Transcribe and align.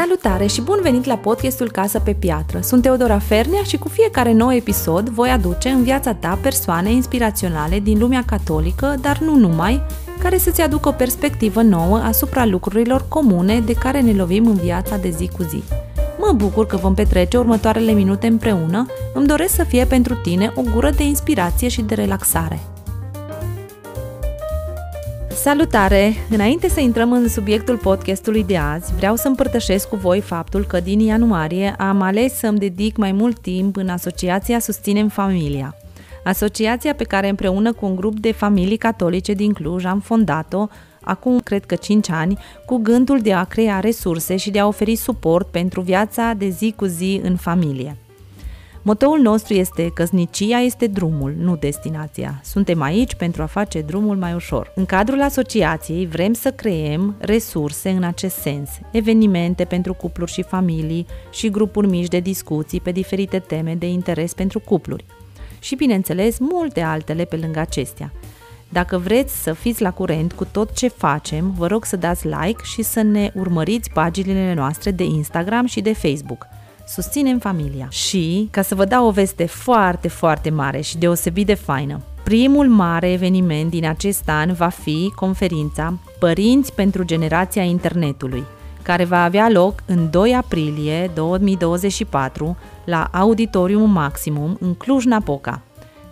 Salutare 0.00 0.46
și 0.46 0.60
bun 0.60 0.78
venit 0.82 1.04
la 1.04 1.16
podcastul 1.16 1.70
Casă 1.70 1.98
pe 1.98 2.12
Piatră. 2.12 2.60
Sunt 2.60 2.82
Teodora 2.82 3.18
Fernea 3.18 3.62
și 3.62 3.78
cu 3.78 3.88
fiecare 3.88 4.32
nou 4.32 4.52
episod 4.52 5.08
voi 5.08 5.30
aduce 5.30 5.68
în 5.68 5.82
viața 5.82 6.14
ta 6.14 6.38
persoane 6.42 6.92
inspiraționale 6.92 7.78
din 7.78 7.98
lumea 7.98 8.22
catolică, 8.26 8.94
dar 9.00 9.18
nu 9.18 9.36
numai, 9.36 9.82
care 10.22 10.38
să-ți 10.38 10.60
aducă 10.60 10.88
o 10.88 10.92
perspectivă 10.92 11.62
nouă 11.62 11.96
asupra 11.96 12.46
lucrurilor 12.46 13.04
comune 13.08 13.60
de 13.60 13.72
care 13.72 14.00
ne 14.00 14.12
lovim 14.12 14.46
în 14.46 14.54
viața 14.54 14.96
de 14.96 15.10
zi 15.10 15.28
cu 15.28 15.42
zi. 15.42 15.62
Mă 16.18 16.32
bucur 16.36 16.66
că 16.66 16.76
vom 16.76 16.94
petrece 16.94 17.36
următoarele 17.36 17.92
minute 17.92 18.26
împreună, 18.26 18.86
îmi 19.14 19.26
doresc 19.26 19.54
să 19.54 19.64
fie 19.64 19.84
pentru 19.84 20.14
tine 20.14 20.52
o 20.54 20.62
gură 20.72 20.90
de 20.90 21.02
inspirație 21.02 21.68
și 21.68 21.82
de 21.82 21.94
relaxare. 21.94 22.60
Salutare! 25.42 26.12
Înainte 26.30 26.68
să 26.68 26.80
intrăm 26.80 27.12
în 27.12 27.28
subiectul 27.28 27.76
podcastului 27.76 28.44
de 28.44 28.56
azi, 28.56 28.94
vreau 28.94 29.16
să 29.16 29.28
împărtășesc 29.28 29.88
cu 29.88 29.96
voi 29.96 30.20
faptul 30.20 30.64
că 30.64 30.80
din 30.80 31.00
ianuarie 31.00 31.74
am 31.78 32.00
ales 32.00 32.34
să-mi 32.34 32.58
dedic 32.58 32.96
mai 32.96 33.12
mult 33.12 33.38
timp 33.38 33.76
în 33.76 33.88
Asociația 33.88 34.58
Susținem 34.58 35.08
Familia. 35.08 35.74
Asociația 36.24 36.94
pe 36.94 37.04
care 37.04 37.28
împreună 37.28 37.72
cu 37.72 37.86
un 37.86 37.96
grup 37.96 38.18
de 38.18 38.32
familii 38.32 38.76
catolice 38.76 39.32
din 39.32 39.52
Cluj 39.52 39.84
am 39.84 40.00
fondat-o 40.00 40.66
acum 41.00 41.38
cred 41.38 41.64
că 41.64 41.74
5 41.74 42.10
ani, 42.10 42.38
cu 42.66 42.76
gândul 42.76 43.20
de 43.20 43.32
a 43.32 43.44
crea 43.44 43.80
resurse 43.80 44.36
și 44.36 44.50
de 44.50 44.58
a 44.58 44.66
oferi 44.66 44.96
suport 44.96 45.46
pentru 45.46 45.80
viața 45.80 46.32
de 46.36 46.48
zi 46.48 46.74
cu 46.76 46.84
zi 46.84 47.20
în 47.22 47.36
familie. 47.36 47.96
Motoul 48.82 49.18
nostru 49.18 49.54
este 49.54 49.90
căsnicia 49.94 50.58
este 50.58 50.86
drumul, 50.86 51.34
nu 51.38 51.56
destinația. 51.56 52.40
Suntem 52.44 52.82
aici 52.82 53.14
pentru 53.14 53.42
a 53.42 53.46
face 53.46 53.80
drumul 53.80 54.16
mai 54.16 54.34
ușor. 54.34 54.72
În 54.74 54.86
cadrul 54.86 55.22
asociației 55.22 56.06
vrem 56.06 56.32
să 56.32 56.50
creăm 56.50 57.14
resurse 57.18 57.90
în 57.90 58.02
acest 58.02 58.36
sens, 58.36 58.70
evenimente 58.92 59.64
pentru 59.64 59.94
cupluri 59.94 60.32
și 60.32 60.42
familii 60.42 61.06
și 61.30 61.50
grupuri 61.50 61.86
mici 61.86 62.08
de 62.08 62.20
discuții 62.20 62.80
pe 62.80 62.90
diferite 62.90 63.38
teme 63.38 63.74
de 63.74 63.86
interes 63.86 64.34
pentru 64.34 64.60
cupluri. 64.60 65.04
Și 65.58 65.74
bineînțeles, 65.74 66.38
multe 66.38 66.80
altele 66.80 67.24
pe 67.24 67.36
lângă 67.36 67.58
acestea. 67.58 68.12
Dacă 68.68 68.98
vreți 68.98 69.42
să 69.42 69.52
fiți 69.52 69.82
la 69.82 69.90
curent 69.90 70.32
cu 70.32 70.44
tot 70.44 70.72
ce 70.72 70.88
facem, 70.88 71.54
vă 71.56 71.66
rog 71.66 71.84
să 71.84 71.96
dați 71.96 72.26
like 72.26 72.62
și 72.62 72.82
să 72.82 73.02
ne 73.02 73.30
urmăriți 73.34 73.90
paginile 73.90 74.54
noastre 74.54 74.90
de 74.90 75.04
Instagram 75.04 75.66
și 75.66 75.80
de 75.80 75.92
Facebook– 75.92 76.46
susținem 76.90 77.38
familia. 77.38 77.86
Și, 77.90 78.48
ca 78.50 78.62
să 78.62 78.74
vă 78.74 78.84
dau 78.84 79.06
o 79.06 79.10
veste 79.10 79.46
foarte, 79.46 80.08
foarte 80.08 80.50
mare 80.50 80.80
și 80.80 80.98
deosebit 80.98 81.46
de 81.46 81.54
faină, 81.54 82.00
primul 82.22 82.68
mare 82.68 83.12
eveniment 83.12 83.70
din 83.70 83.86
acest 83.86 84.28
an 84.28 84.52
va 84.52 84.68
fi 84.68 85.12
conferința 85.14 85.98
Părinți 86.18 86.72
pentru 86.72 87.02
generația 87.02 87.62
internetului, 87.62 88.44
care 88.82 89.04
va 89.04 89.24
avea 89.24 89.50
loc 89.50 89.82
în 89.86 90.10
2 90.10 90.34
aprilie 90.34 91.10
2024 91.14 92.56
la 92.84 93.08
Auditorium 93.12 93.90
Maximum 93.90 94.56
în 94.60 94.74
Cluj-Napoca. 94.74 95.62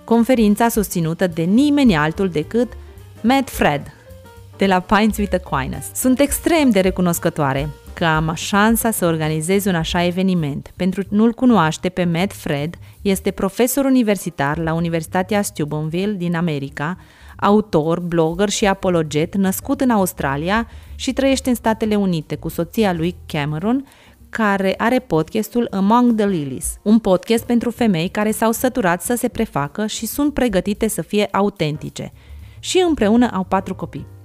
Conferința 0.05 0.69
susținută 0.69 1.27
de 1.27 1.43
nimeni 1.43 1.97
altul 1.97 2.29
decât 2.29 2.73
Matt 3.21 3.51
Fred, 3.51 3.83
de 4.57 4.67
la 4.67 4.81
Pines 4.81 5.17
with 5.17 5.35
Aquinas. 5.45 5.85
Sunt 5.95 6.21
extrem 6.21 6.71
de 6.71 6.81
recunoscătoare 6.81 7.69
că 7.99 8.05
am 8.05 8.33
șansa 8.35 8.91
să 8.91 9.07
organizez 9.07 9.65
un 9.65 9.75
așa 9.75 10.05
eveniment. 10.05 10.73
Pentru 10.77 11.03
nu-l 11.09 11.33
cunoaște 11.33 11.89
pe 11.89 12.05
Matt 12.05 12.33
Fred, 12.33 12.75
este 13.03 13.31
profesor 13.31 13.85
universitar 13.85 14.59
la 14.59 14.73
Universitatea 14.73 15.43
Steubenville 15.43 16.13
din 16.13 16.35
America, 16.35 16.97
autor, 17.37 18.01
blogger 18.01 18.49
și 18.49 18.67
apologet, 18.67 19.37
născut 19.37 19.81
în 19.81 19.91
Australia 19.91 20.69
și 20.95 21.13
trăiește 21.13 21.49
în 21.49 21.55
Statele 21.55 21.95
Unite 21.95 22.37
cu 22.37 22.49
soția 22.49 22.93
lui 22.93 23.17
Cameron, 23.27 23.87
care 24.29 24.75
are 24.77 24.99
podcastul 24.99 25.69
Among 25.71 26.15
the 26.15 26.27
Lilies, 26.27 26.79
un 26.83 26.99
podcast 26.99 27.45
pentru 27.45 27.71
femei 27.71 28.09
care 28.09 28.31
s-au 28.31 28.53
săturat 28.53 29.03
să 29.03 29.15
se 29.15 29.29
prefacă 29.29 29.87
și 29.87 30.07
sunt 30.07 30.35
pregătite 30.35 30.89
să 30.89 31.03
fie 31.03 31.29
autentice. 31.33 32.13
Și 32.59 32.85
împreună 32.89 33.31
au 33.33 33.45
patru 33.45 33.75
copii. 33.75 34.18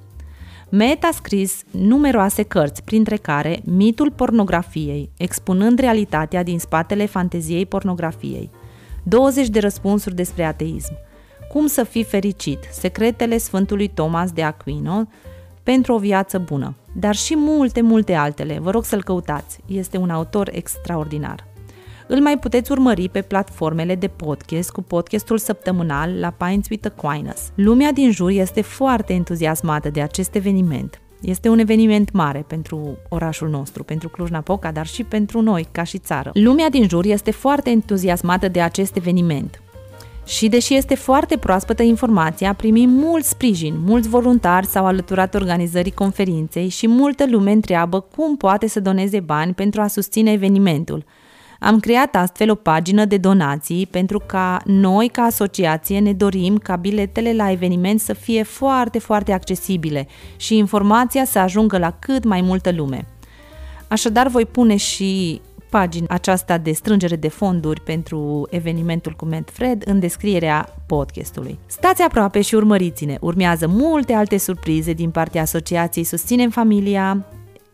Met 0.76 1.04
a 1.04 1.10
scris 1.12 1.64
numeroase 1.72 2.44
cărți, 2.44 2.84
printre 2.84 3.16
care 3.16 3.62
Mitul 3.64 4.12
pornografiei, 4.12 5.10
expunând 5.18 5.80
realitatea 5.80 6.44
din 6.44 6.60
spatele 6.60 7.06
fanteziei 7.06 7.66
pornografiei, 7.66 8.50
20 9.04 9.48
de 9.48 9.60
răspunsuri 9.60 10.16
despre 10.16 10.44
ateism, 10.44 10.98
Cum 11.50 11.68
să 11.68 11.84
fii 11.84 12.04
fericit, 12.04 12.60
secretele 12.72 13.38
Sfântului 13.38 13.88
Thomas 13.88 14.32
de 14.32 14.44
Aquino, 14.44 15.08
pentru 15.64 15.94
o 15.94 15.98
viață 15.98 16.38
bună, 16.40 16.76
dar 16.94 17.16
și 17.16 17.36
multe, 17.38 17.82
multe 17.82 18.14
altele. 18.14 18.60
Vă 18.60 18.72
rog 18.72 18.86
să-l 18.86 19.04
căutați. 19.04 19.60
Este 19.66 19.98
un 19.98 20.10
autor 20.10 20.50
extraordinar. 20.52 21.53
Îl 22.08 22.22
mai 22.22 22.38
puteți 22.38 22.72
urmări 22.72 23.10
pe 23.10 23.22
platformele 23.22 23.96
de 23.96 24.08
podcast 24.08 24.72
cu 24.72 24.82
podcastul 24.82 25.38
săptămânal 25.38 26.20
la 26.20 26.30
Pines 26.30 26.70
with 26.70 26.88
Aquinas. 26.96 27.52
Lumea 27.56 27.92
din 27.92 28.12
jur 28.12 28.30
este 28.30 28.62
foarte 28.62 29.14
entuziasmată 29.14 29.90
de 29.90 30.02
acest 30.02 30.36
eveniment. 30.36 31.02
Este 31.22 31.50
un 31.50 31.60
eveniment 31.60 32.12
mare 32.12 32.46
pentru 32.48 32.98
orașul 33.10 33.50
nostru, 33.50 33.84
pentru 33.84 34.10
Cluj-Napoca, 34.10 34.72
dar 34.72 34.86
și 34.86 35.04
pentru 35.04 35.42
noi, 35.42 35.68
ca 35.72 35.84
și 35.84 35.98
țară. 35.98 36.32
Lumea 36.34 36.70
din 36.70 36.88
jur 36.88 37.06
este 37.06 37.32
foarte 37.32 37.70
entuziasmată 37.70 38.48
de 38.48 38.62
acest 38.62 38.96
eveniment. 38.96 39.62
Și 40.26 40.48
deși 40.48 40.76
este 40.76 40.96
foarte 40.96 41.38
proaspătă 41.38 41.84
informația, 41.84 42.54
primim 42.54 42.90
mult 42.90 43.24
sprijin, 43.24 43.76
mulți 43.86 44.10
voluntari 44.10 44.66
s-au 44.66 44.86
alăturat 44.86 45.36
organizării 45.36 45.92
conferinței 45.92 46.68
și 46.68 46.88
multă 46.88 47.26
lume 47.30 47.52
întreabă 47.52 48.00
cum 48.00 48.38
poate 48.38 48.68
să 48.68 48.80
doneze 48.80 49.20
bani 49.20 49.54
pentru 49.54 49.82
a 49.82 49.88
susține 49.88 50.32
evenimentul– 50.32 51.06
am 51.64 51.80
creat 51.80 52.16
astfel 52.16 52.52
o 52.52 52.56
pagină 52.56 53.06
de 53.06 53.18
donații 53.18 53.88
pentru 53.92 54.22
ca 54.26 54.62
noi, 54.66 55.08
ca 55.08 55.22
asociație, 55.22 56.00
ne 56.00 56.14
dorim 56.14 56.58
ca 56.58 56.76
biletele 56.76 57.34
la 57.34 57.52
eveniment 57.52 58.00
să 58.00 58.14
fie 58.14 58.44
foarte, 58.44 59.00
foarte 59.00 59.32
accesibile 59.32 60.08
și 60.36 60.58
informația 60.58 61.26
să 61.26 61.40
ajungă 61.40 61.78
la 61.78 61.96
cât 62.00 62.24
mai 62.24 62.42
multă 62.42 62.72
lume. 62.72 63.08
Așadar, 63.88 64.28
voi 64.28 64.46
pune 64.46 64.76
și 64.76 65.42
pagina 65.70 66.06
aceasta 66.10 66.58
de 66.58 66.72
strângere 66.72 67.16
de 67.16 67.28
fonduri 67.28 67.82
pentru 67.82 68.48
evenimentul 68.50 69.14
cu 69.14 69.28
Fred 69.46 69.84
în 69.86 70.00
descrierea 70.00 70.76
podcastului. 70.86 71.60
Stați 71.66 72.02
aproape 72.02 72.42
și 72.42 72.56
urmăriți-ne! 72.56 73.18
Urmează 73.20 73.68
multe 73.68 74.14
alte 74.14 74.38
surprize 74.38 74.94
din 74.94 75.10
partea 75.10 75.42
asociației 75.42 76.04
Susținem 76.04 76.50
Familia, 76.50 77.26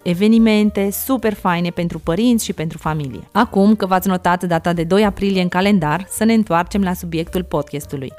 evenimente 0.04 0.92
super 0.92 1.34
faine 1.34 1.70
pentru 1.70 2.00
părinți 2.00 2.46
și 2.46 2.54
pentru 2.54 2.78
familie. 2.78 3.28
Acum 3.32 3.76
că 3.76 3.86
v-ați 3.86 4.08
notat 4.08 4.44
data 4.44 4.74
de 4.74 4.84
2 4.84 5.06
aprilie 5.06 5.42
în 5.42 5.48
calendar, 5.48 6.06
să 6.10 6.24
ne 6.24 6.34
întoarcem 6.34 6.82
la 6.82 6.94
subiectul 6.94 7.44
podcastului. 7.44 8.14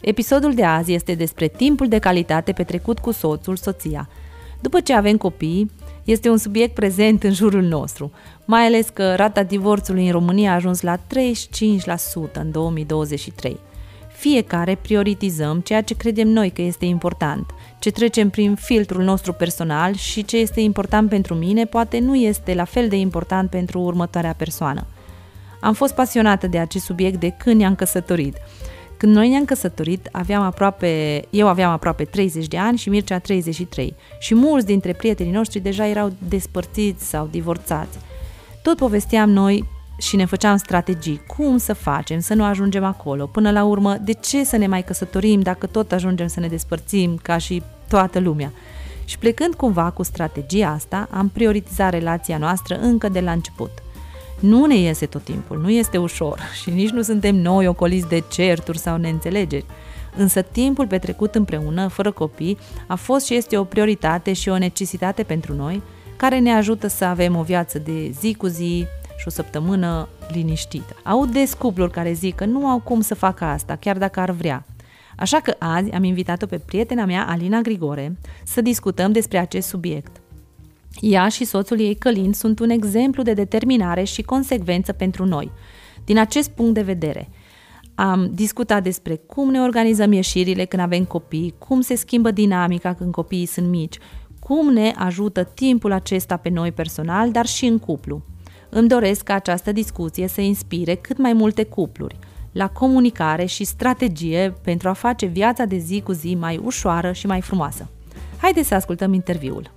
Episodul 0.00 0.54
de 0.54 0.64
azi 0.64 0.92
este 0.92 1.14
despre 1.14 1.48
timpul 1.48 1.88
de 1.88 1.98
calitate 1.98 2.52
petrecut 2.52 2.98
cu 2.98 3.10
soțul, 3.10 3.56
soția. 3.56 4.08
După 4.60 4.80
ce 4.80 4.94
avem 4.94 5.16
copii, 5.16 5.70
este 6.04 6.30
un 6.30 6.36
subiect 6.36 6.74
prezent 6.74 7.22
în 7.22 7.32
jurul 7.32 7.62
nostru, 7.62 8.12
mai 8.44 8.66
ales 8.66 8.88
că 8.88 9.14
rata 9.14 9.42
divorțului 9.42 10.06
în 10.06 10.12
România 10.12 10.50
a 10.50 10.54
ajuns 10.54 10.80
la 10.80 10.96
35% 10.96 11.00
în 12.32 12.50
2023. 12.50 13.58
Fiecare 14.24 14.74
prioritizăm 14.74 15.60
ceea 15.60 15.82
ce 15.82 15.94
credem 15.94 16.28
noi 16.28 16.50
că 16.50 16.62
este 16.62 16.84
important– 16.84 17.50
ce 17.84 17.90
trecem 17.90 18.30
prin 18.30 18.54
filtrul 18.54 19.02
nostru 19.02 19.32
personal 19.32 19.94
și 19.94 20.24
ce 20.24 20.36
este 20.36 20.60
important 20.60 21.08
pentru 21.08 21.34
mine 21.34 21.64
poate 21.64 21.98
nu 21.98 22.14
este 22.14 22.54
la 22.54 22.64
fel 22.64 22.88
de 22.88 22.96
important 22.96 23.50
pentru 23.50 23.80
următoarea 23.80 24.34
persoană. 24.36 24.86
Am 25.60 25.74
fost 25.74 25.94
pasionată 25.94 26.46
de 26.46 26.58
acest 26.58 26.84
subiect 26.84 27.20
de 27.20 27.34
când 27.38 27.56
ne-am 27.56 27.74
căsătorit. 27.74 28.36
Când 28.96 29.14
noi 29.14 29.28
ne-am 29.28 29.44
căsătorit, 29.44 30.08
aveam 30.12 30.42
aproape, 30.42 31.22
eu 31.30 31.48
aveam 31.48 31.70
aproape 31.70 32.04
30 32.04 32.46
de 32.46 32.58
ani 32.58 32.78
și 32.78 32.88
Mircea 32.88 33.18
33 33.18 33.94
și 34.18 34.34
mulți 34.34 34.66
dintre 34.66 34.92
prietenii 34.92 35.32
noștri 35.32 35.60
deja 35.60 35.86
erau 35.86 36.12
despărțiți 36.28 37.08
sau 37.08 37.28
divorțați. 37.30 37.98
Tot 38.62 38.76
povesteam 38.76 39.30
noi 39.30 39.64
și 39.96 40.16
ne 40.16 40.24
făceam 40.24 40.56
strategii, 40.56 41.20
cum 41.26 41.56
să 41.56 41.72
facem, 41.72 42.20
să 42.20 42.34
nu 42.34 42.44
ajungem 42.44 42.84
acolo. 42.84 43.26
Până 43.26 43.50
la 43.50 43.64
urmă, 43.64 43.96
de 43.96 44.12
ce 44.12 44.44
să 44.44 44.56
ne 44.56 44.66
mai 44.66 44.84
căsătorim 44.84 45.40
dacă 45.40 45.66
tot 45.66 45.92
ajungem 45.92 46.26
să 46.26 46.40
ne 46.40 46.48
despărțim 46.48 47.18
ca 47.22 47.38
și 47.38 47.62
toată 47.88 48.18
lumea? 48.18 48.52
Și 49.04 49.18
plecând 49.18 49.54
cumva 49.54 49.90
cu 49.90 50.02
strategia 50.02 50.68
asta, 50.68 51.08
am 51.10 51.28
prioritizat 51.28 51.90
relația 51.90 52.38
noastră 52.38 52.78
încă 52.80 53.08
de 53.08 53.20
la 53.20 53.32
început. 53.32 53.70
Nu 54.40 54.64
ne 54.64 54.76
iese 54.76 55.06
tot 55.06 55.22
timpul, 55.22 55.58
nu 55.60 55.70
este 55.70 55.98
ușor 55.98 56.40
și 56.62 56.70
nici 56.70 56.90
nu 56.90 57.02
suntem 57.02 57.36
noi 57.36 57.66
ocoliți 57.66 58.08
de 58.08 58.22
certuri 58.30 58.78
sau 58.78 58.96
neînțelegeri. 58.96 59.64
Însă 60.16 60.42
timpul 60.42 60.86
petrecut 60.86 61.34
împreună, 61.34 61.88
fără 61.88 62.12
copii, 62.12 62.58
a 62.86 62.94
fost 62.94 63.26
și 63.26 63.34
este 63.34 63.56
o 63.56 63.64
prioritate 63.64 64.32
și 64.32 64.48
o 64.48 64.58
necesitate 64.58 65.22
pentru 65.22 65.54
noi, 65.54 65.82
care 66.16 66.38
ne 66.38 66.52
ajută 66.52 66.86
să 66.86 67.04
avem 67.04 67.36
o 67.36 67.42
viață 67.42 67.78
de 67.78 68.10
zi 68.20 68.34
cu 68.34 68.46
zi, 68.46 68.86
și 69.24 69.30
o 69.30 69.42
săptămână 69.42 70.08
liniștită. 70.32 70.96
Aud 71.02 71.32
des 71.32 71.54
cupluri 71.54 71.90
care 71.90 72.12
zic 72.12 72.34
că 72.34 72.44
nu 72.44 72.66
au 72.66 72.80
cum 72.80 73.00
să 73.00 73.14
facă 73.14 73.44
asta, 73.44 73.76
chiar 73.76 73.98
dacă 73.98 74.20
ar 74.20 74.30
vrea. 74.30 74.66
Așa 75.16 75.40
că 75.40 75.54
azi 75.58 75.90
am 75.90 76.04
invitat-o 76.04 76.46
pe 76.46 76.58
prietena 76.58 77.04
mea, 77.04 77.26
Alina 77.28 77.60
Grigore, 77.60 78.16
să 78.44 78.60
discutăm 78.60 79.12
despre 79.12 79.38
acest 79.38 79.68
subiect. 79.68 80.20
Ea 81.00 81.28
și 81.28 81.44
soțul 81.44 81.80
ei, 81.80 81.94
Călin, 81.94 82.32
sunt 82.32 82.58
un 82.58 82.70
exemplu 82.70 83.22
de 83.22 83.32
determinare 83.32 84.02
și 84.02 84.22
consecvență 84.22 84.92
pentru 84.92 85.24
noi. 85.24 85.50
Din 86.04 86.18
acest 86.18 86.50
punct 86.50 86.74
de 86.74 86.82
vedere, 86.82 87.28
am 87.94 88.30
discutat 88.34 88.82
despre 88.82 89.16
cum 89.16 89.50
ne 89.50 89.60
organizăm 89.60 90.12
ieșirile 90.12 90.64
când 90.64 90.82
avem 90.82 91.04
copii, 91.04 91.54
cum 91.58 91.80
se 91.80 91.94
schimbă 91.94 92.30
dinamica 92.30 92.94
când 92.94 93.12
copiii 93.12 93.46
sunt 93.46 93.68
mici, 93.68 93.98
cum 94.38 94.72
ne 94.72 94.92
ajută 94.96 95.44
timpul 95.44 95.92
acesta 95.92 96.36
pe 96.36 96.48
noi 96.48 96.72
personal, 96.72 97.30
dar 97.30 97.46
și 97.46 97.66
în 97.66 97.78
cuplu. 97.78 98.22
Îmi 98.76 98.88
doresc 98.88 99.22
ca 99.22 99.34
această 99.34 99.72
discuție 99.72 100.28
să 100.28 100.40
inspire 100.40 100.94
cât 100.94 101.18
mai 101.18 101.32
multe 101.32 101.64
cupluri 101.64 102.18
la 102.52 102.68
comunicare 102.68 103.44
și 103.44 103.64
strategie 103.64 104.54
pentru 104.62 104.88
a 104.88 104.92
face 104.92 105.26
viața 105.26 105.64
de 105.64 105.76
zi 105.76 106.00
cu 106.00 106.12
zi 106.12 106.34
mai 106.34 106.60
ușoară 106.64 107.12
și 107.12 107.26
mai 107.26 107.40
frumoasă. 107.40 107.88
Haideți 108.40 108.68
să 108.68 108.74
ascultăm 108.74 109.12
interviul. 109.12 109.70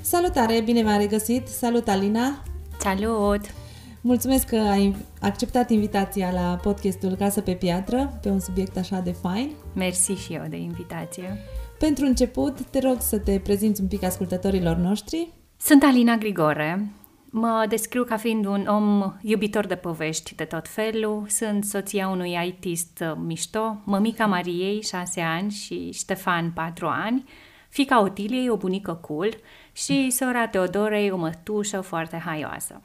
Salutare, 0.00 0.60
bine 0.60 0.82
v-am 0.82 0.98
regăsit! 0.98 1.48
Salut, 1.48 1.88
Alina! 1.88 2.42
Salut! 2.78 3.40
Mulțumesc 4.00 4.46
că 4.46 4.56
ai 4.56 4.96
acceptat 5.20 5.70
invitația 5.70 6.30
la 6.30 6.58
podcastul 6.62 7.14
Casă 7.14 7.40
pe 7.40 7.52
Piatră, 7.52 8.18
pe 8.22 8.28
un 8.28 8.40
subiect 8.40 8.76
așa 8.76 9.00
de 9.00 9.12
fain. 9.12 9.50
Mersi 9.74 10.12
și 10.12 10.32
eu 10.32 10.44
de 10.48 10.56
invitație. 10.56 11.38
Pentru 11.78 12.04
început, 12.04 12.60
te 12.60 12.78
rog 12.78 12.96
să 13.00 13.18
te 13.18 13.38
prezinți 13.38 13.80
un 13.80 13.86
pic 13.86 14.02
ascultătorilor 14.02 14.76
noștri. 14.76 15.43
Sunt 15.64 15.82
Alina 15.82 16.16
Grigore. 16.16 16.86
Mă 17.30 17.66
descriu 17.68 18.04
ca 18.04 18.16
fiind 18.16 18.46
un 18.46 18.66
om 18.66 19.12
iubitor 19.20 19.66
de 19.66 19.74
povești 19.74 20.34
de 20.34 20.44
tot 20.44 20.68
felul. 20.68 21.24
Sunt 21.28 21.64
soția 21.64 22.08
unui 22.08 22.36
artist 22.36 23.04
mișto, 23.16 23.80
mămica 23.84 24.26
Mariei, 24.26 24.82
șase 24.82 25.20
ani, 25.20 25.50
și 25.50 25.90
Ștefan, 25.92 26.50
patru 26.50 26.86
ani, 26.86 27.24
fica 27.68 28.02
Otiliei, 28.02 28.48
o 28.48 28.56
bunică 28.56 28.92
cool, 28.92 29.36
și 29.72 30.10
sora 30.10 30.48
Teodorei, 30.48 31.10
o 31.10 31.16
mătușă 31.16 31.80
foarte 31.80 32.16
haioasă. 32.16 32.80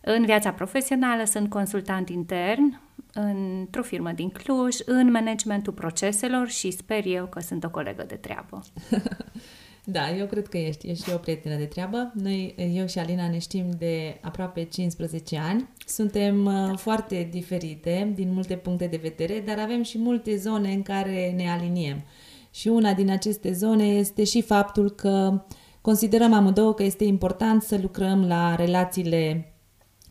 În 0.00 0.24
viața 0.24 0.52
profesională 0.52 1.24
sunt 1.24 1.50
consultant 1.50 2.08
intern 2.08 2.80
într-o 3.12 3.82
firmă 3.82 4.10
din 4.10 4.30
Cluj, 4.30 4.76
în 4.84 5.10
managementul 5.10 5.72
proceselor 5.72 6.48
și 6.48 6.70
sper 6.70 7.06
eu 7.06 7.26
că 7.26 7.40
sunt 7.40 7.64
o 7.64 7.70
colegă 7.70 8.04
de 8.06 8.14
treabă. 8.14 8.62
da, 9.86 10.16
eu 10.16 10.26
cred 10.26 10.46
că 10.46 10.58
ești, 10.58 10.88
ești 10.88 11.12
o 11.12 11.16
prietenă 11.16 11.56
de 11.56 11.64
treabă. 11.64 12.12
Noi, 12.14 12.54
eu 12.74 12.86
și 12.86 12.98
Alina, 12.98 13.28
ne 13.28 13.38
știm 13.38 13.70
de 13.78 14.18
aproape 14.20 14.64
15 14.64 15.38
ani. 15.38 15.68
Suntem 15.86 16.44
uh, 16.44 16.52
da. 16.52 16.74
foarte 16.76 17.28
diferite 17.30 18.12
din 18.14 18.32
multe 18.32 18.56
puncte 18.56 18.86
de 18.86 18.98
vedere, 19.02 19.42
dar 19.46 19.58
avem 19.58 19.82
și 19.82 19.98
multe 19.98 20.36
zone 20.36 20.72
în 20.72 20.82
care 20.82 21.32
ne 21.36 21.50
aliniem. 21.50 22.04
Și 22.50 22.68
una 22.68 22.92
din 22.92 23.10
aceste 23.10 23.52
zone 23.52 23.84
este 23.84 24.24
și 24.24 24.42
faptul 24.42 24.90
că 24.90 25.44
considerăm 25.80 26.32
amândouă 26.32 26.74
că 26.74 26.82
este 26.82 27.04
important 27.04 27.62
să 27.62 27.78
lucrăm 27.82 28.26
la 28.26 28.54
relațiile 28.54 29.52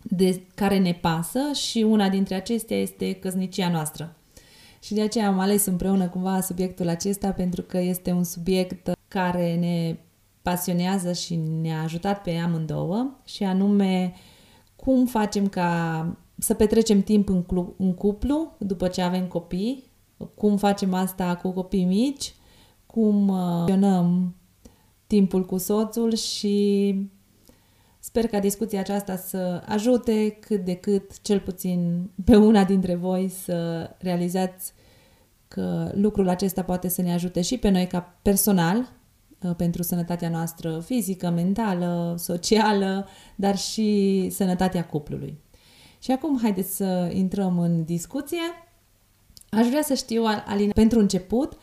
de 0.01 0.41
care 0.55 0.79
ne 0.79 0.93
pasă 0.93 1.39
și 1.53 1.77
una 1.77 2.09
dintre 2.09 2.35
acestea 2.35 2.77
este 2.77 3.13
căsnicia 3.13 3.69
noastră. 3.69 4.15
Și 4.83 4.93
de 4.93 5.01
aceea 5.01 5.27
am 5.27 5.39
ales 5.39 5.65
împreună 5.65 6.09
cumva 6.09 6.41
subiectul 6.41 6.87
acesta 6.87 7.31
pentru 7.31 7.61
că 7.61 7.77
este 7.77 8.11
un 8.11 8.23
subiect 8.23 8.91
care 9.07 9.55
ne 9.55 9.97
pasionează 10.41 11.13
și 11.13 11.35
ne-a 11.35 11.81
ajutat 11.81 12.21
pe 12.21 12.31
amândouă 12.31 13.19
și 13.25 13.43
anume 13.43 14.13
cum 14.75 15.05
facem 15.05 15.47
ca 15.47 16.17
să 16.37 16.53
petrecem 16.53 17.01
timp 17.01 17.29
în, 17.29 17.43
clu- 17.43 17.73
în 17.77 17.93
cuplu 17.93 18.55
după 18.57 18.87
ce 18.87 19.01
avem 19.01 19.27
copii, 19.27 19.83
cum 20.35 20.57
facem 20.57 20.93
asta 20.93 21.35
cu 21.35 21.51
copii 21.51 21.85
mici, 21.85 22.35
cum 22.85 23.27
uh, 23.27 24.11
timpul 25.07 25.45
cu 25.45 25.57
soțul 25.57 26.15
și 26.15 26.95
Sper 28.05 28.27
ca 28.27 28.39
discuția 28.39 28.79
aceasta 28.79 29.15
să 29.15 29.63
ajute 29.65 30.29
cât 30.29 30.65
de 30.65 30.75
cât, 30.75 31.21
cel 31.21 31.39
puțin 31.39 32.09
pe 32.25 32.35
una 32.35 32.63
dintre 32.63 32.95
voi, 32.95 33.29
să 33.29 33.89
realizați 33.97 34.73
că 35.47 35.91
lucrul 35.93 36.29
acesta 36.29 36.63
poate 36.63 36.87
să 36.87 37.01
ne 37.01 37.13
ajute 37.13 37.41
și 37.41 37.57
pe 37.57 37.69
noi 37.69 37.87
ca 37.87 38.19
personal, 38.21 38.77
uh, 39.41 39.55
pentru 39.55 39.83
sănătatea 39.83 40.29
noastră 40.29 40.79
fizică, 40.79 41.29
mentală, 41.29 42.15
socială, 42.17 43.07
dar 43.35 43.57
și 43.57 44.27
sănătatea 44.31 44.85
cuplului. 44.85 45.39
Și 45.99 46.11
acum 46.11 46.39
haideți 46.41 46.75
să 46.75 47.09
intrăm 47.13 47.59
în 47.59 47.83
discuție. 47.83 48.41
Aș 49.49 49.67
vrea 49.67 49.81
să 49.81 49.93
știu, 49.93 50.23
Alina, 50.45 50.71
pentru 50.71 50.99
început, 50.99 51.57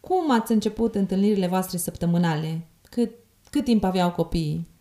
cum 0.00 0.30
ați 0.30 0.52
început 0.52 0.94
întâlnirile 0.94 1.46
voastre 1.46 1.78
săptămânale? 1.78 2.66
Cât, 2.90 3.10
cât 3.50 3.64
timp 3.64 3.84
aveau 3.84 4.10
copiii? 4.10 4.72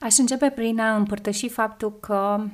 Aș 0.00 0.18
începe 0.18 0.50
prin 0.50 0.80
a 0.80 0.94
împărtăși 0.94 1.48
faptul 1.48 1.92
că 2.00 2.44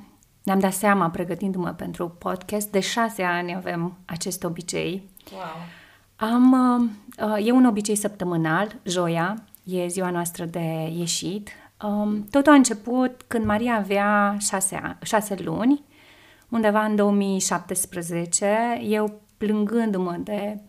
ne-am 0.42 0.58
dat 0.58 0.72
seama, 0.72 1.10
pregătindu-mă 1.10 1.68
pentru 1.68 2.08
podcast, 2.08 2.70
de 2.70 2.80
șase 2.80 3.22
ani 3.22 3.54
avem 3.54 3.98
acest 4.04 4.44
obicei. 4.44 5.10
Wow. 5.32 6.30
Am, 6.30 6.52
uh, 7.22 7.46
e 7.46 7.50
un 7.50 7.64
obicei 7.64 7.96
săptămânal, 7.96 8.76
joia, 8.82 9.44
e 9.64 9.86
ziua 9.86 10.10
noastră 10.10 10.44
de 10.44 10.92
ieșit. 10.96 11.48
Um, 11.82 12.24
totul 12.30 12.52
a 12.52 12.54
început 12.54 13.22
când 13.26 13.44
Maria 13.44 13.74
avea 13.74 14.36
șase, 14.38 14.98
șase 15.02 15.34
luni, 15.38 15.84
undeva 16.48 16.84
în 16.84 16.96
2017, 16.96 18.80
eu 18.82 19.20
plângându-mă 19.36 20.16
de 20.18 20.60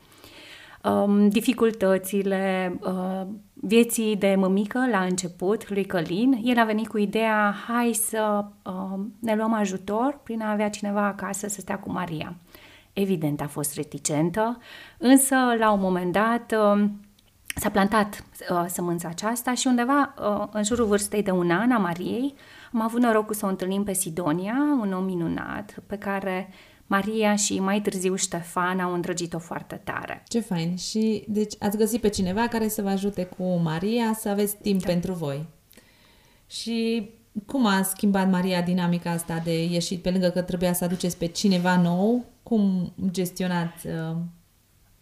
um, 0.83 1.30
dificultățile 1.30 2.73
uh, 2.81 3.27
vieții 3.62 4.15
de 4.15 4.36
mămică 4.38 4.88
la 4.92 5.04
început, 5.04 5.69
lui 5.69 5.86
Călin, 5.86 6.39
el 6.44 6.57
a 6.57 6.63
venit 6.63 6.88
cu 6.88 6.98
ideea, 6.98 7.56
hai 7.68 7.94
să 7.94 8.45
uh, 8.63 9.00
ne 9.19 9.36
luăm 9.36 9.54
ajutor 9.54 10.19
prin 10.24 10.42
a 10.42 10.51
avea 10.51 10.69
cineva 10.69 11.06
acasă 11.06 11.48
să 11.48 11.59
stea 11.59 11.80
cu 11.80 11.92
Maria. 11.92 12.36
Evident 12.94 13.42
a 13.42 13.48
fost 13.48 13.75
reticentă, 13.75 14.57
însă 14.98 15.36
la 15.57 15.71
un 15.71 15.80
moment 15.80 16.12
dat 16.12 16.56
uh, 16.75 16.86
s-a 17.56 17.69
plantat 17.69 18.24
uh, 18.50 18.65
sămânța 18.68 19.07
aceasta 19.07 19.54
și 19.54 19.68
undeva 19.68 20.13
uh, 20.19 20.48
în 20.51 20.63
jurul 20.63 20.86
vârstei 20.86 21.24
de 21.24 21.31
un 21.31 21.51
an 21.51 21.71
a 21.71 21.77
Mariei 21.77 22.36
am 22.74 22.81
avut 22.81 23.01
norocul 23.01 23.36
să 23.36 23.45
o 23.45 23.50
întâlnim 23.50 23.83
pe 23.83 23.94
Sidonia, 23.94 24.77
un 24.81 24.94
om 24.94 25.04
minunat 25.04 25.83
pe 25.88 25.98
care 25.98 26.50
Maria 26.88 27.36
și 27.36 27.60
mai 27.60 27.81
târziu 27.81 28.16
Ștefan 28.16 28.80
au 28.80 28.94
îndrăgit-o 28.94 29.39
foarte 29.39 29.81
tare. 29.84 30.24
Ce 30.28 30.39
fain! 30.39 30.75
Și 30.75 31.24
deci 31.28 31.54
ați 31.60 31.78
găsit 31.78 32.01
pe 32.01 32.10
cineva 32.10 32.48
care 32.48 32.68
să 32.68 32.81
vă 32.81 32.89
ajute 32.89 33.24
cu 33.24 33.44
Maria 33.44 34.13
să 34.19 34.30
aveți 34.30 34.57
timp 34.57 34.81
da. 34.81 34.88
pentru 34.88 35.13
voi. 35.13 35.45
Și 36.48 37.10
cum 37.45 37.66
a 37.66 37.81
schimbat 37.81 38.30
Maria 38.30 38.61
dinamica 38.61 39.11
asta 39.11 39.42
de 39.44 39.64
ieșit 39.64 40.02
pe 40.02 40.11
lângă 40.11 40.30
că 40.30 40.42
trebuia 40.42 40.73
să 40.73 40.83
aduceți 40.83 41.18
pe 41.18 41.26
cineva 41.26 41.81
nou? 41.81 42.26
Cum 42.44 42.94
gestionați 43.11 43.88
uh... 43.88 44.16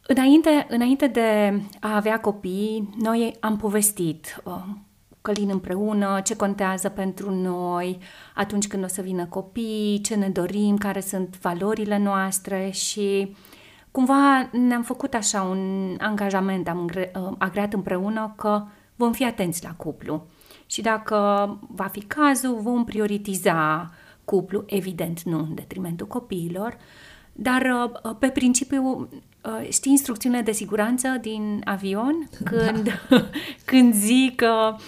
Înainte, 0.08 0.66
înainte 0.70 1.08
de 1.08 1.62
a 1.80 1.96
avea 1.96 2.20
copii, 2.20 2.90
noi 3.02 3.36
am 3.40 3.58
povestit 3.58 4.42
uh, 4.44 4.64
Călin 5.26 5.50
împreună, 5.50 6.22
ce 6.24 6.36
contează 6.36 6.90
pentru 6.90 7.32
noi 7.34 8.00
atunci 8.36 8.68
când 8.68 8.84
o 8.84 8.88
să 8.88 9.02
vină 9.02 9.26
copii, 9.26 10.02
ce 10.04 10.16
ne 10.16 10.30
dorim, 10.30 10.78
care 10.78 11.00
sunt 11.00 11.40
valorile 11.42 11.98
noastre 11.98 12.70
și 12.70 13.36
cumva 13.92 14.50
ne-am 14.52 14.84
făcut 14.84 15.14
așa 15.14 15.42
un 15.42 15.96
angajament, 16.00 16.68
am 16.68 16.90
uh, 16.96 17.32
agreat 17.38 17.74
împreună 17.74 18.34
că 18.38 18.64
vom 18.96 19.12
fi 19.12 19.26
atenți 19.26 19.64
la 19.64 19.74
cuplu 19.74 20.26
și 20.66 20.82
dacă 20.82 21.18
va 21.68 21.86
fi 21.86 22.00
cazul, 22.00 22.60
vom 22.62 22.84
prioritiza 22.84 23.92
cuplu, 24.26 24.64
evident 24.66 25.22
nu 25.22 25.38
în 25.38 25.56
detrimentul 25.56 26.08
copiilor, 26.08 26.78
dar 27.34 27.62
uh, 28.04 28.16
pe 28.20 28.28
principiu 28.28 29.10
uh, 29.42 29.68
știi 29.70 29.92
instrucțiunile 29.92 30.42
de 30.42 30.52
siguranță 30.52 31.08
din 31.22 31.62
avion 31.64 32.30
da. 32.40 32.50
când, 32.50 33.00
da. 33.10 33.30
când 33.72 33.94
zic 33.94 34.36
că 34.36 34.74
uh, 34.74 34.80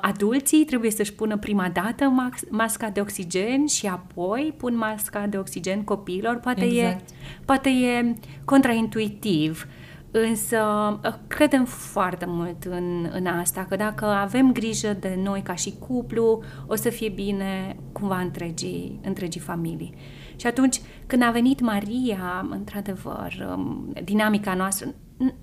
adulții 0.00 0.64
trebuie 0.64 0.90
să-și 0.90 1.14
pună 1.14 1.36
prima 1.36 1.68
dată 1.72 2.08
mas- 2.08 2.48
masca 2.50 2.88
de 2.88 3.00
oxigen 3.00 3.66
și 3.66 3.86
apoi 3.86 4.54
pun 4.56 4.76
masca 4.76 5.26
de 5.26 5.38
oxigen 5.38 5.82
copiilor. 5.82 6.36
Poate, 6.36 6.64
exact. 6.64 7.10
e, 7.10 7.14
poate 7.44 7.68
e 7.68 8.14
contraintuitiv, 8.44 9.66
însă 10.10 10.58
uh, 11.04 11.12
credem 11.26 11.64
foarte 11.64 12.24
mult 12.28 12.64
în, 12.64 13.08
în 13.12 13.26
asta, 13.26 13.66
că 13.68 13.76
dacă 13.76 14.04
avem 14.04 14.52
grijă 14.52 14.96
de 15.00 15.18
noi 15.22 15.42
ca 15.42 15.54
și 15.54 15.74
cuplu, 15.78 16.42
o 16.66 16.74
să 16.74 16.90
fie 16.90 17.08
bine 17.08 17.76
cumva 17.92 18.18
întregii, 18.18 19.00
întregii 19.02 19.40
familii. 19.40 19.94
Și 20.36 20.46
atunci, 20.46 20.80
când 21.06 21.22
a 21.22 21.30
venit 21.30 21.60
Maria, 21.60 22.46
într-adevăr, 22.50 23.54
um, 23.56 23.92
dinamica 24.04 24.54
noastră, 24.54 24.94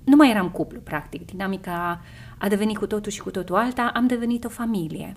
nu 0.04 0.16
mai 0.16 0.30
eram 0.30 0.50
cuplu, 0.50 0.80
practic, 0.80 1.26
dinamica 1.26 2.00
a 2.38 2.48
devenit 2.48 2.78
cu 2.78 2.86
totul 2.86 3.12
și 3.12 3.20
cu 3.20 3.30
totul 3.30 3.56
alta, 3.56 3.90
am 3.94 4.06
devenit 4.06 4.44
o 4.44 4.48
familie. 4.48 5.16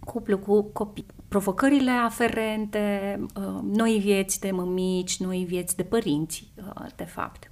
Cuplu 0.00 0.38
cu 0.38 0.62
copii. 0.62 1.06
Provocările 1.28 1.90
aferente, 1.90 3.18
uh, 3.36 3.60
noi 3.62 3.98
vieți 3.98 4.40
de 4.40 4.50
mămici, 4.50 5.20
noi 5.20 5.44
vieți 5.44 5.76
de 5.76 5.82
părinți, 5.82 6.52
uh, 6.56 6.86
de 6.96 7.04
fapt. 7.04 7.50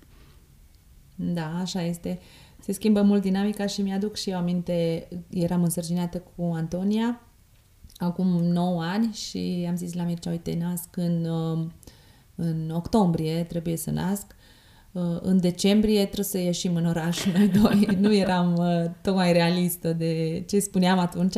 Da, 1.14 1.58
așa 1.60 1.82
este. 1.82 2.20
Se 2.60 2.72
schimbă 2.72 3.02
mult 3.02 3.22
dinamica 3.22 3.66
și 3.66 3.82
mi-aduc 3.82 4.16
și 4.16 4.30
eu 4.30 4.36
aminte, 4.36 5.08
eram 5.30 5.62
însărcinată 5.62 6.18
cu 6.18 6.52
Antonia 6.54 7.20
acum 8.04 8.26
9 8.26 8.82
ani 8.82 9.12
și 9.12 9.66
am 9.68 9.76
zis 9.76 9.92
la 9.92 10.04
Mircea, 10.04 10.30
uite, 10.30 10.56
nasc 10.60 10.96
în, 10.96 11.24
uh, 11.24 11.66
în 12.34 12.70
octombrie, 12.70 13.44
trebuie 13.44 13.76
să 13.76 13.90
nasc. 13.90 14.34
Uh, 14.92 15.02
în 15.20 15.40
decembrie 15.40 16.04
trebuie 16.04 16.24
să 16.24 16.38
ieșim 16.38 16.74
în 16.74 16.86
oraș 16.86 17.24
noi 17.34 17.48
doi. 17.48 17.96
Nu 18.00 18.14
eram 18.14 18.54
uh, 18.56 18.90
tocmai 19.02 19.32
realistă 19.32 19.92
de 19.92 20.44
ce 20.48 20.58
spuneam 20.58 20.98
atunci, 20.98 21.36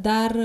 dar 0.00 0.36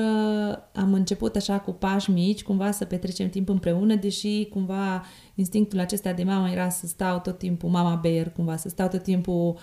am 0.74 0.94
început 0.94 1.36
așa 1.36 1.60
cu 1.60 1.72
pași 1.72 2.12
mici, 2.12 2.44
cumva 2.44 2.72
să 2.72 2.86
petrecem 2.86 3.30
timp 3.30 3.50
împreună, 3.50 3.96
deși 3.96 4.48
cumva 4.50 5.06
instinctul 5.36 5.80
acesta 5.80 6.14
de 6.14 6.24
mamă 6.24 6.50
era 6.50 6.70
să 6.70 6.88
stau 6.88 7.20
tot 7.20 7.38
timpul, 7.38 7.70
mama 7.70 7.96
bear, 7.96 8.32
cumva, 8.32 8.56
să 8.56 8.70
stau 8.70 8.88
tot 8.88 9.04
timpul 9.04 9.58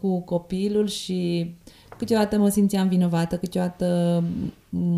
cu 0.00 0.20
copilul 0.20 0.86
și 0.86 1.50
câteodată 1.98 2.38
mă 2.38 2.48
simțeam 2.48 2.88
vinovată, 2.88 3.36
câteodată 3.36 4.22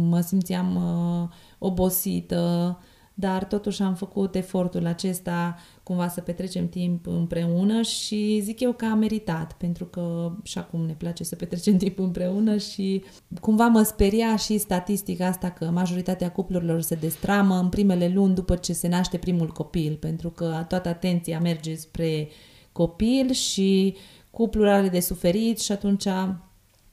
mă 0.08 0.20
simțeam 0.20 0.76
uh, 0.76 1.28
obosită, 1.58 2.78
dar 3.14 3.44
totuși 3.44 3.82
am 3.82 3.94
făcut 3.94 4.34
efortul 4.34 4.86
acesta 4.86 5.56
cumva 5.88 6.08
să 6.08 6.20
petrecem 6.20 6.68
timp 6.68 7.06
împreună 7.06 7.82
și 7.82 8.40
zic 8.42 8.60
eu 8.60 8.72
că 8.72 8.84
a 8.84 8.94
meritat, 8.94 9.52
pentru 9.52 9.84
că 9.84 10.32
și 10.42 10.58
acum 10.58 10.86
ne 10.86 10.92
place 10.92 11.24
să 11.24 11.36
petrecem 11.36 11.76
timp 11.82 11.98
împreună 11.98 12.56
și 12.56 13.04
cumva 13.40 13.66
mă 13.66 13.82
speria 13.82 14.36
și 14.36 14.58
statistica 14.58 15.26
asta 15.26 15.50
că 15.50 15.64
majoritatea 15.64 16.30
cuplurilor 16.30 16.80
se 16.80 16.94
destramă 16.94 17.58
în 17.58 17.68
primele 17.68 18.08
luni 18.08 18.34
după 18.34 18.56
ce 18.56 18.72
se 18.72 18.88
naște 18.88 19.16
primul 19.16 19.48
copil, 19.48 19.96
pentru 20.00 20.30
că 20.30 20.64
toată 20.68 20.88
atenția 20.88 21.40
merge 21.40 21.74
spre 21.74 22.28
copil 22.72 23.32
și 23.32 23.96
cuplul 24.30 24.68
are 24.68 24.88
de 24.88 25.00
suferit 25.00 25.60
și 25.60 25.72
atunci 25.72 26.06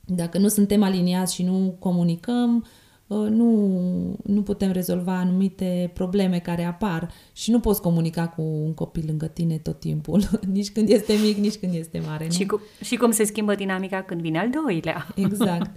dacă 0.05 0.37
nu 0.37 0.47
suntem 0.47 0.83
aliniați 0.83 1.33
și 1.33 1.43
nu 1.43 1.75
comunicăm, 1.79 2.55
uh, 2.55 2.84
nu, 3.07 4.15
nu 4.23 4.41
putem 4.41 4.71
rezolva 4.71 5.17
anumite 5.17 5.91
probleme 5.93 6.39
care 6.39 6.63
apar 6.63 7.11
și 7.33 7.51
nu 7.51 7.59
poți 7.59 7.81
comunica 7.81 8.27
cu 8.27 8.41
un 8.41 8.73
copil 8.73 9.03
lângă 9.07 9.25
tine 9.25 9.57
tot 9.57 9.79
timpul, 9.79 10.23
nici 10.53 10.71
când 10.71 10.89
este 10.89 11.13
mic, 11.23 11.37
nici 11.37 11.55
când 11.55 11.73
este 11.73 12.01
mare. 12.05 12.25
Nu? 12.25 12.31
Și, 12.31 12.45
cu, 12.45 12.61
și 12.83 12.95
cum 12.95 13.11
se 13.11 13.23
schimbă 13.23 13.55
dinamica 13.55 14.01
când 14.01 14.21
vine 14.21 14.39
al 14.39 14.49
doilea. 14.49 15.07
Exact. 15.15 15.71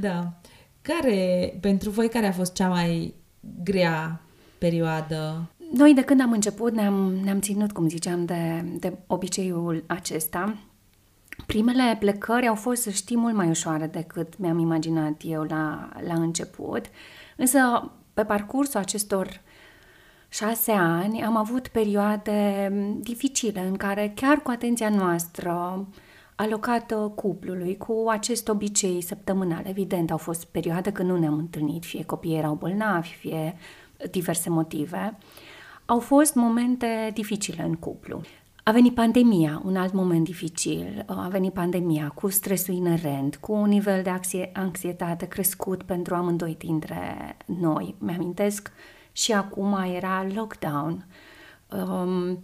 Da. 0.00 0.40
Care, 0.82 1.58
pentru 1.60 1.90
voi, 1.90 2.08
care 2.08 2.26
a 2.26 2.32
fost 2.32 2.54
cea 2.54 2.68
mai 2.68 3.14
grea 3.62 4.20
perioadă? 4.58 5.50
Noi 5.72 5.94
de 5.94 6.02
când 6.02 6.20
am 6.20 6.32
început 6.32 6.72
ne-am, 6.72 7.14
ne-am 7.24 7.40
ținut, 7.40 7.72
cum 7.72 7.88
ziceam, 7.88 8.24
de, 8.24 8.64
de 8.78 8.98
obiceiul 9.06 9.84
acesta 9.86 10.58
Primele 11.46 11.96
plecări 11.98 12.46
au 12.46 12.54
fost, 12.54 12.82
să 12.82 12.90
știi, 12.90 13.16
mult 13.16 13.34
mai 13.34 13.48
ușoare 13.48 13.86
decât 13.86 14.38
mi-am 14.38 14.58
imaginat 14.58 15.20
eu 15.24 15.42
la, 15.42 15.88
la 16.06 16.14
început, 16.14 16.84
însă 17.36 17.90
pe 18.14 18.24
parcursul 18.24 18.80
acestor 18.80 19.40
șase 20.28 20.72
ani 20.72 21.22
am 21.22 21.36
avut 21.36 21.68
perioade 21.68 22.70
dificile 23.00 23.60
în 23.60 23.76
care 23.76 24.12
chiar 24.14 24.36
cu 24.42 24.50
atenția 24.50 24.88
noastră 24.88 25.86
alocată 26.34 27.12
cuplului, 27.14 27.76
cu 27.76 28.04
acest 28.08 28.48
obicei 28.48 29.02
săptămânal, 29.02 29.62
evident, 29.66 30.10
au 30.10 30.16
fost 30.16 30.44
perioade 30.44 30.92
când 30.92 31.08
nu 31.08 31.18
ne-am 31.18 31.38
întâlnit, 31.38 31.84
fie 31.84 32.04
copiii 32.04 32.36
erau 32.36 32.54
bolnavi, 32.54 33.08
fie 33.08 33.56
diverse 34.10 34.50
motive, 34.50 35.18
au 35.86 35.98
fost 35.98 36.34
momente 36.34 37.10
dificile 37.14 37.62
în 37.62 37.74
cuplu. 37.74 38.20
A 38.68 38.72
venit 38.72 38.94
pandemia, 38.94 39.62
un 39.64 39.76
alt 39.76 39.92
moment 39.92 40.24
dificil. 40.24 41.04
A 41.06 41.28
venit 41.28 41.52
pandemia 41.52 42.08
cu 42.14 42.28
stresul 42.28 42.74
inerent, 42.74 43.36
cu 43.36 43.52
un 43.52 43.68
nivel 43.68 44.02
de 44.02 44.20
anxietate 44.52 45.26
crescut 45.26 45.82
pentru 45.82 46.14
amândoi 46.14 46.54
dintre 46.58 47.36
noi. 47.44 47.94
Mi-amintesc 47.98 48.72
și 49.12 49.32
acum 49.32 49.74
era 49.94 50.26
lockdown. 50.34 51.06
Um, 51.68 52.42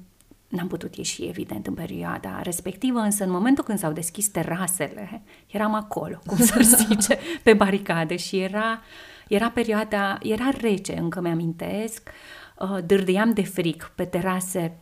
N-am 0.48 0.66
putut 0.68 0.96
ieși, 0.96 1.24
evident, 1.24 1.66
în 1.66 1.74
perioada 1.74 2.40
respectivă, 2.42 2.98
însă 2.98 3.24
în 3.24 3.30
momentul 3.30 3.64
când 3.64 3.78
s-au 3.78 3.92
deschis 3.92 4.28
terasele, 4.28 5.22
eram 5.46 5.74
acolo, 5.74 6.18
cum 6.26 6.36
să 6.36 6.60
zice, 6.88 7.18
pe 7.42 7.52
baricade 7.52 8.16
și 8.16 8.38
era, 8.38 8.80
era 9.28 9.50
perioada, 9.50 10.18
era 10.22 10.48
rece, 10.60 10.98
încă 10.98 11.20
mi-amintesc, 11.20 12.10
uh, 12.58 12.78
dârdeiam 12.86 13.32
de 13.32 13.42
fric 13.42 13.92
pe 13.94 14.04
terase 14.04 14.81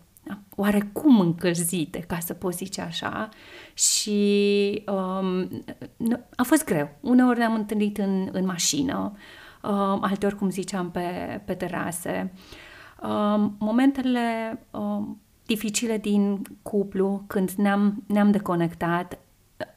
oarecum 0.56 1.20
încălzite, 1.20 1.98
ca 1.98 2.18
să 2.18 2.34
pot 2.34 2.54
zice 2.54 2.80
așa, 2.80 3.28
și 3.74 4.84
um, 4.86 5.48
a 6.36 6.42
fost 6.42 6.64
greu. 6.64 6.88
Uneori 7.00 7.38
ne-am 7.38 7.54
întâlnit 7.54 7.98
în, 7.98 8.28
în 8.32 8.44
mașină, 8.44 9.12
um, 9.62 9.98
alteori, 10.02 10.36
cum 10.36 10.50
ziceam, 10.50 10.90
pe, 10.90 11.40
pe 11.44 11.54
terase. 11.54 12.32
Um, 13.02 13.56
momentele 13.58 14.20
um, 14.70 15.20
dificile 15.46 15.98
din 15.98 16.42
cuplu, 16.62 17.24
când 17.26 17.50
ne-am, 17.50 18.02
ne-am 18.06 18.30
deconectat, 18.30 19.18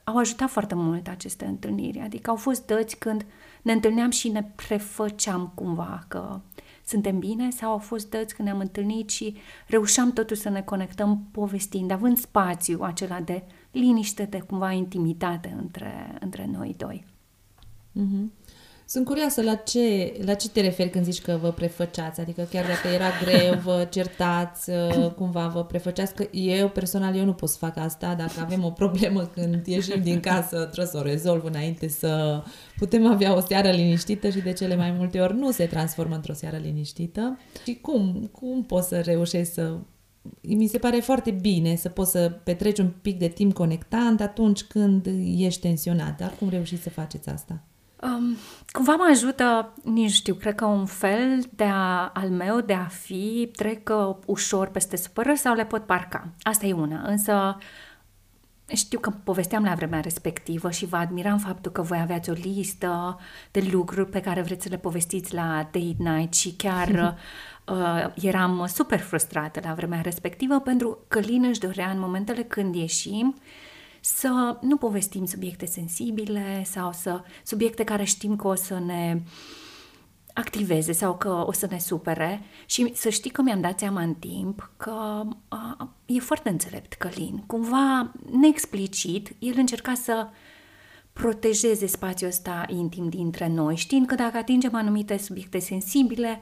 au 0.03 0.17
ajutat 0.17 0.49
foarte 0.49 0.75
mult 0.75 1.07
aceste 1.07 1.45
întâlniri. 1.45 1.99
Adică 1.99 2.29
au 2.29 2.35
fost 2.35 2.65
dăți 2.65 2.97
când 2.97 3.25
ne 3.61 3.71
întâlneam 3.71 4.09
și 4.09 4.29
ne 4.29 4.43
prefăceam 4.55 5.51
cumva 5.55 6.03
că 6.07 6.39
suntem 6.85 7.19
bine 7.19 7.49
sau 7.49 7.71
au 7.71 7.77
fost 7.77 8.09
dăți 8.09 8.35
când 8.35 8.47
ne-am 8.47 8.59
întâlnit 8.59 9.09
și 9.09 9.35
reușeam 9.67 10.11
totuși 10.11 10.41
să 10.41 10.49
ne 10.49 10.61
conectăm 10.61 11.27
povestind, 11.31 11.91
având 11.91 12.17
spațiu 12.17 12.81
acela 12.81 13.21
de 13.21 13.43
liniște, 13.71 14.23
de 14.23 14.39
cumva 14.39 14.71
intimitate 14.71 15.55
între, 15.59 16.17
între 16.19 16.45
noi 16.51 16.75
doi. 16.77 17.05
Mm-hmm. 17.95 18.42
Sunt 18.93 19.05
curioasă 19.05 19.41
la 19.41 19.55
ce, 19.55 20.13
la 20.25 20.33
ce 20.33 20.49
te 20.49 20.61
referi 20.61 20.89
când 20.89 21.03
zici 21.05 21.21
că 21.21 21.37
vă 21.41 21.51
prefăceați, 21.51 22.19
adică 22.19 22.47
chiar 22.51 22.65
dacă 22.65 22.87
era 22.87 23.09
greu, 23.23 23.59
vă 23.59 23.87
certați, 23.91 24.69
uh, 24.69 25.11
cumva 25.11 25.47
vă 25.47 25.63
prefăceați, 25.65 26.13
că 26.13 26.27
eu 26.31 26.69
personal 26.69 27.15
eu 27.15 27.25
nu 27.25 27.33
pot 27.33 27.49
să 27.49 27.57
fac 27.57 27.77
asta, 27.77 28.15
dacă 28.15 28.33
avem 28.41 28.63
o 28.63 28.69
problemă 28.69 29.25
când 29.25 29.67
ieșim 29.67 30.01
din 30.01 30.19
casă, 30.19 30.57
trebuie 30.57 30.85
să 30.85 30.97
o 30.97 31.01
rezolv 31.01 31.43
înainte 31.43 31.87
să 31.87 32.43
putem 32.77 33.05
avea 33.05 33.35
o 33.35 33.39
seară 33.39 33.69
liniștită 33.69 34.29
și 34.29 34.39
de 34.39 34.53
cele 34.53 34.75
mai 34.75 34.91
multe 34.91 35.19
ori 35.19 35.37
nu 35.37 35.51
se 35.51 35.65
transformă 35.65 36.15
într-o 36.15 36.33
seară 36.33 36.57
liniștită. 36.57 37.39
Și 37.63 37.77
cum, 37.81 38.29
cum 38.31 38.63
poți 38.63 38.87
să 38.87 38.99
reușești 38.99 39.53
să 39.53 39.77
mi 40.41 40.67
se 40.67 40.77
pare 40.77 40.99
foarte 40.99 41.31
bine 41.31 41.75
să 41.75 41.89
poți 41.89 42.11
să 42.11 42.39
petreci 42.43 42.79
un 42.79 42.91
pic 43.01 43.19
de 43.19 43.27
timp 43.27 43.53
conectant 43.53 44.21
atunci 44.21 44.63
când 44.63 45.05
ești 45.37 45.61
tensionat. 45.61 46.17
Dar 46.17 46.33
cum 46.39 46.49
reușiți 46.49 46.83
să 46.83 46.89
faceți 46.89 47.29
asta? 47.29 47.63
Um, 48.03 48.37
cumva 48.71 48.95
mă 48.95 49.07
ajută, 49.11 49.73
nici 49.83 50.11
știu, 50.11 50.33
cred 50.33 50.55
că 50.55 50.65
un 50.65 50.85
fel 50.85 51.43
de 51.49 51.63
a, 51.63 52.11
al 52.13 52.29
meu 52.29 52.61
de 52.61 52.73
a 52.73 52.83
fi 52.83 53.51
trec 53.55 53.89
ușor 54.25 54.67
peste 54.67 54.97
supărări 54.97 55.37
sau 55.37 55.55
le 55.55 55.65
pot 55.65 55.85
parca. 55.85 56.27
Asta 56.41 56.65
e 56.65 56.73
una, 56.73 57.01
însă 57.07 57.57
știu 58.73 58.99
că 58.99 59.09
povesteam 59.09 59.63
la 59.63 59.73
vremea 59.73 59.99
respectivă 59.99 60.71
și 60.71 60.85
vă 60.85 60.95
admiram 60.95 61.37
faptul 61.37 61.71
că 61.71 61.81
voi 61.81 61.99
aveați 61.99 62.29
o 62.29 62.33
listă 62.33 63.19
de 63.51 63.67
lucruri 63.71 64.09
pe 64.09 64.21
care 64.21 64.41
vreți 64.41 64.63
să 64.63 64.69
le 64.69 64.77
povestiți 64.77 65.33
la 65.33 65.69
date 65.71 65.95
night 65.97 66.33
și 66.33 66.53
chiar 66.55 66.89
uh, 67.67 68.13
eram 68.15 68.65
super 68.67 68.99
frustrată 68.99 69.59
la 69.63 69.73
vremea 69.73 70.01
respectivă 70.01 70.59
pentru 70.59 70.97
că 71.07 71.19
Lina 71.19 71.47
își 71.47 71.59
dorea 71.59 71.89
în 71.89 71.99
momentele 71.99 72.43
când 72.43 72.75
ieșim 72.75 73.35
să 74.05 74.57
nu 74.61 74.77
povestim 74.77 75.25
subiecte 75.25 75.65
sensibile 75.65 76.63
sau 76.65 76.91
să 76.91 77.23
subiecte 77.43 77.83
care 77.83 78.03
știm 78.03 78.35
că 78.35 78.47
o 78.47 78.55
să 78.55 78.79
ne 78.79 79.21
activeze 80.33 80.91
sau 80.91 81.17
că 81.17 81.43
o 81.47 81.51
să 81.51 81.67
ne 81.69 81.77
supere 81.77 82.41
și 82.65 82.91
să 82.95 83.09
știi 83.09 83.29
că 83.29 83.41
mi-am 83.41 83.61
dat 83.61 83.79
seama 83.79 84.01
în 84.01 84.13
timp 84.13 84.71
că 84.77 85.23
a, 85.47 85.89
e 86.05 86.19
foarte 86.19 86.49
înțelept 86.49 86.93
Călin. 86.93 87.43
Cumva, 87.45 88.11
neexplicit, 88.31 89.35
el 89.39 89.53
încerca 89.57 89.93
să 89.93 90.27
protejeze 91.13 91.85
spațiul 91.85 92.29
ăsta 92.29 92.65
intim 92.67 93.09
dintre 93.09 93.47
noi, 93.47 93.75
știind 93.75 94.05
că 94.05 94.15
dacă 94.15 94.37
atingem 94.37 94.75
anumite 94.75 95.17
subiecte 95.17 95.59
sensibile, 95.59 96.41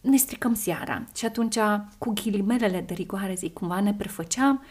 ne 0.00 0.16
stricăm 0.16 0.54
seara. 0.54 1.04
Și 1.16 1.24
atunci, 1.24 1.58
cu 1.98 2.12
ghilimelele 2.12 2.80
de 2.80 2.94
rigoare, 2.94 3.34
zic, 3.34 3.52
cumva 3.52 3.80
ne 3.80 3.94
prefăceam, 3.94 4.64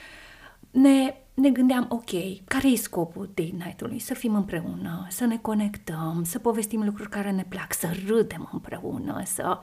ne 0.71 1.15
ne 1.39 1.49
gândeam, 1.49 1.85
ok, 1.89 2.09
care 2.45 2.67
e 2.67 2.75
scopul 2.75 3.25
date 3.33 3.55
night-ului? 3.65 3.99
Să 3.99 4.13
fim 4.13 4.35
împreună, 4.35 5.07
să 5.09 5.25
ne 5.25 5.37
conectăm, 5.37 6.21
să 6.25 6.39
povestim 6.39 6.83
lucruri 6.83 7.09
care 7.09 7.31
ne 7.31 7.45
plac, 7.49 7.73
să 7.73 7.87
râdem 8.07 8.49
împreună, 8.51 9.21
să... 9.25 9.59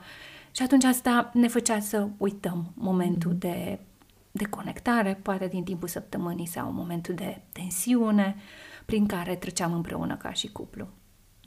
Și 0.51 0.63
atunci 0.63 0.83
asta 0.83 1.31
ne 1.33 1.47
făcea 1.47 1.79
să 1.79 2.07
uităm 2.17 2.71
momentul 2.73 3.35
de, 3.35 3.79
de 4.31 4.43
conectare, 4.43 5.19
poate 5.21 5.47
din 5.47 5.63
timpul 5.63 5.87
săptămânii 5.87 6.47
sau 6.47 6.71
momentul 6.71 7.13
de 7.13 7.41
tensiune 7.51 8.35
prin 8.85 9.05
care 9.05 9.35
treceam 9.35 9.73
împreună 9.73 10.15
ca 10.15 10.33
și 10.33 10.51
cuplu. 10.51 10.87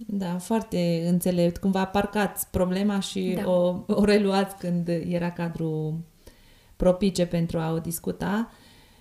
Da, 0.07 0.39
foarte 0.39 1.05
înțelept. 1.07 1.57
Cumva 1.57 1.85
parcați 1.85 2.51
problema 2.51 3.01
și 3.01 3.39
da. 3.43 3.51
o, 3.51 3.85
o 3.87 4.05
reluați 4.05 4.57
când 4.57 4.89
era 4.89 5.31
cadrul 5.31 5.99
propice 6.77 7.27
pentru 7.27 7.59
a 7.59 7.73
o 7.73 7.79
discuta. 7.79 8.51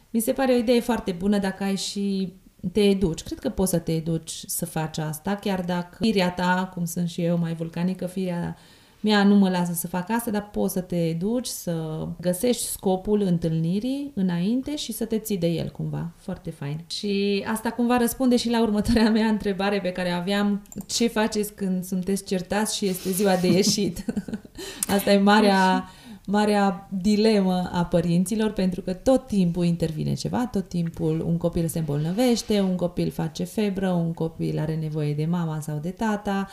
Mi 0.10 0.20
se 0.20 0.32
pare 0.32 0.54
o 0.54 0.58
idee 0.58 0.80
foarte 0.80 1.12
bună 1.12 1.38
dacă 1.38 1.64
ai 1.64 1.76
și 1.76 2.34
te 2.72 2.82
educi. 2.82 3.24
Cred 3.24 3.40
că 3.40 3.50
poți 3.50 3.72
să 3.72 3.80
te 3.80 3.92
educi 3.92 4.32
să 4.46 4.66
faci 4.66 4.98
asta, 4.98 5.36
chiar 5.36 5.62
dacă 5.62 5.98
firea 6.00 6.32
ta, 6.32 6.72
cum 6.74 6.86
sunt 6.86 7.10
și 7.10 7.22
eu 7.22 7.38
mai 7.38 7.54
vulcanică, 7.54 8.06
firea 8.06 8.58
mea 9.02 9.24
nu 9.24 9.36
mă 9.36 9.50
lasă 9.50 9.74
să 9.74 9.88
fac 9.88 10.10
asta, 10.10 10.32
dar 10.32 10.50
poți 10.50 10.74
să 10.74 10.82
te 10.82 11.08
educi, 11.08 11.46
să 11.46 12.08
găsești 12.22 12.64
scopul 12.64 13.22
întâlnirii 13.22 14.12
înainte 14.16 14.76
și 14.76 14.92
să 14.92 15.06
te 15.06 15.18
ții 15.18 15.38
de 15.38 15.48
el 15.48 15.70
cumva. 15.70 16.12
Foarte 16.18 16.50
fain. 16.50 16.84
Și 16.88 17.46
asta 17.48 17.70
cumva 17.72 17.98
răspunde 17.98 18.36
și 18.36 18.50
la 18.50 18.62
următoarea 18.62 19.10
mea 19.10 19.28
întrebare 19.28 19.80
pe 19.80 19.92
care 19.92 20.10
aveam. 20.10 20.62
Ce 20.86 21.08
faceți 21.08 21.54
când 21.54 21.84
sunteți 21.84 22.24
certați 22.24 22.78
și 22.78 22.86
este 22.86 23.12
ziua 23.12 23.36
de 23.36 23.48
ieșit? 23.48 24.06
asta 24.96 25.12
e 25.12 25.18
marea 25.18 25.90
marea 26.30 26.90
dilemă 26.92 27.70
a 27.74 27.86
părinților, 27.86 28.52
pentru 28.52 28.82
că 28.82 28.94
tot 28.94 29.28
timpul 29.28 29.66
intervine 29.66 30.14
ceva, 30.14 30.48
tot 30.52 30.68
timpul 30.68 31.24
un 31.26 31.38
copil 31.38 31.68
se 31.68 31.80
îmbolnăvește, 31.80 32.62
un 32.62 32.76
copil 32.76 33.10
face 33.12 33.44
febră, 33.44 33.90
un 33.90 34.14
copil 34.14 34.60
are 34.60 34.76
nevoie 34.76 35.14
de 35.14 35.26
mama 35.26 35.60
sau 35.60 35.78
de 35.78 35.90
tata, 35.90 36.48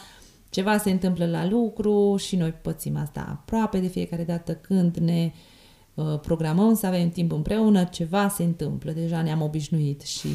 ceva 0.50 0.78
se 0.78 0.90
întâmplă 0.90 1.26
la 1.26 1.49
lucru 1.49 2.16
și 2.16 2.37
noi 2.37 2.50
pățim 2.50 2.97
asta 2.97 3.26
aproape 3.30 3.78
de 3.78 3.87
fiecare 3.87 4.25
dată 4.25 4.54
când 4.54 4.97
ne 4.97 5.33
uh, 5.95 6.18
programăm 6.21 6.75
să 6.75 6.87
avem 6.87 7.09
timp 7.11 7.33
împreună, 7.33 7.85
ceva 7.85 8.28
se 8.28 8.42
întâmplă, 8.42 8.92
deja 8.92 9.23
ne-am 9.23 9.42
obișnuit 9.42 10.00
și 10.00 10.28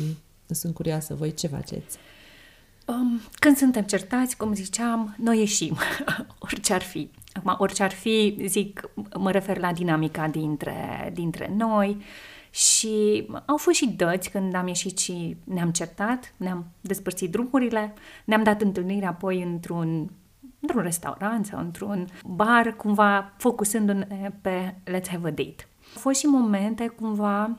sunt 0.47 0.73
curioasă 0.73 1.15
voi 1.15 1.33
ce 1.33 1.47
faceți. 1.47 1.97
Um, 2.91 3.21
când 3.39 3.57
suntem 3.57 3.83
certați, 3.83 4.37
cum 4.37 4.53
ziceam, 4.53 5.15
noi 5.17 5.39
ieșim, 5.39 5.77
orice 6.39 6.73
ar 6.73 6.81
fi. 6.81 7.11
Acum, 7.33 7.55
orice 7.57 7.83
ar 7.83 7.91
fi, 7.91 8.37
zic, 8.45 8.89
mă 9.17 9.31
refer 9.31 9.57
la 9.57 9.73
dinamica 9.73 10.27
dintre, 10.27 11.11
dintre 11.13 11.53
noi 11.57 12.01
și 12.49 13.27
au 13.45 13.57
fost 13.57 13.77
și 13.77 13.87
dăți 13.87 14.29
când 14.29 14.55
am 14.55 14.67
ieșit 14.67 14.97
și 14.97 15.37
ne-am 15.43 15.71
certat, 15.71 16.33
ne-am 16.37 16.65
despărțit 16.81 17.31
drumurile, 17.31 17.93
ne-am 18.25 18.43
dat 18.43 18.61
întâlnire 18.61 19.05
apoi 19.05 19.41
într-un 19.41 20.09
într-un 20.59 20.81
restaurant 20.81 21.45
sau 21.45 21.59
într-un 21.59 22.07
bar, 22.25 22.75
cumva 22.75 23.33
focusându-ne 23.37 24.31
pe 24.41 24.75
let's 24.85 25.07
have 25.09 25.27
a 25.27 25.31
date. 25.31 25.67
Au 25.93 25.99
fost 25.99 26.19
și 26.19 26.25
momente 26.25 26.87
cumva 26.87 27.57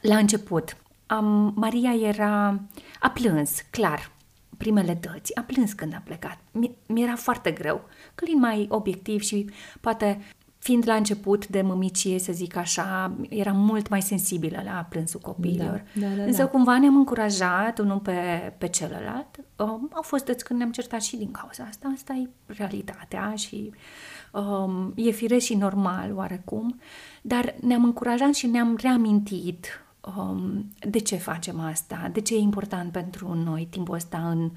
la 0.00 0.16
început. 0.16 0.76
Am, 1.06 1.52
Maria 1.56 1.94
era, 1.94 2.60
a 3.00 3.10
plâns, 3.10 3.60
clar, 3.70 4.10
primele 4.56 4.94
dăți, 5.00 5.36
a 5.36 5.40
plâns 5.40 5.72
când 5.72 5.94
a 5.94 6.02
plecat. 6.04 6.38
Mi-era 6.86 7.16
foarte 7.16 7.50
greu, 7.50 7.84
Călin 8.14 8.38
mai 8.38 8.66
obiectiv 8.70 9.20
și 9.20 9.50
poate 9.80 10.20
fiind 10.64 10.82
la 10.86 10.94
început 10.94 11.46
de 11.46 11.62
mămicie, 11.62 12.18
să 12.18 12.32
zic 12.32 12.56
așa, 12.56 13.16
era 13.28 13.52
mult 13.52 13.88
mai 13.88 14.02
sensibilă 14.02 14.62
la 14.64 14.86
plânsul 14.88 15.20
copiilor. 15.20 15.84
Da, 15.94 16.06
da, 16.06 16.14
da, 16.14 16.22
Însă 16.22 16.42
da. 16.42 16.48
cumva 16.48 16.78
ne-am 16.78 16.96
încurajat 16.96 17.78
unul 17.78 17.98
pe, 17.98 18.12
pe 18.58 18.68
celălalt. 18.68 19.36
Um, 19.56 19.90
au 19.92 20.02
fost 20.02 20.24
dăți 20.24 20.44
când 20.44 20.58
ne-am 20.58 20.72
certat 20.72 21.02
și 21.02 21.16
din 21.16 21.30
cauza 21.30 21.64
asta. 21.68 21.92
Asta 21.94 22.12
e 22.12 22.28
realitatea 22.46 23.34
și 23.34 23.70
um, 24.32 24.92
e 24.96 25.10
firesc 25.10 25.44
și 25.44 25.54
normal 25.54 26.12
oarecum. 26.14 26.80
Dar 27.22 27.54
ne-am 27.60 27.84
încurajat 27.84 28.34
și 28.34 28.46
ne-am 28.46 28.78
reamintit 28.80 29.83
um, 30.16 30.72
de 30.80 30.98
ce 30.98 31.16
facem 31.16 31.60
asta, 31.60 32.10
de 32.12 32.20
ce 32.20 32.34
e 32.34 32.38
important 32.38 32.92
pentru 32.92 33.34
noi 33.34 33.66
timpul 33.70 33.94
ăsta 33.94 34.28
în, 34.28 34.50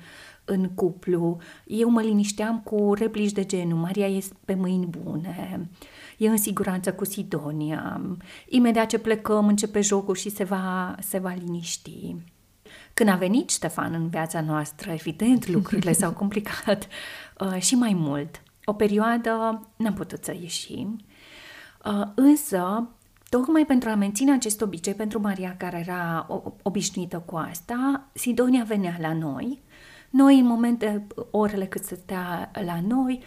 în 0.46 0.70
cuplu. 0.70 1.38
Eu 1.66 1.90
mă 1.90 2.02
linișteam 2.02 2.60
cu 2.60 2.94
replici 2.94 3.32
de 3.32 3.46
genul, 3.46 3.78
Maria 3.78 4.08
e 4.08 4.24
pe 4.46 4.54
mâini 4.54 4.86
bune, 4.86 5.70
e 6.18 6.28
în 6.28 6.38
siguranță 6.38 6.94
cu 6.94 7.06
Sidonia, 7.06 8.02
imediat 8.48 8.88
ce 8.88 9.00
plecăm 9.00 9.48
începe 9.48 9.82
jocul 9.82 10.16
și 10.16 10.30
se 10.30 10.44
va, 10.44 10.96
se 11.00 11.20
va 11.20 11.34
liniști. 11.34 12.16
Când 12.94 13.10
a 13.10 13.16
venit 13.16 13.50
Ștefan 13.50 13.94
în 13.94 14.10
viața 14.10 14.42
noastră, 14.42 14.92
evident, 14.92 15.48
lucrurile 15.48 15.92
s-au 15.92 16.14
complicat 16.22 16.88
uh, 17.40 17.62
și 17.62 17.76
mai 17.76 17.94
mult. 17.94 18.42
O 18.66 18.74
perioadă 18.74 19.62
n-am 19.76 19.94
putut 19.94 20.24
să 20.24 20.34
ieșim, 20.42 21.00
uh, 21.86 22.08
însă 22.16 22.90
Tocmai 23.30 23.66
pentru 23.66 23.90
a 23.90 23.96
menține 23.96 24.34
acest 24.34 24.62
obicei 24.62 24.94
pentru 24.94 25.20
Maria, 25.20 25.56
care 25.58 25.80
era 25.80 26.28
obișnuită 26.62 27.24
cu 27.26 27.36
asta, 27.36 28.08
Sidonia 28.14 28.64
venea 28.64 28.98
la 29.00 29.14
noi. 29.14 29.62
Noi, 30.10 30.40
în 30.40 30.46
momente, 30.46 31.08
orele 31.32 31.66
cât 31.66 31.84
stătea 31.84 32.52
la 32.66 32.82
noi, 32.88 33.24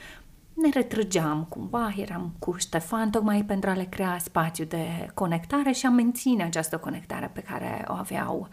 ne 0.54 0.68
retrăgeam 0.72 1.46
cumva, 1.48 1.94
eram 1.96 2.32
cu 2.38 2.56
Ștefan, 2.58 3.10
tocmai 3.10 3.44
pentru 3.44 3.70
a 3.70 3.74
le 3.74 3.84
crea 3.84 4.18
spațiu 4.18 4.64
de 4.64 5.10
conectare 5.14 5.72
și 5.72 5.86
a 5.86 5.90
menține 5.90 6.42
această 6.42 6.78
conectare 6.78 7.30
pe 7.32 7.40
care 7.40 7.84
o 7.88 7.92
aveau 7.92 8.48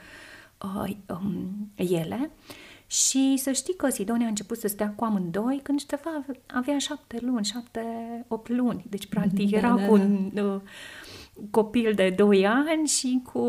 uh, 0.62 0.96
um, 1.08 1.72
ele. 1.76 2.32
Și 2.88 3.38
să 3.38 3.52
știi 3.52 3.76
că 3.76 3.90
Sidonia 3.90 4.26
a 4.26 4.30
început 4.30 4.58
să 4.58 4.68
stea 4.68 4.94
cu 4.96 5.04
amândoi 5.04 5.60
când 5.64 5.80
Ștefan 5.80 6.26
avea 6.48 6.78
șapte 6.78 7.18
luni, 7.22 7.46
șapte, 7.46 7.82
opt 8.28 8.50
luni. 8.50 8.86
Deci, 8.90 9.08
practic, 9.08 9.50
da, 9.50 9.58
era 9.58 9.76
da, 9.76 9.88
cu 9.88 9.98
da. 9.98 10.04
un... 10.04 10.32
Uh, 10.36 10.62
copil 11.52 11.94
de 11.94 12.10
2 12.10 12.48
ani 12.48 12.88
și 12.88 13.22
cu 13.24 13.46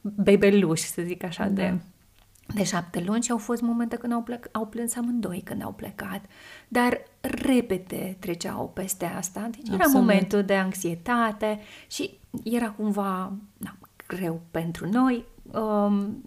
bebeluș, 0.00 0.80
să 0.80 1.02
zic 1.02 1.24
așa, 1.24 1.44
da. 1.44 1.50
de, 1.50 1.78
de 2.54 2.64
șapte 2.64 3.02
luni 3.06 3.22
și 3.22 3.30
au 3.30 3.38
fost 3.38 3.62
momente 3.62 3.96
când 3.96 4.12
au, 4.12 4.22
plec, 4.22 4.48
au 4.52 4.66
plâns 4.66 4.96
amândoi 4.96 5.40
când 5.44 5.62
au 5.62 5.72
plecat, 5.72 6.24
dar 6.68 7.02
repede 7.20 8.16
treceau 8.18 8.70
peste 8.74 9.04
asta, 9.04 9.40
deci 9.40 9.60
Absolut. 9.60 9.80
era 9.80 9.98
momentul 9.98 10.42
de 10.42 10.54
anxietate 10.54 11.60
și 11.86 12.18
era 12.44 12.70
cumva 12.70 13.32
na, 13.56 13.76
greu 14.06 14.40
pentru 14.50 14.88
noi. 14.88 15.24
Um, 15.52 16.22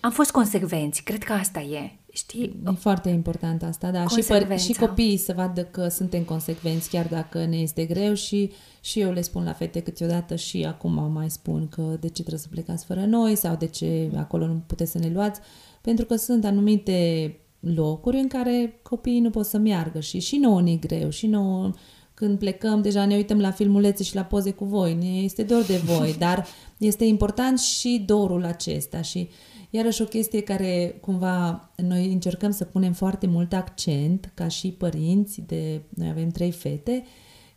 am 0.00 0.10
fost 0.10 0.30
consecvenți, 0.30 1.02
cred 1.02 1.24
că 1.24 1.32
asta 1.32 1.60
e. 1.60 1.92
Știi? 2.12 2.60
E 2.66 2.70
foarte 2.70 3.08
important 3.08 3.62
asta, 3.62 3.90
da. 3.90 4.06
Și, 4.06 4.22
păr- 4.22 4.58
și 4.58 4.72
copiii 4.72 5.16
să 5.16 5.32
vadă 5.32 5.64
că 5.64 5.88
suntem 5.88 6.22
consecvenți, 6.22 6.90
chiar 6.90 7.06
dacă 7.06 7.44
ne 7.44 7.56
este 7.56 7.84
greu 7.84 8.14
și, 8.14 8.52
și 8.88 9.00
eu 9.00 9.10
le 9.10 9.20
spun 9.20 9.44
la 9.44 9.52
fete 9.52 9.80
câteodată 9.80 10.36
și 10.36 10.64
acum 10.64 11.12
mai 11.12 11.30
spun 11.30 11.68
că 11.68 11.82
de 11.82 12.06
ce 12.06 12.12
trebuie 12.12 12.38
să 12.38 12.48
plecați 12.50 12.84
fără 12.84 13.04
noi 13.04 13.36
sau 13.36 13.56
de 13.56 13.66
ce 13.66 14.10
acolo 14.16 14.46
nu 14.46 14.62
puteți 14.66 14.90
să 14.90 14.98
ne 14.98 15.10
luați, 15.12 15.40
pentru 15.80 16.04
că 16.04 16.16
sunt 16.16 16.44
anumite 16.44 17.36
locuri 17.60 18.16
în 18.16 18.28
care 18.28 18.80
copiii 18.82 19.20
nu 19.20 19.30
pot 19.30 19.46
să 19.46 19.58
meargă 19.58 20.00
și 20.00 20.18
și 20.18 20.36
nouă 20.36 20.60
ne 20.60 20.70
e 20.70 20.76
greu 20.76 21.10
și 21.10 21.26
nouă 21.26 21.70
când 22.14 22.38
plecăm, 22.38 22.82
deja 22.82 23.04
ne 23.04 23.14
uităm 23.14 23.40
la 23.40 23.50
filmulețe 23.50 24.02
și 24.02 24.14
la 24.14 24.24
poze 24.24 24.50
cu 24.50 24.64
voi, 24.64 24.94
ne 24.94 25.22
este 25.22 25.42
dor 25.42 25.64
de 25.64 25.76
voi, 25.76 26.14
dar 26.24 26.46
este 26.78 27.04
important 27.04 27.58
și 27.58 28.02
dorul 28.06 28.44
acesta. 28.44 29.00
Și 29.02 29.28
Iarăși 29.70 30.02
o 30.02 30.04
chestie 30.04 30.40
care 30.40 30.98
cumva 31.00 31.70
noi 31.76 32.12
încercăm 32.12 32.50
să 32.50 32.64
punem 32.64 32.92
foarte 32.92 33.26
mult 33.26 33.52
accent 33.52 34.30
ca 34.34 34.48
și 34.48 34.68
părinți, 34.68 35.42
de, 35.46 35.80
noi 35.88 36.08
avem 36.08 36.28
trei 36.28 36.50
fete, 36.50 37.04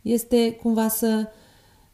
este 0.02 0.52
cumva 0.62 0.88
să 0.88 1.28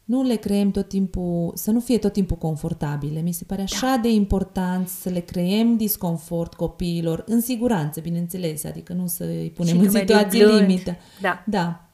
nu 0.03 0.23
le 0.23 0.35
creăm 0.35 0.71
tot 0.71 0.87
timpul, 0.87 1.51
să 1.55 1.71
nu 1.71 1.79
fie 1.79 1.97
tot 1.97 2.13
timpul 2.13 2.37
confortabile. 2.37 3.21
Mi 3.21 3.31
se 3.31 3.43
pare 3.43 3.61
așa 3.61 3.93
da. 3.95 4.01
de 4.01 4.11
important 4.11 4.87
să 4.87 5.09
le 5.09 5.19
creăm 5.19 5.77
disconfort 5.77 6.53
copiilor, 6.53 7.23
în 7.27 7.41
siguranță, 7.41 7.99
bineînțeles, 7.99 8.63
adică 8.63 8.93
nu 8.93 9.07
să 9.07 9.23
îi 9.23 9.51
punem 9.55 9.75
și 9.75 9.85
în 9.85 9.91
situații 9.91 10.45
limită. 10.45 10.95
Da. 11.21 11.43
da 11.47 11.89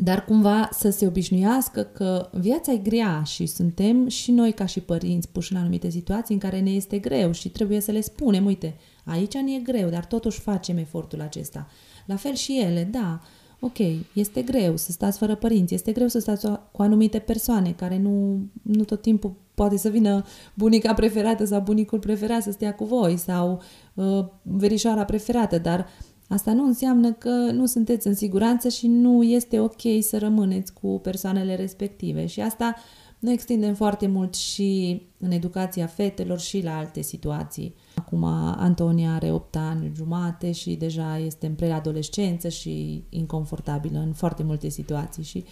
dar 0.00 0.24
cumva 0.24 0.68
să 0.72 0.90
se 0.90 1.06
obișnuiască 1.06 1.82
că 1.82 2.28
viața 2.32 2.72
e 2.72 2.76
grea 2.76 3.22
și 3.22 3.46
suntem 3.46 4.08
și 4.08 4.30
noi 4.30 4.52
ca 4.52 4.66
și 4.66 4.80
părinți 4.80 5.28
puși 5.28 5.52
în 5.52 5.58
anumite 5.58 5.90
situații 5.90 6.34
în 6.34 6.40
care 6.40 6.60
ne 6.60 6.70
este 6.70 6.98
greu 6.98 7.32
și 7.32 7.48
trebuie 7.48 7.80
să 7.80 7.90
le 7.90 8.00
spunem, 8.00 8.44
uite, 8.44 8.76
aici 9.04 9.34
ne 9.34 9.52
e 9.52 9.58
greu, 9.58 9.88
dar 9.88 10.04
totuși 10.04 10.40
facem 10.40 10.76
efortul 10.76 11.20
acesta. 11.20 11.68
La 12.06 12.16
fel 12.16 12.34
și 12.34 12.60
ele, 12.60 12.88
da, 12.90 13.20
ok, 13.60 13.78
este 14.12 14.42
greu 14.42 14.76
să 14.76 14.92
stați 14.92 15.18
fără 15.18 15.34
părinți, 15.34 15.74
este 15.74 15.92
greu 15.92 16.08
să 16.08 16.18
stați 16.18 16.46
cu 16.72 16.82
anumite 16.82 17.18
persoane 17.18 17.72
care 17.72 17.98
nu, 17.98 18.40
nu 18.62 18.84
tot 18.84 19.02
timpul 19.02 19.32
poate 19.54 19.76
să 19.76 19.88
vină 19.88 20.24
bunica 20.54 20.94
preferată 20.94 21.44
sau 21.44 21.60
bunicul 21.60 21.98
preferat 21.98 22.42
să 22.42 22.50
stea 22.50 22.74
cu 22.74 22.84
voi 22.84 23.16
sau 23.16 23.62
uh, 23.94 24.24
verișoara 24.42 25.04
preferată, 25.04 25.58
dar 25.58 25.86
Asta 26.28 26.52
nu 26.52 26.64
înseamnă 26.64 27.12
că 27.12 27.30
nu 27.30 27.66
sunteți 27.66 28.06
în 28.06 28.14
siguranță 28.14 28.68
și 28.68 28.86
nu 28.86 29.22
este 29.22 29.60
ok 29.60 29.80
să 30.00 30.18
rămâneți 30.18 30.72
cu 30.72 30.98
persoanele 31.02 31.56
respective. 31.56 32.26
Și 32.26 32.40
asta 32.40 32.74
noi 33.18 33.32
extindem 33.32 33.74
foarte 33.74 34.06
mult 34.06 34.34
și 34.34 35.02
în 35.18 35.30
educația 35.30 35.86
fetelor 35.86 36.40
și 36.40 36.62
la 36.62 36.76
alte 36.76 37.02
situații. 37.02 37.74
Acum 37.98 38.24
Antonia 38.56 39.14
are 39.14 39.32
8 39.32 39.56
ani 39.56 39.92
jumate 39.94 40.52
și 40.52 40.74
deja 40.74 41.18
este 41.18 41.46
în 41.46 41.54
preadolescență 41.54 42.48
și 42.48 43.04
inconfortabilă 43.08 43.98
în 43.98 44.12
foarte 44.12 44.42
multe 44.42 44.68
situații 44.68 45.22
și 45.22 45.44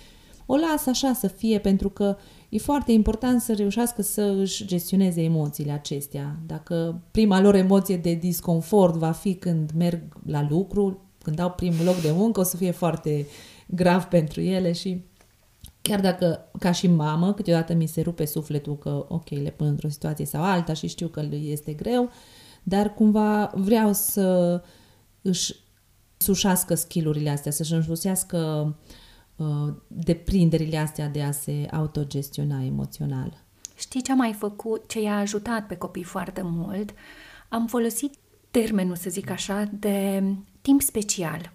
o 0.46 0.56
las 0.56 0.86
așa 0.86 1.12
să 1.12 1.26
fie 1.26 1.58
pentru 1.58 1.88
că 1.88 2.16
e 2.48 2.58
foarte 2.58 2.92
important 2.92 3.40
să 3.40 3.54
reușească 3.54 4.02
să 4.02 4.22
își 4.38 4.66
gestioneze 4.66 5.22
emoțiile 5.22 5.72
acestea. 5.72 6.36
Dacă 6.46 7.00
prima 7.10 7.40
lor 7.40 7.54
emoție 7.54 7.96
de 7.96 8.14
disconfort 8.14 8.94
va 8.94 9.10
fi 9.10 9.34
când 9.34 9.70
merg 9.76 10.02
la 10.26 10.46
lucru, 10.50 11.00
când 11.22 11.38
au 11.38 11.50
primul 11.50 11.84
loc 11.84 12.00
de 12.00 12.10
muncă, 12.12 12.40
o 12.40 12.42
să 12.42 12.56
fie 12.56 12.70
foarte 12.70 13.26
grav 13.66 14.04
pentru 14.04 14.40
ele 14.40 14.72
și 14.72 15.04
chiar 15.82 16.00
dacă 16.00 16.50
ca 16.58 16.72
și 16.72 16.86
mamă 16.86 17.32
câteodată 17.32 17.74
mi 17.74 17.86
se 17.86 18.00
rupe 18.00 18.24
sufletul 18.24 18.78
că 18.78 19.06
ok, 19.08 19.28
le 19.28 19.50
pun 19.50 19.66
într-o 19.66 19.88
situație 19.88 20.24
sau 20.24 20.42
alta 20.42 20.72
și 20.72 20.86
știu 20.86 21.08
că 21.08 21.22
lui 21.22 21.48
este 21.50 21.72
greu, 21.72 22.10
dar 22.68 22.94
cumva 22.94 23.50
vreau 23.54 23.92
să 23.92 24.62
își 25.22 25.54
sușească 26.16 26.74
skillurile 26.74 27.30
astea, 27.30 27.52
să-și 27.52 27.72
înșusească 27.72 28.74
uh, 29.36 29.74
deprinderile 29.86 30.76
astea 30.76 31.08
de 31.08 31.22
a 31.22 31.30
se 31.30 31.68
autogestiona 31.72 32.64
emoțional. 32.64 33.44
Știi 33.76 34.02
ce 34.02 34.12
am 34.12 34.18
mai 34.18 34.32
făcut, 34.32 34.88
ce 34.88 35.00
i-a 35.00 35.18
ajutat 35.18 35.66
pe 35.66 35.76
copii 35.76 36.02
foarte 36.02 36.40
mult? 36.44 36.90
Am 37.48 37.66
folosit 37.66 38.14
termenul, 38.50 38.96
să 38.96 39.10
zic 39.10 39.30
așa, 39.30 39.70
de 39.72 40.22
timp 40.60 40.82
special. 40.82 41.52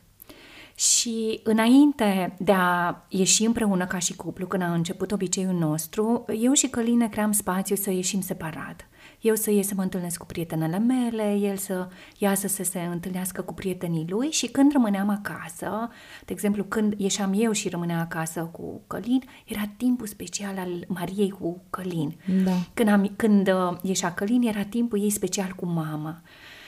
Și 0.75 1.39
înainte 1.43 2.35
de 2.39 2.51
a 2.51 3.05
ieși 3.09 3.45
împreună 3.45 3.85
ca 3.85 3.99
și 3.99 4.15
cuplu, 4.15 4.47
când 4.47 4.63
a 4.63 4.73
început 4.73 5.11
obiceiul 5.11 5.57
nostru, 5.57 6.25
eu 6.39 6.53
și 6.53 6.67
Călin 6.67 6.97
ne 6.97 7.09
cream 7.09 7.31
spațiu 7.31 7.75
să 7.75 7.91
ieșim 7.91 8.21
separat. 8.21 8.85
Eu 9.21 9.35
să 9.35 9.51
ies 9.51 9.67
să 9.67 9.73
mă 9.75 9.81
întâlnesc 9.81 10.17
cu 10.17 10.25
prietenele 10.25 10.77
mele, 10.77 11.35
el 11.35 11.57
să 11.57 11.87
iasă 12.17 12.47
să 12.47 12.63
se 12.63 12.79
întâlnească 12.79 13.41
cu 13.41 13.53
prietenii 13.53 14.05
lui 14.09 14.31
și 14.31 14.47
când 14.47 14.71
rămâneam 14.71 15.09
acasă, 15.09 15.89
de 16.25 16.33
exemplu 16.33 16.63
când 16.63 16.93
ieșeam 16.97 17.33
eu 17.35 17.51
și 17.51 17.69
rămâneam 17.69 17.99
acasă 17.99 18.49
cu 18.51 18.81
Călin, 18.87 19.23
era 19.45 19.63
timpul 19.77 20.07
special 20.07 20.57
al 20.57 20.85
Mariei 20.87 21.29
cu 21.29 21.63
Călin. 21.69 22.15
Da. 22.43 22.51
Când, 22.73 22.89
am, 22.89 23.13
când 23.15 23.47
uh, 23.47 23.77
ieșea 23.81 24.13
Călin, 24.13 24.41
era 24.41 24.63
timpul 24.63 25.01
ei 25.01 25.09
special 25.09 25.53
cu 25.55 25.65
mama. 25.65 26.21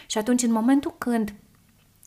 Și 0.07 0.17
atunci, 0.17 0.41
în 0.41 0.51
momentul 0.51 0.95
când 0.97 1.33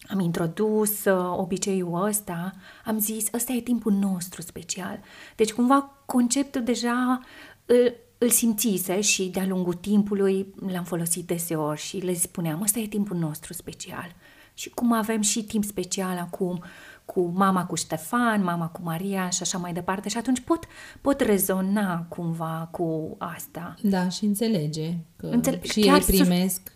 am 0.09 0.20
introdus 0.20 1.04
uh, 1.04 1.35
obiceiul 1.37 2.04
ăsta, 2.04 2.52
am 2.85 2.98
zis, 2.98 3.28
ăsta 3.32 3.52
e 3.52 3.61
timpul 3.61 3.92
nostru 3.92 4.42
special. 4.42 5.00
Deci, 5.37 5.52
cumva, 5.52 6.02
conceptul 6.06 6.62
deja 6.62 7.20
îl, 7.66 7.94
îl 8.18 8.29
simțise 8.31 9.00
și 9.00 9.24
de-a 9.29 9.46
lungul 9.46 9.74
timpului 9.74 10.55
l-am 10.72 10.85
folosit 10.85 11.26
deseori 11.26 11.81
și 11.81 11.96
le 11.96 12.14
spuneam, 12.14 12.61
ăsta 12.62 12.79
e 12.79 12.87
timpul 12.87 13.16
nostru 13.16 13.52
special. 13.52 14.14
Și 14.55 14.70
cum 14.70 14.92
avem 14.92 15.20
și 15.20 15.44
timp 15.44 15.64
special 15.64 16.18
acum 16.18 16.62
cu 17.05 17.33
mama 17.35 17.66
cu 17.66 17.74
Ștefan, 17.74 18.42
mama 18.42 18.68
cu 18.68 18.81
Maria 18.85 19.29
și 19.29 19.42
așa 19.42 19.59
mai 19.59 19.72
departe 19.72 20.09
și 20.09 20.16
atunci 20.16 20.40
pot, 20.40 20.66
pot 21.00 21.20
rezona 21.20 22.02
cumva 22.09 22.68
cu 22.70 23.14
asta. 23.18 23.74
Da, 23.83 24.09
și 24.09 24.24
înțelege 24.24 24.96
că 25.16 25.26
Înțele- 25.26 25.61
și 25.62 25.81
ei 25.81 26.00
primesc 26.07 26.72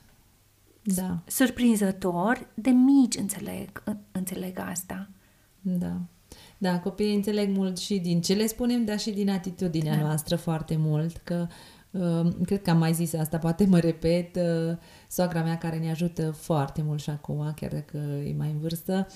da. 0.82 1.18
surprinzător, 1.26 2.46
de 2.54 2.70
mici 2.70 3.16
înțeleg, 3.16 3.82
înțeleg 4.12 4.58
asta. 4.58 5.08
Da. 5.60 5.96
Da, 6.62 6.80
copiii 6.80 7.14
înțeleg 7.14 7.56
mult 7.56 7.78
și 7.78 7.98
din 7.98 8.20
ce 8.20 8.34
le 8.34 8.46
spunem, 8.46 8.84
dar 8.84 8.98
și 8.98 9.10
din 9.10 9.30
atitudinea 9.30 9.96
da. 9.96 10.02
noastră 10.02 10.36
foarte 10.36 10.76
mult, 10.78 11.16
că 11.16 11.46
uh, 11.90 12.28
cred 12.44 12.62
că 12.62 12.70
am 12.70 12.78
mai 12.78 12.92
zis 12.92 13.14
asta, 13.14 13.38
poate 13.38 13.66
mă 13.66 13.78
repet, 13.78 14.36
uh, 14.36 14.76
soacra 15.08 15.42
mea 15.42 15.58
care 15.58 15.78
ne 15.78 15.90
ajută 15.90 16.30
foarte 16.30 16.82
mult 16.82 17.00
și 17.00 17.10
acum, 17.10 17.52
chiar 17.56 17.70
dacă 17.72 17.96
e 18.26 18.34
mai 18.36 18.50
în 18.50 18.58
vârstă 18.58 19.06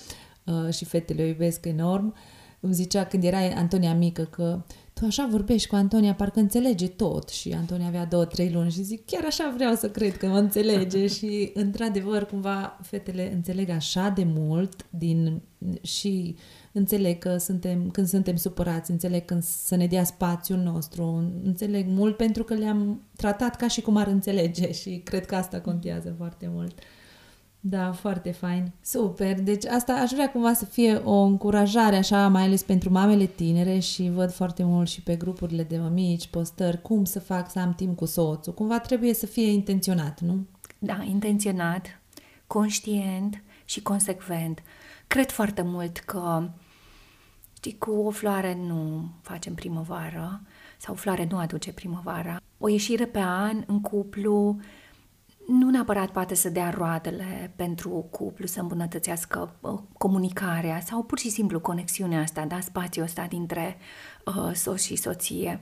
uh, 0.45 0.73
și 0.73 0.85
fetele 0.85 1.23
o 1.23 1.27
iubesc 1.27 1.65
enorm, 1.65 2.15
îmi 2.61 2.75
zicea 2.75 3.05
când 3.05 3.25
era 3.25 3.39
Antonia 3.39 3.95
mică 3.95 4.23
că 4.23 4.63
tu 4.95 5.05
așa 5.05 5.27
vorbești 5.31 5.69
cu 5.69 5.75
Antonia, 5.75 6.15
parcă 6.15 6.41
înțelege 6.41 6.89
tot. 6.89 7.29
Și 7.29 7.53
Antonia 7.53 7.87
avea 7.87 8.05
două, 8.05 8.25
trei 8.25 8.51
luni 8.51 8.71
și 8.71 8.83
zic, 8.83 9.07
chiar 9.07 9.25
așa 9.25 9.53
vreau 9.55 9.75
să 9.75 9.91
cred 9.91 10.17
că 10.17 10.27
mă 10.27 10.39
înțelege. 10.39 11.07
și, 11.17 11.51
într-adevăr, 11.55 12.25
cumva, 12.25 12.79
fetele 12.83 13.33
înțeleg 13.33 13.69
așa 13.69 14.09
de 14.09 14.25
mult 14.25 14.87
din 14.91 15.43
și 15.83 16.37
înțeleg 16.73 17.19
că 17.19 17.37
suntem, 17.37 17.91
când 17.91 18.07
suntem 18.07 18.37
supărați, 18.37 18.91
înțeleg 18.91 19.25
când 19.25 19.43
să 19.43 19.77
ne 19.77 19.87
dea 19.87 20.05
spațiul 20.05 20.59
nostru, 20.59 21.33
înțeleg 21.45 21.87
mult 21.89 22.17
pentru 22.17 22.45
că 22.45 22.55
le-am 22.55 23.03
tratat 23.17 23.57
ca 23.57 23.69
și 23.69 23.81
cum 23.81 23.97
ar 23.97 24.07
înțelege 24.07 24.73
și 24.81 25.01
cred 25.05 25.27
că 25.27 25.35
asta 25.35 25.61
contează 25.61 26.15
foarte 26.17 26.51
mult. 26.53 26.79
Da, 27.67 27.93
foarte 27.93 28.31
fain. 28.31 28.73
Super. 28.81 29.41
Deci 29.41 29.65
asta 29.65 29.93
aș 29.93 30.11
vrea 30.11 30.31
cumva 30.31 30.53
să 30.53 30.65
fie 30.65 30.95
o 30.95 31.23
încurajare 31.23 31.97
așa, 31.97 32.29
mai 32.29 32.43
ales 32.43 32.63
pentru 32.63 32.91
mamele 32.91 33.27
tinere 33.27 33.79
și 33.79 34.11
văd 34.15 34.33
foarte 34.33 34.65
mult 34.65 34.89
și 34.89 35.03
pe 35.03 35.17
grupurile 35.17 35.63
de 35.63 35.79
mămici, 35.79 36.27
postări, 36.27 36.83
cum 36.83 37.05
să 37.05 37.21
fac 37.21 37.51
să 37.51 37.59
am 37.59 37.75
timp 37.75 37.97
cu 37.97 38.05
soțul. 38.05 38.55
Cumva 38.55 38.79
trebuie 38.79 39.15
să 39.15 39.27
fie 39.27 39.51
intenționat, 39.51 40.21
nu? 40.21 40.47
Da, 40.79 41.03
intenționat, 41.03 42.01
conștient 42.47 43.43
și 43.65 43.83
consecvent. 43.83 44.63
Cred 45.07 45.31
foarte 45.31 45.63
mult 45.63 45.99
că 45.99 46.49
știi, 47.57 47.79
cu 47.79 47.91
o 47.91 48.11
floare 48.11 48.59
nu 48.67 49.11
facem 49.21 49.55
primăvară 49.55 50.41
sau 50.79 50.95
o 50.95 50.97
floare 50.97 51.27
nu 51.31 51.37
aduce 51.37 51.73
primăvara. 51.73 52.41
O 52.59 52.69
ieșire 52.69 53.07
pe 53.07 53.21
an 53.21 53.63
în 53.67 53.81
cuplu 53.81 54.57
nu 55.47 55.71
neapărat 55.71 56.11
poate 56.11 56.35
să 56.35 56.49
dea 56.49 56.71
roadele 56.71 57.53
pentru 57.57 58.07
cuplu, 58.11 58.47
să 58.47 58.61
îmbunătățească 58.61 59.57
uh, 59.61 59.79
comunicarea 59.99 60.81
sau 60.81 61.03
pur 61.03 61.19
și 61.19 61.31
simplu 61.31 61.61
conexiunea 61.61 62.21
asta, 62.21 62.45
da, 62.45 62.61
spațiul 62.61 63.05
ăsta 63.05 63.27
dintre 63.29 63.77
uh, 64.25 64.53
soț 64.55 64.83
și 64.83 64.97
soție. 64.97 65.61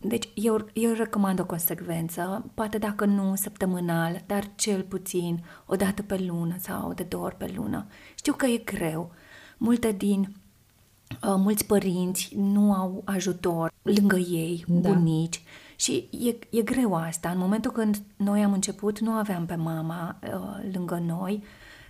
Deci 0.00 0.28
eu, 0.34 0.68
eu 0.72 0.92
recomand 0.92 1.40
o 1.40 1.44
consecvență, 1.44 2.50
poate 2.54 2.78
dacă 2.78 3.04
nu 3.04 3.34
săptămânal, 3.34 4.22
dar 4.26 4.50
cel 4.54 4.82
puțin 4.82 5.44
o 5.66 5.76
dată 5.76 6.02
pe 6.02 6.16
lună 6.26 6.56
sau 6.58 6.92
de 6.92 7.02
două 7.02 7.24
ori 7.24 7.36
pe 7.36 7.52
lună. 7.56 7.86
Știu 8.14 8.32
că 8.32 8.46
e 8.46 8.56
greu. 8.56 9.10
Multe 9.58 9.92
din 9.92 10.20
uh, 10.20 11.34
mulți 11.36 11.66
părinți 11.66 12.32
nu 12.36 12.72
au 12.72 13.02
ajutor 13.04 13.72
lângă 13.82 14.16
ei, 14.16 14.64
da. 14.68 14.90
bunici, 14.90 15.42
și 15.76 16.08
e, 16.10 16.58
e 16.58 16.62
greu 16.62 16.94
asta. 16.94 17.30
În 17.30 17.38
momentul 17.38 17.70
când 17.70 18.02
noi 18.16 18.42
am 18.42 18.52
început, 18.52 18.98
nu 18.98 19.10
aveam 19.10 19.46
pe 19.46 19.54
mama 19.54 20.18
uh, 20.22 20.72
lângă 20.72 21.02
noi. 21.06 21.42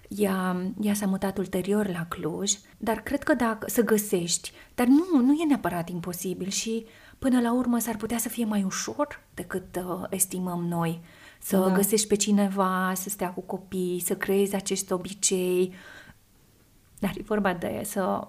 Ea, 0.09 0.57
ea 0.81 0.95
s-a 0.95 1.07
mutat 1.07 1.39
ulterior 1.39 1.89
la 1.89 2.07
Cluj, 2.09 2.53
dar 2.77 3.01
cred 3.01 3.23
că 3.23 3.35
dacă 3.35 3.71
să 3.71 3.83
găsești, 3.83 4.53
dar 4.75 4.87
nu, 4.87 5.21
nu 5.21 5.33
e 5.33 5.45
neapărat 5.47 5.89
imposibil 5.89 6.49
și 6.49 6.87
până 7.19 7.41
la 7.41 7.55
urmă 7.55 7.79
s-ar 7.79 7.97
putea 7.97 8.19
să 8.19 8.29
fie 8.29 8.45
mai 8.45 8.63
ușor 8.63 9.21
decât 9.35 9.77
uh, 9.77 10.05
estimăm 10.11 10.65
noi. 10.65 11.01
Să 11.41 11.57
da. 11.57 11.73
găsești 11.73 12.07
pe 12.07 12.15
cineva, 12.15 12.93
să 12.95 13.09
stea 13.09 13.31
cu 13.33 13.41
copii, 13.41 14.03
să 14.05 14.17
creezi 14.17 14.55
acest 14.55 14.91
obicei. 14.91 15.75
Dar 16.99 17.13
e 17.19 17.23
vorba 17.23 17.55
de 17.55 17.81
să, 17.85 18.27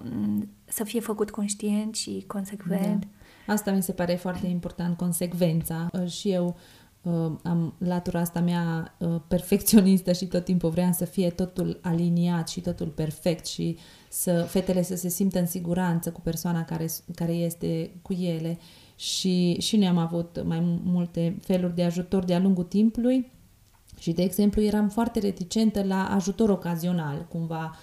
să 0.65 0.83
fie 0.83 0.99
făcut 0.99 1.31
conștient 1.31 1.95
și 1.95 2.23
consecvent. 2.27 2.99
Da. 2.99 3.16
Asta 3.47 3.71
mi 3.71 3.83
se 3.83 3.91
pare 3.91 4.15
foarte 4.15 4.47
important, 4.47 4.97
consecvența. 4.97 5.89
Uh, 5.93 6.09
și 6.09 6.31
eu 6.31 6.55
uh, 7.01 7.31
am 7.43 7.73
latura 7.77 8.19
asta 8.19 8.39
mea 8.39 8.95
uh, 8.97 9.15
perfecționistă 9.27 10.11
și 10.11 10.25
tot 10.25 10.43
timpul 10.43 10.69
vreau 10.69 10.91
să 10.91 11.05
fie 11.05 11.29
totul 11.29 11.79
aliniat 11.81 12.49
și 12.49 12.61
totul 12.61 12.87
perfect 12.87 13.45
și 13.45 13.77
să 14.09 14.45
fetele 14.49 14.81
să 14.81 14.95
se 14.95 15.09
simtă 15.09 15.39
în 15.39 15.45
siguranță 15.45 16.11
cu 16.11 16.21
persoana 16.21 16.63
care, 16.63 16.85
care 17.15 17.31
este 17.31 17.91
cu 18.01 18.13
ele. 18.13 18.57
Și, 18.95 19.57
și 19.59 19.77
noi 19.77 19.87
am 19.87 19.97
avut 19.97 20.43
mai 20.45 20.79
multe 20.83 21.37
feluri 21.41 21.75
de 21.75 21.83
ajutor 21.83 22.23
de-a 22.23 22.39
lungul 22.39 22.63
timpului. 22.63 23.31
Și, 23.99 24.11
de 24.11 24.21
exemplu, 24.21 24.61
eram 24.61 24.89
foarte 24.89 25.19
reticentă 25.19 25.83
la 25.83 26.07
ajutor 26.07 26.49
ocazional, 26.49 27.25
cumva. 27.29 27.63
Ă, 27.63 27.77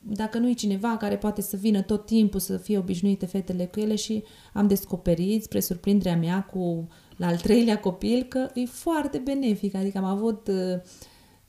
dacă 0.00 0.38
nu 0.38 0.48
e 0.48 0.52
cineva 0.52 0.96
care 0.96 1.16
poate 1.16 1.40
să 1.40 1.56
vină 1.56 1.82
tot 1.82 2.06
timpul 2.06 2.40
să 2.40 2.56
fie 2.56 2.78
obișnuite 2.78 3.26
fetele 3.26 3.66
cu 3.66 3.80
ele 3.80 3.94
și 3.94 4.24
am 4.52 4.66
descoperit, 4.66 5.42
spre 5.42 5.60
surprinderea 5.60 6.16
mea, 6.18 6.42
cu 6.42 6.88
la 7.16 7.26
al 7.26 7.36
treilea 7.36 7.80
copil, 7.80 8.22
că 8.22 8.48
e 8.54 8.64
foarte 8.64 9.18
benefic. 9.18 9.74
Adică 9.74 9.98
am 9.98 10.04
avut 10.04 10.48
ă, 10.48 10.82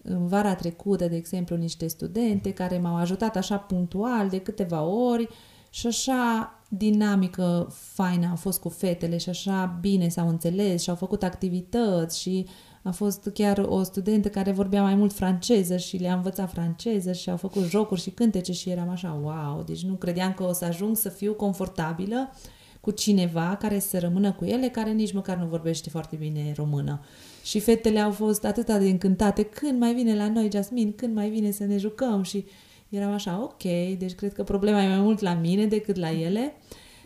în 0.02 0.28
vara 0.28 0.56
trecută, 0.56 1.08
de 1.08 1.16
exemplu, 1.16 1.56
niște 1.56 1.88
studente 1.88 2.54
care 2.54 2.80
m-au 2.80 2.96
ajutat 2.96 3.36
așa 3.36 3.58
punctual 3.58 4.30
de 4.30 4.40
câteva 4.40 4.82
ori 4.84 5.28
și 5.70 5.88
așa 5.88 6.54
dinamică 6.70 7.68
faină 7.70 8.28
au 8.30 8.36
fost 8.36 8.60
cu 8.60 8.70
fetele 8.70 9.18
și 9.18 9.30
așa 9.30 9.78
bine 9.82 10.08
s-au 10.08 10.28
înțeles 10.28 10.82
și 10.82 10.90
au 10.90 10.96
făcut 10.96 11.24
activități 11.24 12.20
și 12.20 12.46
uh, 12.48 12.71
a 12.84 12.92
fost 12.92 13.30
chiar 13.34 13.58
o 13.58 13.84
studentă 13.84 14.30
care 14.30 14.52
vorbea 14.52 14.82
mai 14.82 14.96
mult 14.96 15.14
franceză 15.14 15.78
și 15.78 15.98
le-a 15.98 16.14
învățat 16.14 16.52
franceză 16.52 17.12
și 17.12 17.30
au 17.30 17.38
făcut 17.38 17.64
jocuri 17.64 18.02
și 18.02 18.10
cântece 18.10 18.52
și 18.52 18.70
eram 18.70 18.90
așa, 18.90 19.20
wow, 19.24 19.64
deci 19.66 19.84
nu 19.84 19.94
credeam 19.94 20.34
că 20.34 20.44
o 20.44 20.54
să 20.54 20.66
ajung 20.66 20.98
să 20.98 21.10
fiu 21.10 21.34
confortabilă 21.34 22.32
cu 22.80 22.92
cineva 22.92 23.58
care 23.60 23.80
să 23.80 24.00
rămână 24.00 24.32
cu 24.32 24.46
ele, 24.46 24.68
care 24.68 24.92
nici 24.92 25.14
măcar 25.14 25.38
nu 25.38 25.46
vorbește 25.46 25.90
foarte 25.90 26.16
bine 26.16 26.54
română. 26.56 27.02
Și 27.44 27.60
fetele 27.60 28.00
au 28.00 28.12
fost 28.12 28.46
atât 28.46 28.66
de 28.66 28.90
încântate, 28.90 29.44
când 29.44 29.80
mai 29.80 29.94
vine 29.94 30.16
la 30.16 30.30
noi, 30.30 30.50
Jasmin, 30.52 30.94
când 30.96 31.16
mai 31.16 31.30
vine 31.30 31.52
să 31.52 31.64
ne 31.64 31.78
jucăm 31.78 32.24
și 32.24 32.46
eram 32.90 33.12
așa, 33.12 33.42
ok, 33.44 33.64
deci 33.98 34.14
cred 34.16 34.34
că 34.34 34.44
problema 34.44 34.84
e 34.84 34.88
mai 34.88 35.00
mult 35.00 35.20
la 35.20 35.34
mine 35.34 35.66
decât 35.66 35.96
la 35.96 36.12
ele. 36.12 36.54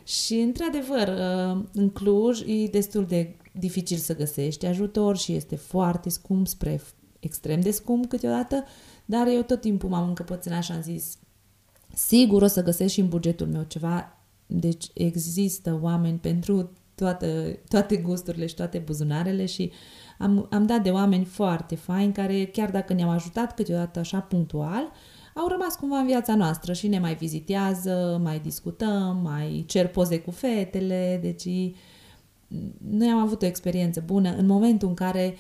Și, 0.04 0.34
într-adevăr, 0.34 1.10
în 1.74 1.90
Cluj 1.90 2.42
e 2.42 2.68
destul 2.72 3.06
de 3.06 3.36
dificil 3.60 3.98
să 3.98 4.16
găsești 4.16 4.66
ajutor 4.66 5.18
și 5.18 5.34
este 5.34 5.56
foarte 5.56 6.10
scump 6.10 6.48
spre 6.48 6.82
extrem 7.20 7.62
de 7.62 7.72
scump 7.72 8.06
câteodată, 8.06 8.64
dar 9.06 9.28
eu 9.28 9.42
tot 9.42 9.62
timpul 9.62 9.90
m-am 9.90 10.08
încăpățânat 10.08 10.64
și 10.64 10.72
am 10.72 10.82
zis 10.82 11.18
sigur 11.94 12.42
o 12.42 12.48
să 12.48 12.64
găsesc 12.64 12.94
și 12.94 13.00
în 13.00 13.08
bugetul 13.08 13.48
meu 13.48 13.64
ceva. 13.64 14.18
Deci 14.46 14.86
există 14.94 15.80
oameni 15.82 16.18
pentru 16.18 16.72
toată, 16.96 17.60
toate 17.70 17.98
gusturile 17.98 18.46
și 18.46 18.56
toate 18.56 18.78
buzunarele 18.78 19.46
și 19.46 19.72
am, 20.18 20.48
am 20.52 20.66
dat 20.66 20.84
de 20.84 20.90
oameni 20.90 21.26
foarte 21.26 21.76
faini 21.76 22.14
care, 22.14 22.46
chiar 22.46 22.72
dacă 22.72 22.94
ne-au 22.94 23.10
ajutat 23.10 23.54
câteodată 23.54 24.00
așa 24.00 24.20
punctual, 24.20 24.92
au 25.36 25.48
rămas 25.48 25.76
cumva 25.76 25.98
în 25.98 26.06
viața 26.06 26.36
noastră 26.36 26.74
și 26.74 26.88
ne 26.88 27.00
mai 27.00 27.16
vizitează, 27.16 28.20
mai 28.24 28.40
discutăm, 28.40 29.20
mai 29.24 29.64
cer 29.68 29.88
poze 29.88 30.20
cu 30.20 30.32
fetele, 30.32 31.20
deci 31.22 31.48
noi 32.90 33.08
am 33.08 33.18
avut 33.18 33.42
o 33.42 33.46
experiență 33.46 34.04
bună 34.06 34.36
în 34.36 34.46
momentul 34.46 34.88
în 34.88 34.94
care 34.94 35.36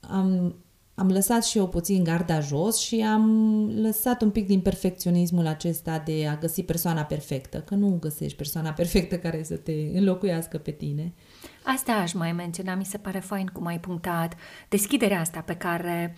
am, 0.00 0.54
am 0.94 1.08
lăsat 1.08 1.44
și 1.44 1.58
eu 1.58 1.68
puțin 1.68 2.04
garda 2.04 2.40
jos 2.40 2.78
și 2.78 3.00
am 3.00 3.66
lăsat 3.74 4.22
un 4.22 4.30
pic 4.30 4.46
din 4.46 4.60
perfecționismul 4.60 5.46
acesta 5.46 6.02
de 6.04 6.26
a 6.26 6.36
găsi 6.36 6.62
persoana 6.62 7.02
perfectă, 7.02 7.60
că 7.60 7.74
nu 7.74 7.96
găsești 8.00 8.36
persoana 8.36 8.70
perfectă 8.70 9.18
care 9.18 9.42
să 9.42 9.56
te 9.56 9.72
înlocuiască 9.92 10.58
pe 10.58 10.70
tine. 10.70 11.14
Asta 11.64 11.92
aș 11.92 12.12
mai 12.12 12.32
menționa, 12.32 12.74
mi 12.74 12.84
se 12.84 12.98
pare 12.98 13.18
fain 13.18 13.46
cum 13.46 13.66
ai 13.66 13.80
punctat 13.80 14.34
deschiderea 14.68 15.20
asta 15.20 15.40
pe 15.40 15.54
care 15.54 16.16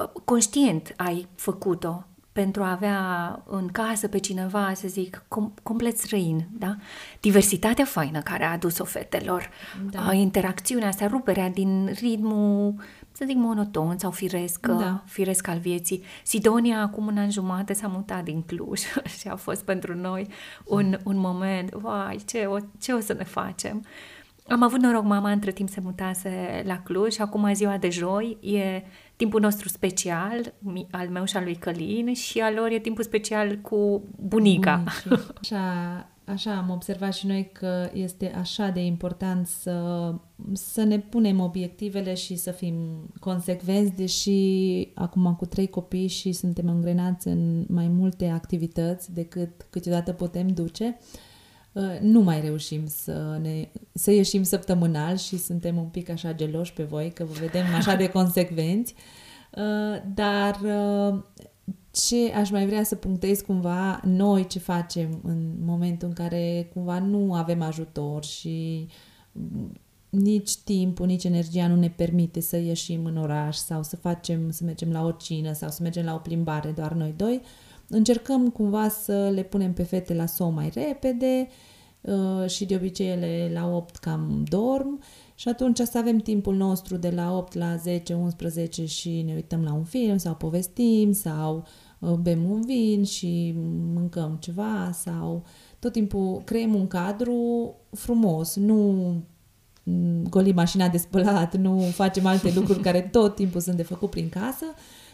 uh, 0.00 0.22
conștient 0.24 0.94
ai 0.96 1.28
făcut-o 1.34 2.06
pentru 2.32 2.62
a 2.62 2.70
avea 2.70 3.42
în 3.46 3.68
casă 3.68 4.08
pe 4.08 4.18
cineva, 4.18 4.72
să 4.74 4.88
zic, 4.88 5.24
com- 5.24 5.62
complet 5.62 5.98
străin, 5.98 6.48
da? 6.58 6.76
Diversitatea 7.20 7.84
faină 7.84 8.20
care 8.20 8.44
a 8.44 8.50
adus-o 8.50 8.84
fetelor, 8.84 9.50
da. 9.90 10.12
interacțiunea 10.12 10.88
asta, 10.88 11.06
ruperea 11.06 11.50
din 11.50 11.92
ritmul, 12.00 12.74
să 13.12 13.24
zic, 13.26 13.36
monoton 13.36 13.98
sau 13.98 14.10
firesc, 14.10 14.66
da. 14.66 15.02
firesc 15.06 15.48
al 15.48 15.58
vieții. 15.58 16.02
Sidonia, 16.22 16.80
acum 16.80 17.06
un 17.06 17.18
an 17.18 17.30
jumate, 17.30 17.72
s-a 17.72 17.86
mutat 17.86 18.24
din 18.24 18.42
Cluj 18.42 18.80
și 19.18 19.28
a 19.28 19.36
fost 19.36 19.62
pentru 19.64 19.94
noi 19.94 20.28
un, 20.64 20.98
un 21.04 21.16
moment, 21.18 21.70
vai, 21.70 22.20
ce 22.26 22.44
o, 22.44 22.56
ce 22.78 22.92
o 22.92 23.00
să 23.00 23.12
ne 23.12 23.24
facem? 23.24 23.84
Am 24.48 24.62
avut 24.62 24.80
noroc, 24.80 25.04
mama 25.04 25.30
între 25.30 25.52
timp 25.52 25.68
se 25.68 25.80
mutase 25.80 26.62
la 26.66 26.78
Cluj 26.82 27.12
și 27.12 27.20
acum 27.20 27.54
ziua 27.54 27.76
de 27.76 27.90
joi 27.90 28.38
e 28.40 28.82
timpul 29.16 29.40
nostru 29.40 29.68
special, 29.68 30.54
al 30.90 31.08
meu 31.08 31.24
și 31.24 31.36
al 31.36 31.44
lui 31.44 31.54
Călin, 31.54 32.14
și 32.14 32.40
al 32.40 32.54
lor 32.54 32.70
e 32.70 32.78
timpul 32.78 33.04
special 33.04 33.56
cu 33.56 34.02
bunica. 34.16 34.82
Așa, 35.40 36.06
așa 36.24 36.56
am 36.56 36.70
observat 36.70 37.14
și 37.14 37.26
noi 37.26 37.50
că 37.52 37.90
este 37.92 38.34
așa 38.38 38.68
de 38.68 38.80
important 38.80 39.46
să, 39.46 40.14
să 40.52 40.82
ne 40.82 40.98
punem 40.98 41.40
obiectivele 41.40 42.14
și 42.14 42.36
să 42.36 42.50
fim 42.50 42.74
consecvenți, 43.20 43.96
deși 43.96 44.32
acum 44.94 45.34
cu 45.34 45.46
trei 45.46 45.68
copii 45.68 46.08
și 46.08 46.32
suntem 46.32 46.68
îngrenați 46.68 47.28
în 47.28 47.64
mai 47.68 47.88
multe 47.88 48.28
activități 48.28 49.12
decât 49.12 49.66
câteodată 49.70 50.12
putem 50.12 50.48
duce, 50.48 50.98
uh, 50.98 51.30
nu 52.00 52.20
mai 52.20 52.40
reușim 52.40 52.86
să, 52.86 53.38
ne, 53.42 53.68
să 53.92 54.10
ieșim 54.10 54.42
săptămânal 54.42 55.16
și 55.16 55.38
suntem 55.38 55.76
un 55.76 55.88
pic 55.88 56.08
așa 56.08 56.34
geloși 56.34 56.72
pe 56.72 56.82
voi, 56.82 57.10
că 57.10 57.24
vă 57.24 57.32
vedem 57.40 57.64
așa 57.74 57.94
de 57.94 58.08
consecvenți. 58.08 58.94
Uh, 59.56 60.02
dar 60.14 60.60
uh, 60.64 61.22
ce 61.90 62.32
aș 62.32 62.50
mai 62.50 62.66
vrea 62.66 62.82
să 62.82 62.94
punctez 62.94 63.40
cumva 63.40 64.00
noi 64.04 64.46
ce 64.46 64.58
facem 64.58 65.20
în 65.22 65.52
momentul 65.64 66.08
în 66.08 66.14
care 66.14 66.70
cumva 66.74 66.98
nu 66.98 67.34
avem 67.34 67.62
ajutor 67.62 68.24
și 68.24 68.86
nici 70.08 70.56
timpul, 70.56 71.06
nici 71.06 71.24
energia 71.24 71.68
nu 71.68 71.76
ne 71.76 71.88
permite 71.88 72.40
să 72.40 72.56
ieșim 72.56 73.04
în 73.04 73.16
oraș 73.16 73.56
sau 73.56 73.82
să 73.82 73.96
facem, 73.96 74.50
să 74.50 74.64
mergem 74.64 74.90
la 74.90 75.04
o 75.04 75.10
cină 75.10 75.52
sau 75.52 75.70
să 75.70 75.82
mergem 75.82 76.04
la 76.04 76.14
o 76.14 76.18
plimbare 76.18 76.70
doar 76.70 76.92
noi 76.92 77.14
doi, 77.16 77.40
încercăm 77.92 78.48
cumva 78.48 78.88
să 78.88 79.30
le 79.34 79.42
punem 79.42 79.72
pe 79.72 79.82
fete 79.82 80.14
la 80.14 80.26
somn 80.26 80.54
mai 80.54 80.70
repede 80.74 81.48
uh, 82.00 82.50
și 82.50 82.64
de 82.64 82.74
obicei 82.74 83.08
ele 83.08 83.50
la 83.54 83.66
8 83.66 83.96
cam 83.96 84.44
dorm. 84.48 85.02
Și 85.34 85.48
atunci 85.48 85.78
să 85.78 85.98
avem 85.98 86.18
timpul 86.18 86.54
nostru 86.54 86.96
de 86.96 87.10
la 87.10 87.36
8 87.36 87.54
la 87.54 87.76
10, 87.76 88.14
11 88.14 88.84
și 88.84 89.22
ne 89.22 89.34
uităm 89.34 89.62
la 89.62 89.72
un 89.72 89.84
film 89.84 90.16
sau 90.16 90.34
povestim 90.34 91.12
sau 91.12 91.66
uh, 91.98 92.12
bem 92.12 92.50
un 92.50 92.60
vin 92.60 93.04
și 93.04 93.54
mâncăm 93.94 94.36
ceva 94.40 94.90
sau 94.92 95.44
tot 95.78 95.92
timpul 95.92 96.42
creăm 96.44 96.74
un 96.74 96.86
cadru 96.86 97.74
frumos, 97.90 98.56
nu 98.56 98.76
mm, 99.82 100.26
golim 100.28 100.54
mașina 100.54 100.88
de 100.88 100.98
spălat, 100.98 101.56
nu 101.56 101.78
facem 101.78 102.26
alte 102.26 102.52
lucruri 102.54 102.80
care 102.88 103.00
tot 103.00 103.34
timpul 103.34 103.60
sunt 103.60 103.76
de 103.76 103.82
făcut 103.82 104.10
prin 104.10 104.28
casă, 104.28 104.64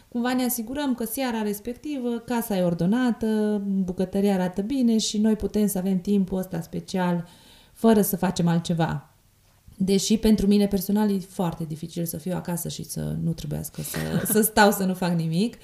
cumva 0.09 0.33
ne 0.33 0.43
asigurăm 0.43 0.95
că 0.95 1.05
seara 1.05 1.41
respectivă 1.41 2.09
casa 2.09 2.57
e 2.57 2.63
ordonată, 2.63 3.61
bucătăria 3.65 4.33
arată 4.33 4.61
bine 4.61 4.97
și 4.97 5.17
noi 5.17 5.35
putem 5.35 5.67
să 5.67 5.77
avem 5.77 6.01
timpul 6.01 6.37
ăsta 6.37 6.61
special 6.61 7.27
fără 7.73 8.01
să 8.01 8.17
facem 8.17 8.47
altceva. 8.47 9.13
Deși 9.77 10.17
pentru 10.17 10.47
mine 10.47 10.67
personal 10.67 11.11
e 11.11 11.19
foarte 11.19 11.63
dificil 11.63 12.05
să 12.05 12.17
fiu 12.17 12.35
acasă 12.35 12.69
și 12.69 12.83
să 12.83 13.15
nu 13.23 13.31
trebuiască 13.33 13.81
să, 13.81 13.97
să 14.33 14.41
stau 14.41 14.71
să 14.71 14.83
nu 14.83 14.93
fac 14.93 15.15
nimic. 15.15 15.57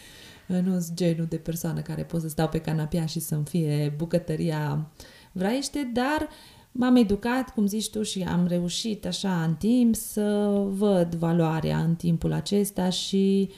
Nu 0.47 0.79
sunt 0.79 0.93
genul 0.93 1.25
de 1.25 1.37
persoană 1.37 1.81
care 1.81 2.03
pot 2.03 2.21
să 2.21 2.29
stau 2.29 2.49
pe 2.49 2.61
canapea 2.61 3.05
și 3.05 3.19
să-mi 3.19 3.45
fie 3.45 3.93
bucătăria 3.97 4.91
vraiște, 5.31 5.91
dar 5.93 6.29
m-am 6.71 6.95
educat, 6.95 7.49
cum 7.49 7.65
zici 7.65 7.89
tu, 7.89 8.03
și 8.03 8.23
am 8.23 8.47
reușit 8.47 9.05
așa 9.05 9.43
în 9.43 9.53
timp 9.53 9.95
să 9.95 10.47
văd 10.69 11.15
valoarea 11.15 11.77
în 11.77 11.95
timpul 11.95 12.33
acesta 12.33 12.89
și 12.89 13.49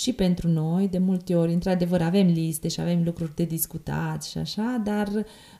și 0.00 0.12
pentru 0.12 0.48
noi, 0.48 0.88
de 0.88 0.98
multe 0.98 1.34
ori, 1.34 1.52
într-adevăr, 1.52 2.02
avem 2.02 2.26
liste 2.26 2.68
și 2.68 2.80
avem 2.80 3.02
lucruri 3.04 3.34
de 3.34 3.44
discutat 3.44 4.24
și 4.24 4.38
așa, 4.38 4.80
dar 4.84 5.08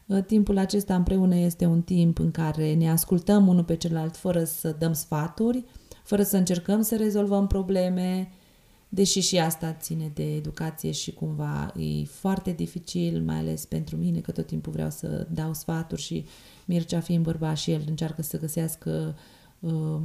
uh, 0.07 0.25
timpul 0.25 0.59
acesta 0.59 0.95
împreună 0.95 1.37
este 1.37 1.67
un 1.67 1.83
timp 1.83 2.19
în 2.19 2.31
care 2.31 2.75
ne 2.75 2.91
ascultăm 2.91 3.49
unul 3.49 3.65
pe 3.65 3.77
celălalt 3.77 4.17
fără 4.17 4.45
să 4.45 4.77
dăm 4.79 4.93
sfaturi, 4.93 5.65
fără 6.05 6.23
să 6.23 6.37
încercăm 6.37 6.83
să 6.83 6.97
rezolvăm 6.97 7.47
probleme, 7.47 8.31
deși 8.89 9.21
și 9.21 9.39
asta 9.39 9.73
ține 9.73 10.11
de 10.15 10.35
educație 10.35 10.91
și 10.91 11.13
cumva 11.13 11.73
e 11.77 12.05
foarte 12.05 12.53
dificil, 12.53 13.23
mai 13.23 13.37
ales 13.37 13.65
pentru 13.65 13.97
mine, 13.97 14.21
că 14.21 14.31
tot 14.31 14.47
timpul 14.47 14.73
vreau 14.73 14.91
să 14.91 15.27
dau 15.31 15.55
sfaturi 15.55 16.01
și 16.01 16.25
Mircea 16.65 17.01
fiind 17.01 17.25
bărbat 17.25 17.57
și 17.57 17.71
el 17.71 17.83
încearcă 17.87 18.23
să 18.23 18.39
găsească 18.39 19.17
um, 19.59 20.03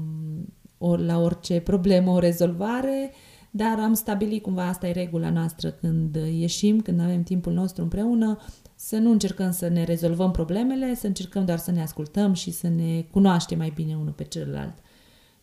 or, 0.77 0.99
la 0.99 1.19
orice 1.19 1.59
problemă 1.59 2.11
o 2.11 2.19
rezolvare, 2.19 3.11
dar 3.55 3.79
am 3.79 3.93
stabilit 3.93 4.41
cumva, 4.41 4.67
asta 4.67 4.87
e 4.87 4.91
regula 4.91 5.29
noastră 5.29 5.69
când 5.69 6.15
ieșim, 6.15 6.81
când 6.81 6.99
avem 6.99 7.23
timpul 7.23 7.53
nostru 7.53 7.83
împreună, 7.83 8.39
să 8.75 8.97
nu 8.97 9.11
încercăm 9.11 9.51
să 9.51 9.67
ne 9.67 9.83
rezolvăm 9.83 10.31
problemele, 10.31 10.95
să 10.95 11.07
încercăm 11.07 11.45
doar 11.45 11.57
să 11.57 11.71
ne 11.71 11.81
ascultăm 11.81 12.33
și 12.33 12.51
să 12.51 12.67
ne 12.67 13.05
cunoaștem 13.11 13.57
mai 13.57 13.71
bine 13.75 13.95
unul 13.95 14.11
pe 14.11 14.23
celălalt. 14.23 14.73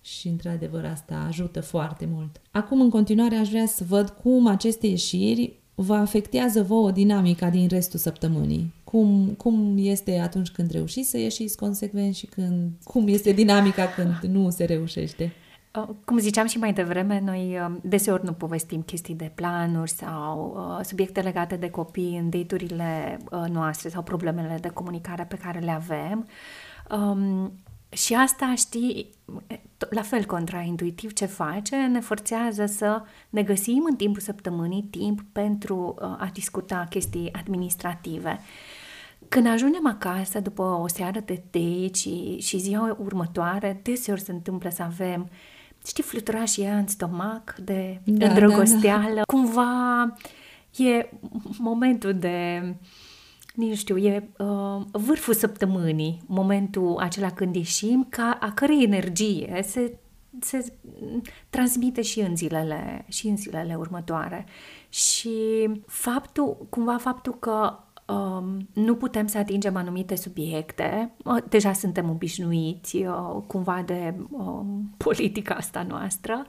Și, 0.01 0.29
într-adevăr, 0.29 0.85
asta 0.85 1.25
ajută 1.29 1.61
foarte 1.61 2.09
mult. 2.13 2.41
Acum, 2.51 2.81
în 2.81 2.91
continuare, 2.91 3.37
aș 3.37 3.49
vrea 3.49 3.67
să 3.67 3.85
văd 3.89 4.09
cum 4.09 4.47
aceste 4.47 4.87
ieșiri 4.87 5.61
vă 5.75 5.95
afectează 5.95 6.63
vouă 6.63 6.91
dinamica 6.91 7.51
din 7.51 7.69
restul 7.69 7.99
săptămânii. 7.99 8.73
Cum, 8.85 9.35
cum 9.37 9.75
este 9.79 10.19
atunci 10.19 10.51
când 10.51 10.71
reușiți 10.71 11.11
să 11.11 11.19
ieșiți 11.19 11.57
consecvent 11.57 12.15
și 12.15 12.27
când, 12.27 12.71
cum 12.85 13.09
este 13.09 13.33
dinamica 13.33 13.87
când 13.87 14.35
nu 14.35 14.51
se 14.51 14.65
reușește? 14.65 15.33
Uh, 15.75 15.89
cum 16.05 16.19
ziceam 16.19 16.47
și 16.47 16.59
mai 16.59 16.73
devreme, 16.73 17.21
noi 17.21 17.59
uh, 17.59 17.77
deseori 17.83 18.25
nu 18.25 18.33
povestim 18.33 18.83
chestii 18.83 19.15
de 19.15 19.33
planuri 19.35 19.91
sau 19.91 20.55
uh, 20.79 20.85
subiecte 20.85 21.21
legate 21.21 21.57
de 21.57 21.71
copii 21.71 22.19
în 22.19 22.31
date 22.31 23.17
noastre 23.49 23.89
sau 23.89 24.03
problemele 24.03 24.59
de 24.61 24.69
comunicare 24.69 25.25
pe 25.25 25.37
care 25.37 25.59
le 25.59 25.71
avem. 25.71 26.29
Um, 26.91 27.53
și 27.89 28.15
asta, 28.15 28.55
știi, 28.57 29.11
la 29.91 30.03
fel 30.03 30.25
contraintuitiv 30.25 31.13
ce 31.13 31.27
face, 31.27 31.77
ne 31.77 32.01
forțează 32.01 32.67
să 32.67 33.03
ne 33.31 33.43
găsim 33.43 33.85
în 33.89 33.97
timpul 33.97 34.21
săptămânii 34.21 34.89
timp 34.91 35.21
pentru 35.33 35.95
a 35.99 36.31
discuta 36.33 36.87
chestii 36.91 37.33
administrative. 37.33 38.41
Când 39.29 39.47
ajungem 39.47 39.87
acasă 39.87 40.41
după 40.41 40.63
o 40.63 40.89
seară 40.89 41.21
de 41.21 41.43
date 41.51 41.95
și, 41.95 42.39
și 42.39 42.59
ziua 42.59 42.97
următoare, 43.01 43.81
deseori 43.83 44.21
se 44.21 44.33
întâmplă 44.33 44.71
să 44.71 44.83
avem 44.83 45.21
uh, 45.21 45.37
știi, 45.87 46.03
flutura 46.03 46.45
și 46.45 46.61
ea 46.61 46.77
în 46.77 46.87
stomac 46.87 47.55
de 47.55 48.01
da, 48.05 48.27
îndrăgosteală. 48.27 49.09
Da, 49.09 49.15
da. 49.15 49.23
Cumva 49.23 50.15
e 50.77 51.09
momentul 51.59 52.15
de, 52.15 52.63
nu 53.55 53.75
știu, 53.75 53.97
e 53.97 54.29
uh, 54.39 54.83
vârful 54.93 55.35
săptămânii, 55.35 56.23
momentul 56.27 56.97
acela 56.99 57.31
când 57.31 57.55
ieșim, 57.55 58.07
ca, 58.09 58.39
a 58.41 58.53
cărei 58.53 58.83
energie 58.83 59.61
se, 59.65 59.99
se 60.41 60.73
transmite 61.51 62.03
și 62.03 62.21
în 62.21 62.37
zilele, 62.37 63.05
și 63.09 63.27
în 63.27 63.37
zilele 63.37 63.75
următoare. 63.75 64.47
Și 64.89 65.31
faptul, 65.87 66.67
cumva 66.71 66.97
faptul 66.97 67.35
că 67.39 67.51
um, 67.51 67.92
nu 68.73 68.95
putem 68.95 69.27
să 69.27 69.39
atingem 69.39 69.77
anumite 69.77 70.15
subiecte. 70.15 71.13
Deja 71.49 71.73
suntem 71.73 72.11
obișnuiți 72.11 72.97
uh, 72.97 73.43
cumva 73.47 73.83
de 73.87 74.15
uh, 74.31 74.61
politica 74.97 75.55
asta 75.55 75.83
noastră. 75.89 76.47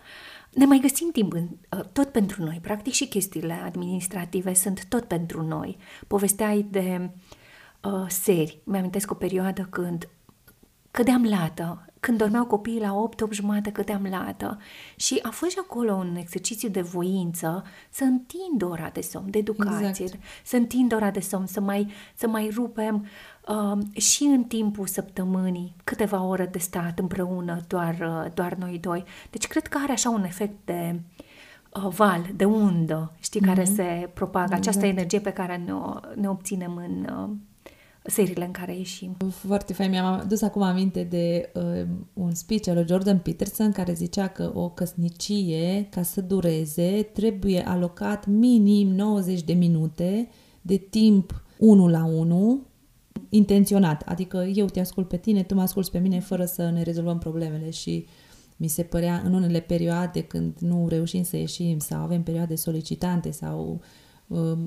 Ne 0.54 0.66
mai 0.66 0.80
găsim 0.82 1.10
timp 1.12 1.34
în, 1.34 1.48
uh, 1.78 1.86
tot 1.92 2.10
pentru 2.10 2.44
noi. 2.44 2.60
Practic 2.62 2.94
și 2.94 3.08
chestiile 3.08 3.54
administrative 3.54 4.54
sunt 4.54 4.86
tot 4.86 5.04
pentru 5.04 5.42
noi. 5.42 5.78
Povesteai 6.08 6.66
de 6.70 7.10
uh, 7.84 8.06
seri. 8.08 8.62
Mi-amintesc 8.64 9.12
o 9.12 9.16
perioadă 9.16 9.68
când 9.70 10.10
cădeam 10.92 11.26
lată. 11.26 11.86
Când 12.04 12.18
dormeau 12.18 12.46
copiii 12.46 12.80
la 12.80 12.94
8, 12.94 13.22
8 13.22 13.34
jumate 13.34 13.72
cădeam 13.72 14.08
lată. 14.10 14.58
Și 14.96 15.20
a 15.22 15.30
fost 15.30 15.52
și 15.52 15.58
acolo 15.62 15.94
un 15.94 16.16
exercițiu 16.16 16.70
de 16.70 16.82
voință 16.82 17.64
să 17.90 18.04
întind 18.04 18.72
ora 18.72 18.90
de 18.94 19.02
somn, 19.02 19.30
de 19.30 19.38
educație, 19.38 20.04
exact. 20.04 20.24
să 20.44 20.56
întind 20.56 20.94
ora 20.94 21.12
de 21.12 21.20
somn, 21.20 21.46
să 21.46 21.62
mai, 21.62 21.92
să 22.16 22.28
mai 22.28 22.52
rupem 22.56 23.06
uh, 23.48 24.02
și 24.02 24.24
în 24.24 24.44
timpul 24.44 24.88
săptămânii 24.88 25.76
câteva 25.84 26.24
ore 26.24 26.46
de 26.46 26.58
stat 26.58 27.00
împreună, 27.00 27.62
doar, 27.68 27.94
uh, 27.94 28.32
doar 28.34 28.54
noi 28.54 28.80
doi. 28.80 29.04
Deci 29.30 29.48
cred 29.48 29.68
că 29.68 29.78
are 29.82 29.92
așa 29.92 30.10
un 30.10 30.24
efect 30.24 30.56
de 30.66 31.00
uh, 31.70 31.88
val, 31.88 32.26
de 32.36 32.46
undă, 32.46 33.12
știi, 33.20 33.42
mm-hmm. 33.42 33.46
care 33.46 33.62
mhm. 33.62 33.74
se 33.74 34.10
propagă, 34.14 34.54
această 34.54 34.86
exact. 34.86 34.98
energie 34.98 35.20
pe 35.20 35.34
care 35.34 35.58
ne, 35.58 35.74
ne 36.16 36.30
obținem 36.30 36.76
în... 36.76 37.08
Uh, 37.20 37.30
seriile 38.04 38.46
în 38.46 38.52
care 38.52 38.78
ieșim. 38.78 39.18
Foarte 39.30 39.74
fain. 39.74 39.90
Mi-am 39.90 40.06
adus 40.06 40.42
acum 40.42 40.62
aminte 40.62 41.04
de 41.04 41.52
uh, 41.54 41.88
un 42.14 42.34
speech 42.34 42.68
al 42.68 42.74
lui 42.74 42.86
Jordan 42.88 43.18
Peterson 43.18 43.72
care 43.72 43.94
zicea 43.94 44.28
că 44.28 44.52
o 44.54 44.70
căsnicie, 44.70 45.88
ca 45.90 46.02
să 46.02 46.22
dureze, 46.22 47.10
trebuie 47.14 47.68
alocat 47.68 48.26
minim 48.26 48.88
90 48.88 49.42
de 49.42 49.54
minute 49.54 50.30
de 50.62 50.78
timp 50.78 51.44
1 51.58 51.88
la 51.88 52.06
1 52.06 52.62
intenționat. 53.30 54.02
Adică 54.02 54.52
eu 54.54 54.66
te 54.66 54.80
ascult 54.80 55.08
pe 55.08 55.18
tine, 55.18 55.44
tu 55.44 55.56
mă 55.56 55.62
asculți 55.62 55.92
pe 55.92 56.00
mine 56.00 56.20
fără 56.20 56.46
să 56.46 56.70
ne 56.70 56.82
rezolvăm 56.82 57.18
problemele 57.18 57.70
și 57.70 58.06
mi 58.58 58.68
se 58.68 58.84
părea 58.84 59.22
în 59.26 59.34
unele 59.34 59.60
perioade 59.60 60.22
când 60.22 60.56
nu 60.60 60.88
reușim 60.90 61.24
să 61.24 61.38
ieșim 61.38 61.80
sau 61.80 62.02
avem 62.02 62.24
perioade 62.24 62.56
solicitante 62.56 63.32
sau 63.32 63.60
Um, 63.60 63.82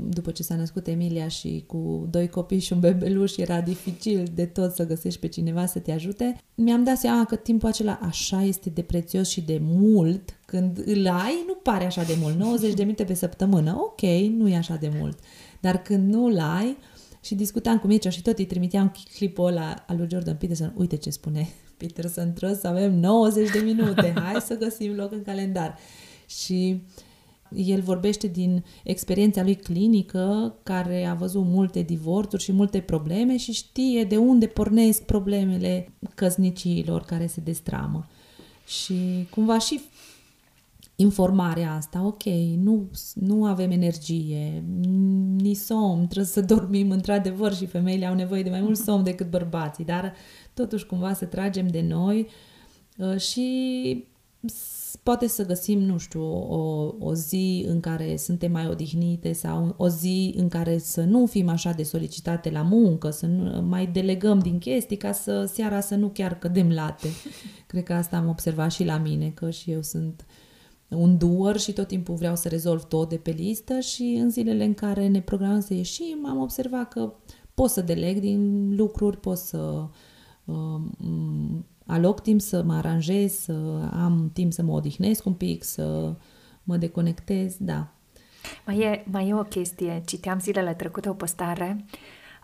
după 0.08 0.30
ce 0.30 0.42
s-a 0.42 0.56
născut 0.56 0.86
Emilia 0.86 1.28
și 1.28 1.64
cu 1.66 2.06
doi 2.10 2.28
copii 2.28 2.58
și 2.58 2.72
un 2.72 2.80
bebeluș 2.80 3.36
era 3.36 3.60
dificil 3.60 4.30
de 4.34 4.44
tot 4.44 4.74
să 4.74 4.86
găsești 4.86 5.20
pe 5.20 5.26
cineva 5.26 5.66
să 5.66 5.78
te 5.78 5.92
ajute, 5.92 6.40
mi-am 6.54 6.84
dat 6.84 6.96
seama 6.96 7.24
că 7.24 7.36
timpul 7.36 7.68
acela 7.68 7.98
așa 8.02 8.42
este 8.42 8.70
de 8.70 8.82
prețios 8.82 9.28
și 9.28 9.40
de 9.40 9.60
mult, 9.62 10.38
când 10.46 10.82
îl 10.84 11.08
ai, 11.08 11.44
nu 11.46 11.54
pare 11.54 11.84
așa 11.84 12.02
de 12.02 12.16
mult, 12.20 12.36
90 12.38 12.74
de 12.74 12.82
minute 12.82 13.04
pe 13.04 13.14
săptămână, 13.14 13.76
ok, 13.78 14.00
nu 14.36 14.48
e 14.48 14.56
așa 14.56 14.74
de 14.74 14.90
mult, 14.98 15.18
dar 15.60 15.82
când 15.82 16.12
nu 16.12 16.24
îl 16.24 16.38
ai, 16.38 16.76
și 17.20 17.34
discutam 17.34 17.78
cu 17.78 17.86
Mircea 17.86 18.10
și 18.10 18.22
tot 18.22 18.38
îi 18.38 18.46
trimiteam 18.46 18.94
clipul 19.14 19.46
ăla 19.46 19.84
al 19.86 19.96
lui 19.96 20.06
Jordan 20.10 20.36
Peterson, 20.36 20.74
uite 20.76 20.96
ce 20.96 21.10
spune 21.10 21.48
Peterson, 21.78 22.32
trebuie 22.32 22.58
să 22.58 22.66
avem 22.66 22.94
90 22.98 23.50
de 23.50 23.58
minute, 23.58 24.12
hai 24.16 24.40
să 24.40 24.56
găsim 24.56 24.94
loc 24.94 25.12
în 25.12 25.22
calendar. 25.22 25.78
Și 26.26 26.82
uh, 26.82 27.05
el 27.54 27.80
vorbește 27.80 28.26
din 28.26 28.64
experiența 28.84 29.42
lui 29.42 29.54
clinică, 29.54 30.54
care 30.62 31.04
a 31.04 31.14
văzut 31.14 31.44
multe 31.44 31.82
divorțuri 31.82 32.42
și 32.42 32.52
multe 32.52 32.80
probleme 32.80 33.36
și 33.36 33.52
știe 33.52 34.04
de 34.04 34.16
unde 34.16 34.46
pornesc 34.46 35.02
problemele 35.02 35.92
căsniciilor 36.14 37.02
care 37.02 37.26
se 37.26 37.40
destramă. 37.40 38.06
Și 38.66 39.26
cumva 39.30 39.58
și 39.58 39.80
informarea 40.96 41.74
asta, 41.74 42.02
ok, 42.04 42.22
nu, 42.62 42.90
nu 43.14 43.44
avem 43.44 43.70
energie, 43.70 44.64
ni 45.36 45.54
somn, 45.54 46.04
trebuie 46.04 46.24
să 46.24 46.40
dormim 46.40 46.90
într-adevăr 46.90 47.54
și 47.54 47.66
femeile 47.66 48.06
au 48.06 48.14
nevoie 48.14 48.42
de 48.42 48.50
mai 48.50 48.60
mult 48.60 48.76
somn 48.78 49.04
decât 49.04 49.30
bărbații, 49.30 49.84
dar 49.84 50.14
totuși 50.54 50.86
cumva 50.86 51.12
să 51.12 51.24
tragem 51.24 51.68
de 51.68 51.80
noi 51.80 52.26
uh, 52.96 53.20
și 53.20 54.04
poate 55.02 55.26
să 55.26 55.46
găsim, 55.46 55.78
nu 55.78 55.98
știu, 55.98 56.22
o, 56.32 56.94
o 56.98 57.14
zi 57.14 57.64
în 57.68 57.80
care 57.80 58.16
suntem 58.16 58.52
mai 58.52 58.68
odihnite 58.68 59.32
sau 59.32 59.74
o 59.76 59.88
zi 59.88 60.34
în 60.36 60.48
care 60.48 60.78
să 60.78 61.02
nu 61.02 61.26
fim 61.26 61.48
așa 61.48 61.72
de 61.72 61.82
solicitate 61.82 62.50
la 62.50 62.62
muncă, 62.62 63.10
să 63.10 63.26
nu, 63.26 63.62
mai 63.62 63.86
delegăm 63.86 64.38
din 64.38 64.58
chestii 64.58 64.96
ca 64.96 65.12
să 65.12 65.44
seara 65.52 65.80
să 65.80 65.94
nu 65.94 66.08
chiar 66.08 66.38
cădem 66.38 66.70
late. 66.70 67.08
Cred 67.66 67.82
că 67.82 67.92
asta 67.92 68.16
am 68.16 68.28
observat 68.28 68.72
și 68.72 68.84
la 68.84 68.98
mine, 68.98 69.30
că 69.30 69.50
și 69.50 69.70
eu 69.70 69.82
sunt 69.82 70.26
un 70.88 71.18
doer 71.18 71.56
și 71.56 71.72
tot 71.72 71.86
timpul 71.86 72.14
vreau 72.14 72.36
să 72.36 72.48
rezolv 72.48 72.82
tot 72.82 73.08
de 73.08 73.16
pe 73.16 73.30
listă 73.30 73.80
și 73.80 74.18
în 74.20 74.30
zilele 74.30 74.64
în 74.64 74.74
care 74.74 75.08
ne 75.08 75.20
programăm 75.20 75.60
să 75.60 75.74
ieșim 75.74 76.26
am 76.26 76.40
observat 76.40 76.88
că 76.88 77.12
pot 77.54 77.70
să 77.70 77.80
deleg 77.80 78.20
din 78.20 78.74
lucruri, 78.76 79.20
pot 79.20 79.36
să 79.36 79.88
uh, 80.44 80.80
aloc 81.86 82.20
timp 82.20 82.40
să 82.40 82.62
mă 82.62 82.74
aranjez, 82.74 83.32
să 83.32 83.52
am 83.92 84.30
timp 84.32 84.52
să 84.52 84.62
mă 84.62 84.72
odihnesc 84.72 85.24
un 85.26 85.34
pic, 85.34 85.64
să 85.64 86.14
mă 86.62 86.76
deconectez, 86.76 87.56
da. 87.58 87.88
Mai 88.66 88.78
e, 88.78 89.04
mai 89.10 89.28
e 89.28 89.34
o 89.34 89.42
chestie, 89.42 90.02
citeam 90.06 90.38
zilele 90.38 90.74
trecute 90.74 91.08
o 91.08 91.14
postare 91.14 91.84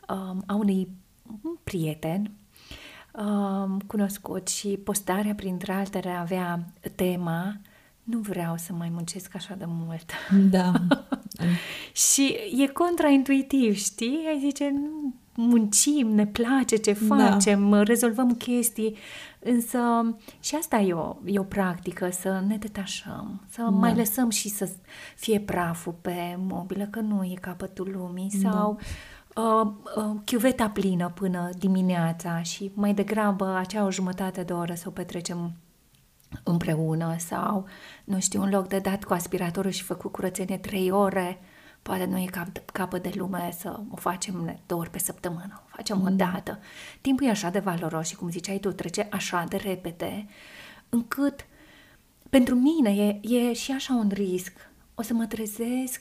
um, 0.08 0.42
a 0.46 0.54
unui 0.54 0.88
prieten 1.64 2.30
um, 3.12 3.78
cunoscut 3.86 4.48
și 4.48 4.68
postarea, 4.68 5.34
printre 5.34 5.72
altele, 5.72 6.10
avea 6.10 6.72
tema 6.94 7.60
nu 8.02 8.18
vreau 8.18 8.56
să 8.56 8.72
mai 8.72 8.88
muncesc 8.88 9.34
așa 9.34 9.54
de 9.54 9.64
mult. 9.66 10.10
Da. 10.50 10.72
și 12.12 12.36
e 12.58 12.66
contraintuitiv, 12.66 13.76
știi? 13.76 14.20
Ai 14.28 14.38
zice, 14.40 14.72
muncim, 15.34 16.08
ne 16.08 16.26
place 16.26 16.76
ce 16.76 16.98
da. 17.08 17.16
facem, 17.16 17.70
da. 17.70 17.82
rezolvăm 17.82 18.34
chestii, 18.34 18.96
însă 19.38 19.78
și 20.40 20.54
asta 20.54 20.76
e 20.76 20.92
o, 20.92 21.16
e 21.24 21.38
o 21.38 21.42
practică, 21.42 22.10
să 22.10 22.42
ne 22.46 22.56
detașăm, 22.56 23.40
să 23.48 23.62
da. 23.62 23.68
mai 23.68 23.94
lăsăm 23.94 24.30
și 24.30 24.48
să 24.48 24.70
fie 25.16 25.40
praful 25.40 25.94
pe 26.00 26.36
mobilă, 26.38 26.86
că 26.90 27.00
nu 27.00 27.24
e 27.24 27.34
capătul 27.40 27.90
lumii, 27.96 28.30
da. 28.42 28.50
sau 28.50 28.78
uh, 29.34 29.72
uh, 29.96 30.20
chiuveta 30.24 30.68
plină 30.68 31.12
până 31.14 31.50
dimineața 31.58 32.42
și 32.42 32.70
mai 32.74 32.94
degrabă 32.94 33.56
acea 33.56 33.84
o 33.84 33.90
jumătate 33.90 34.42
de 34.42 34.52
oră 34.52 34.74
să 34.74 34.84
o 34.86 34.90
petrecem 34.90 35.52
împreună 36.42 37.14
sau, 37.18 37.66
nu 38.04 38.20
știu, 38.20 38.42
un 38.42 38.50
loc 38.50 38.68
de 38.68 38.78
dat 38.78 39.04
cu 39.04 39.12
aspiratorul 39.12 39.70
și 39.70 39.82
făcut 39.82 40.12
curățenie 40.12 40.56
trei 40.56 40.90
ore, 40.90 41.40
Poate 41.82 42.04
nu 42.04 42.18
e 42.18 42.24
cap, 42.24 42.48
capă 42.72 42.98
de 42.98 43.12
lume 43.14 43.52
să 43.58 43.80
o 43.90 43.96
facem 43.96 44.58
două 44.66 44.80
ori 44.80 44.90
pe 44.90 44.98
săptămână, 44.98 45.62
o 45.64 45.68
facem 45.68 45.98
mm. 45.98 46.04
o 46.04 46.08
dată. 46.08 46.58
Timpul 47.00 47.26
e 47.26 47.30
așa 47.30 47.50
de 47.50 47.58
valoros 47.58 48.08
și, 48.08 48.16
cum 48.16 48.30
ziceai 48.30 48.58
tu, 48.58 48.72
trece 48.72 49.08
așa 49.10 49.44
de 49.48 49.56
repede, 49.56 50.26
încât 50.88 51.46
pentru 52.30 52.54
mine 52.54 52.90
e, 52.90 53.20
e 53.34 53.52
și 53.52 53.72
așa 53.72 53.94
un 53.94 54.10
risc. 54.12 54.52
O 54.94 55.02
să 55.02 55.14
mă 55.14 55.26
trezesc 55.26 56.00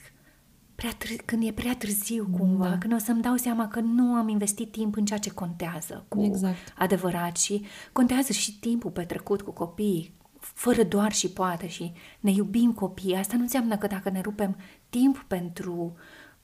prea 0.75 0.91
târ- 0.91 1.25
când 1.25 1.47
e 1.47 1.51
prea 1.51 1.75
târziu 1.75 2.27
cumva, 2.37 2.69
da. 2.69 2.77
când 2.77 2.93
o 2.93 2.97
să-mi 2.97 3.21
dau 3.21 3.35
seama 3.35 3.67
că 3.67 3.79
nu 3.79 4.13
am 4.13 4.27
investit 4.27 4.71
timp 4.71 4.95
în 4.95 5.05
ceea 5.05 5.19
ce 5.19 5.31
contează 5.31 6.05
cu 6.07 6.23
exact. 6.23 6.73
adevărat 6.77 7.37
și 7.37 7.65
contează 7.91 8.31
și 8.31 8.59
timpul 8.59 8.91
petrecut 8.91 9.41
cu 9.41 9.51
copiii, 9.51 10.13
fără 10.39 10.83
doar 10.83 11.11
și 11.11 11.29
poate 11.29 11.67
și 11.67 11.93
ne 12.19 12.31
iubim 12.31 12.73
copiii. 12.73 13.15
Asta 13.15 13.35
nu 13.35 13.41
înseamnă 13.41 13.77
că 13.77 13.87
dacă 13.87 14.09
ne 14.09 14.21
rupem 14.21 14.57
timp 14.91 15.25
pentru 15.27 15.93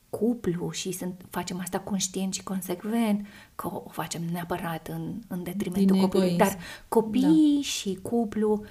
cuplu 0.09 0.71
și 0.71 0.91
sunt, 0.91 1.25
facem 1.29 1.59
asta 1.59 1.79
conștient 1.79 2.33
și 2.33 2.43
consecvent, 2.43 3.25
că 3.55 3.67
o 3.67 3.89
facem 3.89 4.21
neapărat 4.31 4.87
în, 4.87 5.21
în 5.27 5.43
detrimentul 5.43 5.91
Din 5.91 6.01
copilului. 6.01 6.33
Egoism. 6.33 6.53
Dar 6.53 6.63
copiii 6.87 7.55
da. 7.55 7.61
și 7.61 7.99
cuplu 8.01 8.63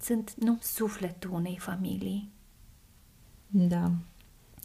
sunt 0.00 0.34
nu 0.36 0.58
sufletul 0.62 1.30
unei 1.32 1.56
familii. 1.58 2.30
Da, 3.46 3.90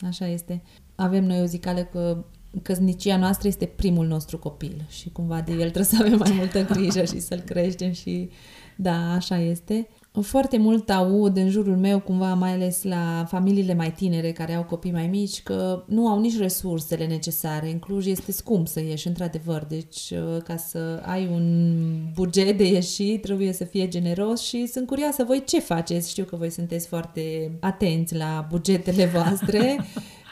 așa 0.07 0.27
este. 0.27 0.61
Avem 0.95 1.23
noi 1.23 1.41
o 1.41 1.45
zicală 1.45 1.83
că 1.83 2.25
căsnicia 2.61 3.17
noastră 3.17 3.47
este 3.47 3.65
primul 3.65 4.07
nostru 4.07 4.37
copil 4.37 4.85
și 4.89 5.09
cumva 5.09 5.41
de 5.41 5.51
el 5.51 5.57
trebuie 5.57 5.83
să 5.83 5.97
avem 5.99 6.17
mai 6.17 6.31
multă 6.37 6.63
grijă 6.63 7.03
și 7.03 7.19
să-l 7.19 7.39
creștem 7.39 7.91
și 7.91 8.29
da, 8.75 9.13
așa 9.13 9.37
este. 9.37 9.87
Foarte 10.11 10.57
mult 10.57 10.89
aud 10.89 11.37
în 11.37 11.49
jurul 11.49 11.77
meu, 11.77 11.99
cumva 11.99 12.33
mai 12.33 12.51
ales 12.51 12.83
la 12.83 13.25
familiile 13.27 13.73
mai 13.73 13.91
tinere 13.91 14.31
care 14.31 14.53
au 14.53 14.63
copii 14.63 14.91
mai 14.91 15.07
mici, 15.07 15.43
că 15.43 15.83
nu 15.87 16.07
au 16.07 16.19
nici 16.19 16.37
resursele 16.37 17.05
necesare. 17.05 17.71
În 17.71 17.79
Cluj 17.79 18.05
este 18.05 18.31
scump 18.31 18.67
să 18.67 18.79
ieși, 18.79 19.07
într-adevăr. 19.07 19.65
Deci, 19.65 20.11
uh, 20.11 20.41
ca 20.43 20.57
să 20.57 21.03
ai 21.05 21.27
un 21.33 21.75
buget 22.13 22.57
de 22.57 22.67
ieșit, 22.67 23.21
trebuie 23.21 23.53
să 23.53 23.63
fie 23.63 23.87
generos 23.87 24.41
și 24.41 24.65
sunt 24.65 24.87
curioasă 24.87 25.23
voi 25.23 25.43
ce 25.45 25.59
faceți. 25.59 26.09
Știu 26.09 26.23
că 26.23 26.35
voi 26.35 26.49
sunteți 26.49 26.87
foarte 26.87 27.51
atenți 27.59 28.15
la 28.15 28.47
bugetele 28.49 29.05
voastre 29.15 29.85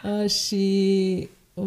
uh, 0.04 0.30
și 0.30 1.30
uh, 1.54 1.66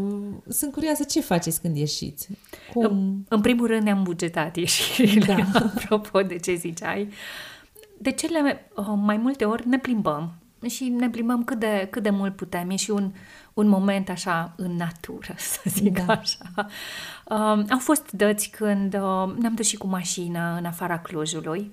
sunt 0.48 0.72
curioasă 0.72 1.04
ce 1.04 1.20
faceți 1.20 1.60
când 1.60 1.76
ieșiți. 1.76 2.28
Cum... 2.74 3.24
În 3.28 3.40
primul 3.40 3.66
rând 3.66 3.82
ne-am 3.82 4.02
bugetat 4.02 4.56
ieșirile, 4.56 5.46
da. 5.52 5.60
apropo 5.74 6.20
de 6.22 6.36
ce 6.36 6.54
ziceai. 6.54 7.02
Uh, 7.02 7.08
de 8.02 8.10
cele 8.10 8.70
uh, 8.76 8.86
mai 8.96 9.16
multe 9.16 9.44
ori 9.44 9.68
ne 9.68 9.78
plimbăm 9.78 10.32
și 10.68 10.88
ne 10.88 11.10
plimbăm 11.10 11.44
cât 11.44 11.58
de, 11.58 11.88
cât 11.90 12.02
de 12.02 12.10
mult 12.10 12.36
putem. 12.36 12.70
E 12.70 12.76
și 12.76 12.90
un, 12.90 13.12
un 13.54 13.68
moment 13.68 14.08
așa 14.08 14.52
în 14.56 14.76
natură, 14.76 15.34
să 15.52 15.60
zic 15.64 16.04
da. 16.04 16.12
așa. 16.12 16.50
Uh, 17.24 17.64
au 17.70 17.78
fost 17.78 18.10
dăți 18.10 18.50
când 18.50 18.94
uh, 18.94 19.34
ne-am 19.38 19.54
dus 19.54 19.66
și 19.66 19.76
cu 19.76 19.86
mașina 19.86 20.56
în 20.56 20.64
afara 20.64 20.98
Clujului. 20.98 21.72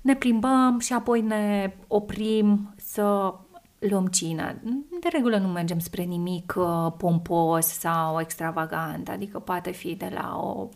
Ne 0.00 0.14
plimbăm 0.14 0.78
și 0.78 0.92
apoi 0.92 1.20
ne 1.20 1.74
oprim 1.86 2.74
să 2.76 3.34
luăm 3.78 4.06
cina. 4.06 4.54
De 5.00 5.08
regulă 5.12 5.36
nu 5.36 5.48
mergem 5.48 5.78
spre 5.78 6.02
nimic 6.02 6.54
uh, 6.56 6.92
pompos 6.96 7.66
sau 7.66 8.20
extravagant, 8.20 9.08
adică 9.08 9.38
poate 9.38 9.70
fi 9.70 9.94
de 9.94 10.10
la 10.14 10.36
o 10.42 10.68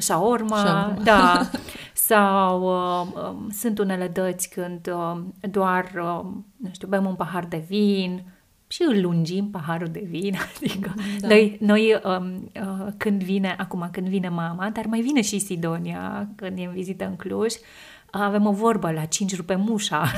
șaorma, 0.00 0.56
Shawarma. 0.56 1.02
da, 1.02 1.50
sau 2.08 2.62
uh, 2.62 3.06
uh, 3.14 3.52
sunt 3.52 3.78
unele 3.78 4.08
dăți 4.08 4.48
când 4.48 4.90
uh, 4.94 5.20
doar, 5.50 5.84
uh, 5.84 6.24
nu 6.56 6.70
știu, 6.72 6.88
bem 6.88 7.04
un 7.06 7.14
pahar 7.14 7.44
de 7.44 7.64
vin 7.68 8.22
și 8.66 8.82
îl 8.88 9.00
lungim 9.00 9.50
paharul 9.50 9.88
de 9.88 10.06
vin, 10.08 10.34
adică 10.56 10.94
Da. 11.20 11.28
noi, 11.28 11.56
noi 11.60 12.00
um, 12.04 12.50
uh, 12.54 12.86
când 12.96 13.22
vine, 13.22 13.54
acum 13.58 13.88
când 13.92 14.08
vine 14.08 14.28
mama, 14.28 14.70
dar 14.70 14.86
mai 14.86 15.00
vine 15.00 15.20
și 15.20 15.38
Sidonia 15.38 16.28
când 16.36 16.58
e 16.58 16.64
în 16.64 16.72
vizită 16.72 17.04
în 17.04 17.16
Cluj, 17.16 17.54
avem 18.10 18.46
o 18.46 18.52
vorbă 18.52 18.90
la 18.90 19.04
5 19.04 19.36
rupe 19.36 19.54
mușa. 19.54 20.04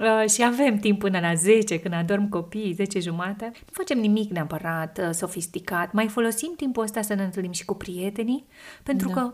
Uh, 0.00 0.30
și 0.30 0.44
avem 0.44 0.78
timp 0.78 0.98
până 0.98 1.20
la 1.20 1.34
10, 1.34 1.80
când 1.80 1.94
adorm 1.94 2.28
copiii, 2.28 2.72
10 2.72 3.00
jumate. 3.00 3.44
Nu 3.44 3.70
facem 3.70 3.98
nimic 3.98 4.30
neapărat 4.30 4.98
uh, 4.98 5.10
sofisticat. 5.12 5.92
Mai 5.92 6.08
folosim 6.08 6.52
timpul 6.56 6.82
ăsta 6.82 7.02
să 7.02 7.14
ne 7.14 7.22
întâlnim 7.24 7.52
și 7.52 7.64
cu 7.64 7.74
prietenii, 7.74 8.46
pentru 8.82 9.08
Da. 9.08 9.14
că 9.14 9.32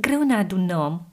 greu 0.00 0.22
ne 0.22 0.34
adunăm 0.34 1.06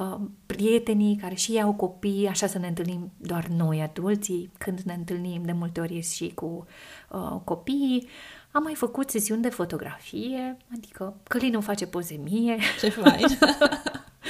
uh, 0.00 0.16
prietenii 0.46 1.16
care 1.16 1.34
și 1.34 1.52
ei 1.52 1.62
au 1.62 1.74
copii, 1.74 2.26
așa 2.28 2.46
să 2.46 2.58
ne 2.58 2.66
întâlnim 2.66 3.12
doar 3.16 3.46
noi 3.46 3.80
adulții, 3.82 4.50
când 4.58 4.80
ne 4.80 4.92
întâlnim 4.94 5.42
de 5.44 5.52
multe 5.52 5.80
ori 5.80 5.94
ies 5.94 6.12
și 6.12 6.32
cu 6.34 6.66
uh, 7.10 7.40
copiii. 7.44 8.08
Am 8.52 8.62
mai 8.62 8.74
făcut 8.74 9.10
sesiuni 9.10 9.42
de 9.42 9.48
fotografie, 9.48 10.56
adică 10.76 11.16
Călin 11.28 11.54
îmi 11.54 11.62
face 11.62 11.86
poze 11.86 12.20
mie. 12.24 12.56
Ce 12.80 12.88
fain! 12.88 13.26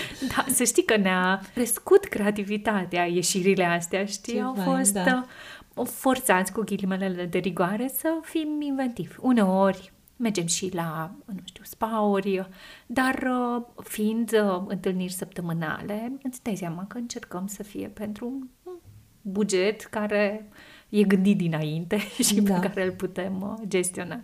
Da, 0.36 0.44
să 0.52 0.64
știi 0.64 0.84
că 0.84 0.96
ne-a 0.96 1.40
crescut 1.54 2.04
creativitatea 2.04 3.04
ieșirile 3.04 3.64
astea, 3.64 4.04
știi? 4.04 4.32
Ce 4.32 4.40
Au 4.40 4.54
fain, 4.54 4.76
fost 4.76 4.92
da. 4.92 5.26
uh, 5.74 5.86
forțați 5.86 6.52
cu 6.52 6.60
ghilimelele 6.60 7.24
de 7.24 7.38
rigoare 7.38 7.90
să 7.96 8.18
fim 8.22 8.60
inventivi. 8.60 9.14
Uneori 9.20 9.92
mergem 10.16 10.46
și 10.46 10.74
la, 10.74 11.14
nu 11.26 11.40
știu, 11.44 11.64
spauri, 11.64 12.48
dar 12.86 13.14
uh, 13.14 13.62
fiind 13.84 14.32
uh, 14.32 14.62
întâlniri 14.66 15.12
săptămânale, 15.12 16.12
îți 16.22 16.42
dai 16.42 16.56
seama 16.56 16.84
că 16.86 16.98
încercăm 16.98 17.46
să 17.46 17.62
fie 17.62 17.88
pentru 17.88 18.26
un 18.26 18.78
buget 19.20 19.82
care 19.82 20.48
e 20.88 21.02
gândit 21.02 21.36
dinainte 21.36 21.98
și 22.26 22.40
Da. 22.40 22.54
pe 22.54 22.68
care 22.68 22.84
îl 22.84 22.92
putem 22.92 23.40
uh, 23.40 23.68
gestiona. 23.68 24.20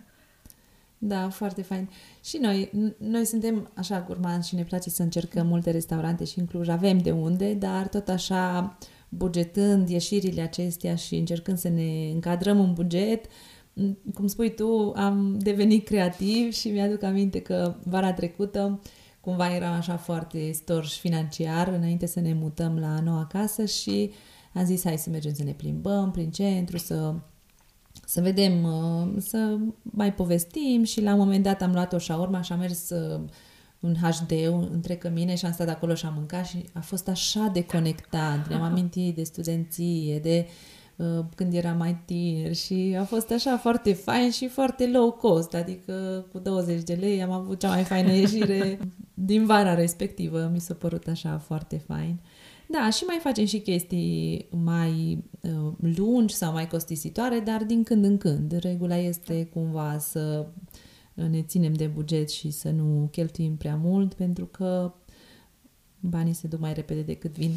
Da, 1.05 1.29
foarte 1.29 1.61
fain. 1.61 1.89
Și 2.23 2.37
noi, 2.37 2.69
n- 2.69 2.97
noi 2.97 3.25
suntem 3.25 3.71
așa 3.75 4.01
gurmanzi 4.07 4.47
și 4.47 4.55
ne 4.55 4.63
place 4.63 4.89
să 4.89 5.01
încercăm 5.01 5.47
multe 5.47 5.71
restaurante 5.71 6.23
și 6.23 6.39
în 6.39 6.45
Cluj 6.45 6.67
avem 6.67 6.97
de 6.97 7.11
unde, 7.11 7.53
dar 7.53 7.87
tot 7.87 8.09
așa 8.09 8.77
bugetând 9.09 9.89
ieșirile 9.89 10.41
acestea 10.41 10.95
și 10.95 11.15
încercând 11.15 11.57
să 11.57 11.69
ne 11.69 12.09
încadrăm 12.13 12.59
în 12.59 12.73
buget, 12.73 13.25
m, 13.73 13.97
cum 14.13 14.27
spui 14.27 14.53
tu, 14.55 14.93
am 14.95 15.37
devenit 15.39 15.85
creativ 15.85 16.53
și 16.53 16.69
mi-aduc 16.69 17.03
aminte 17.03 17.41
că 17.41 17.75
vara 17.83 18.13
trecută 18.13 18.81
cumva 19.19 19.55
eram 19.55 19.73
așa 19.73 19.97
foarte 19.97 20.51
storj 20.51 20.91
financiar 20.91 21.67
înainte 21.67 22.05
să 22.05 22.19
ne 22.19 22.33
mutăm 22.33 22.79
la 22.79 22.99
noua 22.99 23.25
casă 23.25 23.65
și 23.65 24.11
am 24.53 24.65
zis 24.65 24.83
hai 24.83 24.97
să 24.97 25.09
mergem 25.09 25.33
să 25.33 25.43
ne 25.43 25.51
plimbăm 25.53 26.11
prin 26.11 26.31
centru, 26.31 26.77
să 26.77 27.13
să 28.05 28.21
vedem, 28.21 28.63
uh, 28.63 29.07
să 29.17 29.57
mai 29.81 30.13
povestim 30.13 30.83
și 30.83 31.01
la 31.01 31.11
un 31.11 31.17
moment 31.17 31.43
dat 31.43 31.61
am 31.61 31.71
luat 31.71 31.93
o 31.93 31.97
șaurma 31.97 32.41
și 32.41 32.51
am 32.51 32.59
mers 32.59 32.89
uh, 32.89 33.21
în 33.79 33.95
HD 33.95 34.31
între 34.71 34.95
cămine 34.95 35.35
și 35.35 35.45
am 35.45 35.51
stat 35.51 35.69
acolo 35.69 35.93
și 35.93 36.05
am 36.05 36.13
mâncat 36.15 36.45
și 36.45 36.65
a 36.73 36.79
fost 36.79 37.07
așa 37.07 37.49
de 37.53 37.63
conectat, 37.63 38.47
ne-am 38.49 38.61
amintit 38.71 39.15
de 39.15 39.23
studenție, 39.23 40.19
de 40.19 40.47
uh, 40.95 41.25
când 41.35 41.53
eram 41.53 41.77
mai 41.77 42.01
tineri 42.05 42.55
și 42.55 42.95
a 42.99 43.03
fost 43.03 43.31
așa 43.31 43.57
foarte 43.57 43.93
fain 43.93 44.31
și 44.31 44.47
foarte 44.47 44.87
low 44.87 45.11
cost, 45.11 45.53
adică 45.53 46.25
cu 46.31 46.39
20 46.39 46.83
de 46.83 46.93
lei 46.93 47.23
am 47.23 47.31
avut 47.31 47.59
cea 47.59 47.69
mai 47.69 47.83
faină 47.83 48.11
ieșire 48.21 48.79
din 49.13 49.45
vara 49.45 49.73
respectivă, 49.73 50.49
mi 50.53 50.59
s-a 50.59 50.73
părut 50.73 51.07
așa 51.07 51.37
foarte 51.37 51.77
fain. 51.77 52.19
Da, 52.77 52.89
și 52.89 53.03
mai 53.03 53.19
facem 53.21 53.45
și 53.45 53.59
chestii 53.59 54.47
mai 54.49 55.23
uh, 55.41 55.73
lungi 55.95 56.33
sau 56.33 56.51
mai 56.51 56.67
costisitoare, 56.67 57.39
dar 57.39 57.63
din 57.63 57.83
când 57.83 58.05
în 58.05 58.17
când. 58.17 58.59
Regula 58.59 58.97
este 58.97 59.45
cumva 59.45 59.97
să 59.97 60.47
ne 61.13 61.41
ținem 61.41 61.73
de 61.73 61.87
buget 61.87 62.29
și 62.29 62.51
să 62.51 62.69
nu 62.69 63.07
cheltuim 63.11 63.57
prea 63.57 63.75
mult, 63.75 64.13
pentru 64.13 64.45
că 64.45 64.93
banii 65.99 66.33
se 66.33 66.47
duc 66.47 66.59
mai 66.59 66.73
repede 66.73 67.01
decât 67.01 67.37
vin. 67.37 67.51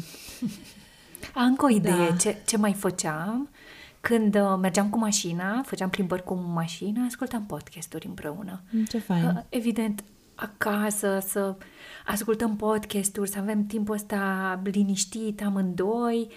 Am 1.33 1.45
încă 1.49 1.65
o 1.65 1.69
idee 1.69 2.09
Da. 2.09 2.15
ce, 2.15 2.37
ce 2.45 2.57
mai 2.57 2.73
făceam 2.73 3.49
când 4.01 4.35
uh, 4.35 4.57
mergeam 4.61 4.89
cu 4.89 4.97
mașina, 4.97 5.61
făceam 5.65 5.89
plimbări 5.89 6.23
cu 6.23 6.33
mașina, 6.33 7.05
ascultam 7.05 7.45
podcasturi 7.45 8.07
împreună. 8.07 8.61
Ce 8.87 8.97
fain! 8.97 9.23
Uh, 9.23 9.41
Evident, 9.49 10.03
acasă, 10.37 11.19
să 11.27 11.55
ascultăm 12.05 12.55
podcasturi, 12.55 13.29
să 13.29 13.39
avem 13.39 13.65
timpul 13.65 13.95
ăsta 13.95 14.61
liniștit 14.63 15.41
amândoi. 15.41 16.27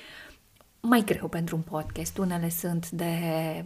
Mai 0.80 1.02
greu 1.04 1.28
pentru 1.28 1.56
un 1.56 1.62
podcast, 1.62 2.18
unele 2.18 2.48
sunt 2.48 2.90
de 2.90 3.14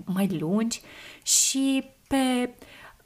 mai 0.04 0.38
lungi 0.38 0.80
și 1.22 1.84
pe 2.08 2.54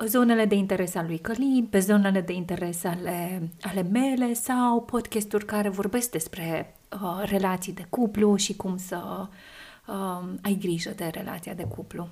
zonele 0.07 0.45
de 0.45 0.55
interes 0.55 0.95
al 0.95 1.07
lui 1.07 1.19
Călin, 1.19 1.67
pe 1.71 1.79
zonele 1.79 2.21
de 2.21 2.33
interes 2.33 2.85
ale, 2.85 3.49
ale 3.61 3.83
mele 3.83 4.33
sau 4.33 4.83
podcasturi 4.83 5.45
care 5.45 5.69
vorbesc 5.69 6.11
despre 6.11 6.75
uh, 6.93 7.23
relații 7.25 7.73
de 7.73 7.87
cuplu 7.89 8.37
și 8.37 8.57
cum 8.57 8.77
să 8.77 9.29
uh, 9.87 10.29
ai 10.43 10.59
grijă 10.61 10.93
de 10.97 11.11
relația 11.15 11.55
de 11.55 11.65
cuplu. 11.65 12.09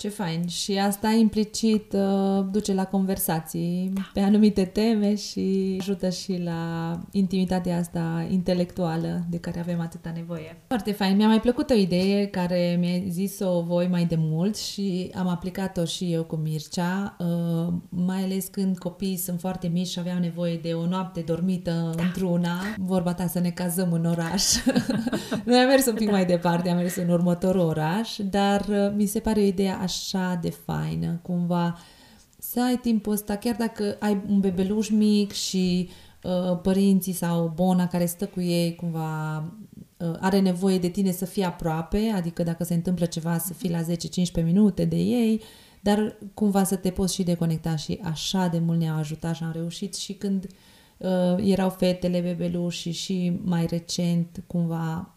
Ce 0.00 0.08
fain! 0.08 0.46
Și 0.46 0.78
asta 0.78 1.08
implicit 1.08 1.92
uh, 1.92 2.44
duce 2.50 2.74
la 2.74 2.84
conversații 2.84 3.92
pe 4.12 4.20
anumite 4.20 4.64
teme 4.64 5.14
și 5.14 5.76
ajută 5.80 6.10
și 6.10 6.40
la 6.44 6.92
intimitatea 7.10 7.78
asta 7.78 8.26
intelectuală 8.30 9.24
de 9.30 9.38
care 9.38 9.60
avem 9.60 9.80
atâta 9.80 10.12
nevoie. 10.14 10.62
Foarte 10.66 10.92
fain! 10.92 11.16
Mi-a 11.16 11.26
mai 11.26 11.40
plăcut 11.40 11.70
o 11.70 11.74
idee 11.74 12.26
care 12.26 12.76
mi-a 12.78 13.02
zis-o 13.08 13.62
voi 13.62 13.86
mai 13.86 14.04
de 14.04 14.14
mult 14.18 14.56
și 14.56 15.10
am 15.14 15.28
aplicat-o 15.28 15.84
și 15.84 16.12
eu 16.12 16.24
cu 16.24 16.36
Mircea, 16.36 17.16
uh, 17.18 17.72
mai 17.88 18.22
ales 18.22 18.46
când 18.46 18.78
copiii 18.78 19.16
sunt 19.16 19.40
foarte 19.40 19.68
mici 19.68 19.88
și 19.88 19.98
aveau 19.98 20.18
nevoie 20.18 20.56
de 20.62 20.72
o 20.72 20.86
noapte 20.86 21.20
dormită 21.20 21.92
da. 21.96 22.02
într-una. 22.02 22.60
Vorba 22.78 23.14
ta 23.14 23.26
să 23.26 23.40
ne 23.40 23.50
cazăm 23.50 23.92
în 23.92 24.04
oraș. 24.04 24.44
Noi 25.44 25.58
am 25.58 25.66
mers 25.66 25.86
un 25.86 25.94
pic 25.94 26.06
da. 26.06 26.12
mai 26.12 26.24
departe, 26.24 26.70
am 26.70 26.76
mers 26.76 26.96
în 26.96 27.08
următorul 27.08 27.60
oraș, 27.60 28.16
dar 28.30 28.60
uh, 28.68 28.92
mi 28.96 29.06
se 29.06 29.18
pare 29.18 29.40
o 29.40 29.44
idee 29.44 29.70
așa 29.70 29.88
de 30.40 30.50
faină, 30.50 31.18
cumva 31.22 31.78
să 32.38 32.62
ai 32.62 32.76
timpul 32.76 33.12
ăsta, 33.12 33.36
chiar 33.36 33.56
dacă 33.56 33.96
ai 33.98 34.22
un 34.28 34.40
bebeluș 34.40 34.88
mic 34.88 35.32
și 35.32 35.88
uh, 36.22 36.58
părinții 36.62 37.12
sau 37.12 37.52
bona 37.54 37.86
care 37.86 38.06
stă 38.06 38.26
cu 38.26 38.40
ei 38.40 38.74
cumva 38.74 39.36
uh, 39.96 40.12
are 40.20 40.40
nevoie 40.40 40.78
de 40.78 40.88
tine 40.88 41.12
să 41.12 41.24
fii 41.24 41.44
aproape, 41.44 42.12
adică 42.14 42.42
dacă 42.42 42.64
se 42.64 42.74
întâmplă 42.74 43.06
ceva 43.06 43.38
să 43.38 43.52
fii 43.52 43.70
la 43.70 43.82
10-15 43.82 44.44
minute 44.44 44.84
de 44.84 44.96
ei, 44.96 45.40
dar 45.80 46.16
cumva 46.34 46.64
să 46.64 46.76
te 46.76 46.90
poți 46.90 47.14
și 47.14 47.22
deconecta 47.22 47.76
și 47.76 48.00
așa 48.02 48.46
de 48.46 48.58
mult 48.58 48.78
ne-au 48.78 48.96
ajutat 48.96 49.34
și 49.34 49.42
am 49.42 49.52
reușit 49.52 49.94
și 49.94 50.12
când 50.12 50.46
uh, 50.98 51.36
erau 51.44 51.70
fetele, 51.70 52.20
bebeluși 52.20 52.90
și 52.90 53.38
mai 53.44 53.66
recent 53.66 54.42
cumva 54.46 55.14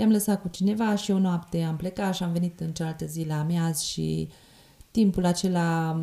le-am 0.00 0.12
lăsat 0.12 0.40
cu 0.40 0.48
cineva 0.48 0.94
și 0.94 1.10
o 1.10 1.18
noapte 1.18 1.62
am 1.62 1.76
plecat 1.76 2.14
și 2.14 2.22
am 2.22 2.32
venit 2.32 2.60
în 2.60 2.72
cealaltă 2.72 3.06
zi 3.06 3.24
la 3.26 3.38
amiaz 3.38 3.80
și 3.80 4.28
timpul 4.90 5.24
acela, 5.24 6.00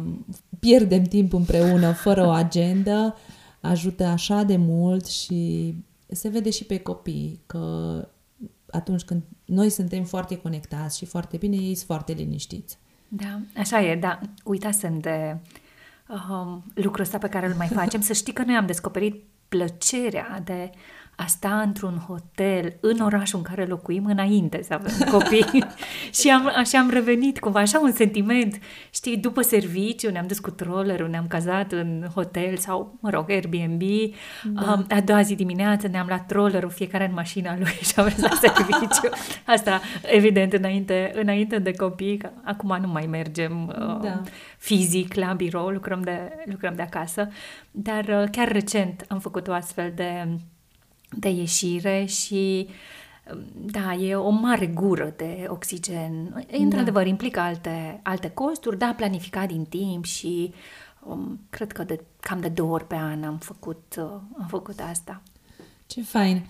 pierdem 0.59 1.03
timp 1.03 1.33
împreună, 1.33 1.91
fără 1.91 2.25
o 2.25 2.29
agendă, 2.29 3.15
ajută 3.61 4.03
așa 4.03 4.43
de 4.43 4.57
mult 4.57 5.05
și 5.05 5.73
se 6.07 6.29
vede 6.29 6.49
și 6.49 6.63
pe 6.63 6.79
copii 6.79 7.39
că 7.45 8.07
atunci 8.71 9.03
când 9.03 9.21
noi 9.45 9.69
suntem 9.69 10.03
foarte 10.03 10.37
conectați 10.37 10.97
și 10.97 11.05
foarte 11.05 11.37
bine, 11.37 11.55
ei 11.55 11.75
sunt 11.75 11.87
foarte 11.87 12.11
liniștiți. 12.11 12.77
Da, 13.07 13.39
așa 13.57 13.81
e, 13.81 13.95
da. 13.95 14.19
Uitasem 14.43 14.99
de 14.99 15.37
um, 16.09 16.63
lucrul 16.73 17.03
ăsta 17.03 17.17
pe 17.17 17.29
care 17.29 17.47
îl 17.47 17.53
mai 17.53 17.67
facem. 17.67 18.01
Să 18.01 18.13
știi 18.13 18.33
că 18.33 18.43
noi 18.43 18.55
am 18.55 18.65
descoperit 18.65 19.23
plăcerea 19.47 20.41
de 20.43 20.71
a 21.19 21.25
sta 21.25 21.61
într-un 21.61 21.97
hotel 22.07 22.77
în 22.79 22.99
orașul 22.99 23.37
în 23.37 23.43
care 23.43 23.65
locuim 23.65 24.05
înainte 24.05 24.63
să 24.63 24.73
avem 24.73 25.09
copii 25.11 25.63
și 26.19 26.29
am, 26.29 26.51
așa 26.55 26.79
am 26.79 26.89
revenit 26.89 27.39
cumva, 27.39 27.59
așa 27.59 27.79
un 27.79 27.91
sentiment, 27.91 28.59
știi, 28.93 29.17
după 29.17 29.41
serviciu 29.41 30.09
ne-am 30.09 30.27
dus 30.27 30.39
cu 30.39 30.51
trollerul, 30.51 31.09
ne-am 31.09 31.27
cazat 31.27 31.71
în 31.71 32.07
hotel 32.13 32.57
sau, 32.57 32.97
mă 33.01 33.09
rog, 33.09 33.29
Airbnb, 33.29 33.81
da. 34.43 34.71
um, 34.71 34.85
a 34.89 35.01
doua 35.01 35.21
zi 35.21 35.35
dimineață 35.35 35.87
ne-am 35.87 36.07
luat 36.07 36.25
trollerul 36.25 36.69
fiecare 36.69 37.05
în 37.05 37.13
mașina 37.13 37.57
lui 37.57 37.77
și 37.87 37.93
am 37.95 38.03
mers 38.03 38.19
la 38.19 38.35
serviciu. 38.47 39.09
Asta, 39.45 39.81
evident, 40.01 40.53
înainte, 40.53 41.11
înainte 41.15 41.59
de 41.59 41.71
copii, 41.71 42.17
că 42.17 42.29
acum 42.43 42.77
nu 42.81 42.87
mai 42.87 43.05
mergem 43.05 43.67
uh, 43.67 43.99
Da. 44.01 44.21
fizic 44.57 45.13
la 45.13 45.33
birou, 45.33 45.67
lucrăm 45.69 46.01
de, 46.01 46.31
lucrăm 46.45 46.73
de 46.75 46.81
acasă, 46.81 47.27
dar 47.71 48.03
uh, 48.03 48.29
chiar 48.31 48.51
recent 48.51 49.05
am 49.07 49.19
făcut 49.19 49.47
o 49.47 49.53
astfel 49.53 49.91
de, 49.95 50.27
de 51.09 51.29
ieșire 51.29 52.05
și 52.05 52.67
da, 53.55 53.93
e 53.93 54.15
o 54.15 54.29
mare 54.29 54.67
gură 54.67 55.13
de 55.17 55.45
oxigen. 55.49 56.45
E, 56.49 56.57
într-adevăr, 56.57 57.03
da. 57.03 57.09
implică 57.09 57.39
alte, 57.39 57.99
alte 58.03 58.29
costuri, 58.29 58.77
da, 58.77 58.93
planificat 58.97 59.47
din 59.47 59.63
timp 59.63 60.05
și 60.05 60.53
um, 61.07 61.39
cred 61.49 61.71
că 61.71 61.83
de, 61.83 61.99
cam 62.19 62.39
de 62.39 62.47
două 62.47 62.71
ori 62.73 62.87
pe 62.87 62.95
an 62.95 63.23
am 63.23 63.37
făcut, 63.37 63.95
uh, 63.97 64.19
am 64.37 64.45
făcut 64.47 64.79
asta. 64.89 65.21
Ce 65.85 66.01
fain! 66.01 66.45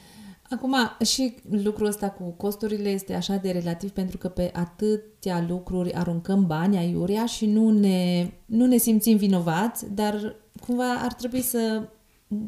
Acum, 0.50 0.76
și 1.06 1.34
lucrul 1.50 1.88
ăsta 1.88 2.10
cu 2.10 2.24
costurile 2.24 2.90
este 2.90 3.14
așa 3.14 3.36
de 3.36 3.52
relativ 3.52 3.90
pentru 3.90 4.18
că 4.18 4.28
pe 4.28 4.52
atâtea 4.54 5.46
lucruri 5.48 5.94
aruncăm 5.94 6.46
bani 6.46 6.78
aiurea 6.78 7.26
și 7.26 7.46
nu 7.46 7.70
ne, 7.70 8.32
nu 8.46 8.66
ne 8.66 8.78
simțim 8.78 9.18
vinovați, 9.18 9.94
dar 9.94 10.36
cumva 10.66 10.94
ar 10.94 11.14
trebui 11.14 11.42
să 11.42 11.90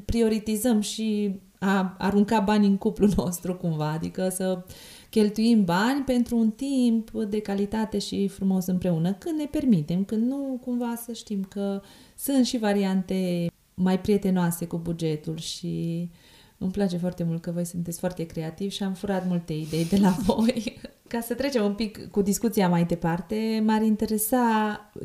prioritizăm 0.06 0.82
și 0.82 1.40
a 1.60 1.96
arunca 1.98 2.40
bani 2.40 2.66
în 2.66 2.78
cuplul 2.78 3.12
nostru 3.24 3.56
cumva, 3.56 3.92
adică 3.92 4.30
să 4.30 4.64
cheltuim 5.10 5.64
bani 5.64 6.04
pentru 6.04 6.38
un 6.38 6.52
timp 6.52 7.12
de 7.12 7.40
calitate 7.40 8.00
și 8.00 8.28
frumos 8.28 8.66
împreună, 8.66 9.14
când 9.14 9.40
ne 9.40 9.46
permitem, 9.46 10.04
când 10.04 10.28
nu 10.28 10.60
cumva 10.62 10.96
să 11.06 11.14
știm 11.14 11.44
că 11.50 11.82
sunt 12.18 12.46
și 12.46 12.58
variante 12.58 13.48
mai 13.74 14.00
prietenoase 14.00 14.66
cu 14.66 14.78
bugetul 14.78 15.38
și 15.38 16.10
îmi 16.58 16.72
place 16.72 16.98
foarte 16.98 17.24
mult 17.24 17.42
că 17.42 17.52
voi 17.52 17.66
sunteți 17.66 18.00
foarte 18.00 18.26
creativi 18.26 18.76
și 18.76 18.84
am 18.84 18.94
furat 18.94 19.28
multe 19.28 19.54
idei 19.54 19.86
de 19.86 19.98
la 19.98 20.10
voi. 20.26 20.82
Ca 21.08 21.20
să 21.20 21.34
trecem 21.34 21.64
un 21.64 21.74
pic 21.74 22.08
cu 22.12 22.22
discuția 22.22 22.70
mai 22.70 22.84
departe, 22.86 23.64
m-ar 23.66 23.82
interesa, 23.82 24.40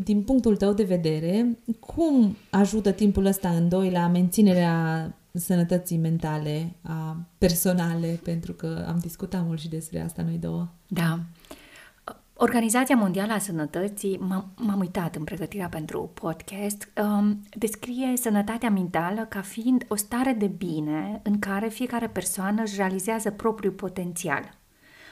din 0.02 0.22
punctul 0.22 0.56
tău 0.56 0.72
de 0.72 0.82
vedere, 0.82 1.58
cum 1.80 2.36
ajută 2.50 2.90
timpul 2.90 3.24
ăsta 3.24 3.48
în 3.48 3.68
doi 3.68 3.90
la 3.90 4.08
menținerea 4.08 5.08
sănătății 5.38 5.96
mentale, 5.96 6.74
a 6.82 7.16
personale, 7.38 8.20
pentru 8.22 8.52
că 8.52 8.84
am 8.88 8.98
discutat 8.98 9.44
mult 9.46 9.60
și 9.60 9.68
despre 9.68 10.00
asta 10.00 10.22
noi 10.22 10.38
două. 10.38 10.68
Da. 10.86 11.18
Organizația 12.36 12.96
Mondială 12.96 13.32
a 13.32 13.38
Sănătății, 13.38 14.18
m-am 14.56 14.78
uitat 14.78 15.16
în 15.16 15.24
pregătirea 15.24 15.68
pentru 15.68 16.10
podcast, 16.14 16.88
um, 17.02 17.42
descrie 17.50 18.16
sănătatea 18.16 18.70
mentală 18.70 19.26
ca 19.28 19.40
fiind 19.40 19.84
o 19.88 19.94
stare 19.94 20.32
de 20.32 20.46
bine 20.46 21.20
în 21.22 21.38
care 21.38 21.68
fiecare 21.68 22.08
persoană 22.08 22.62
își 22.62 22.76
realizează 22.76 23.30
propriul 23.30 23.72
potențial. 23.72 24.58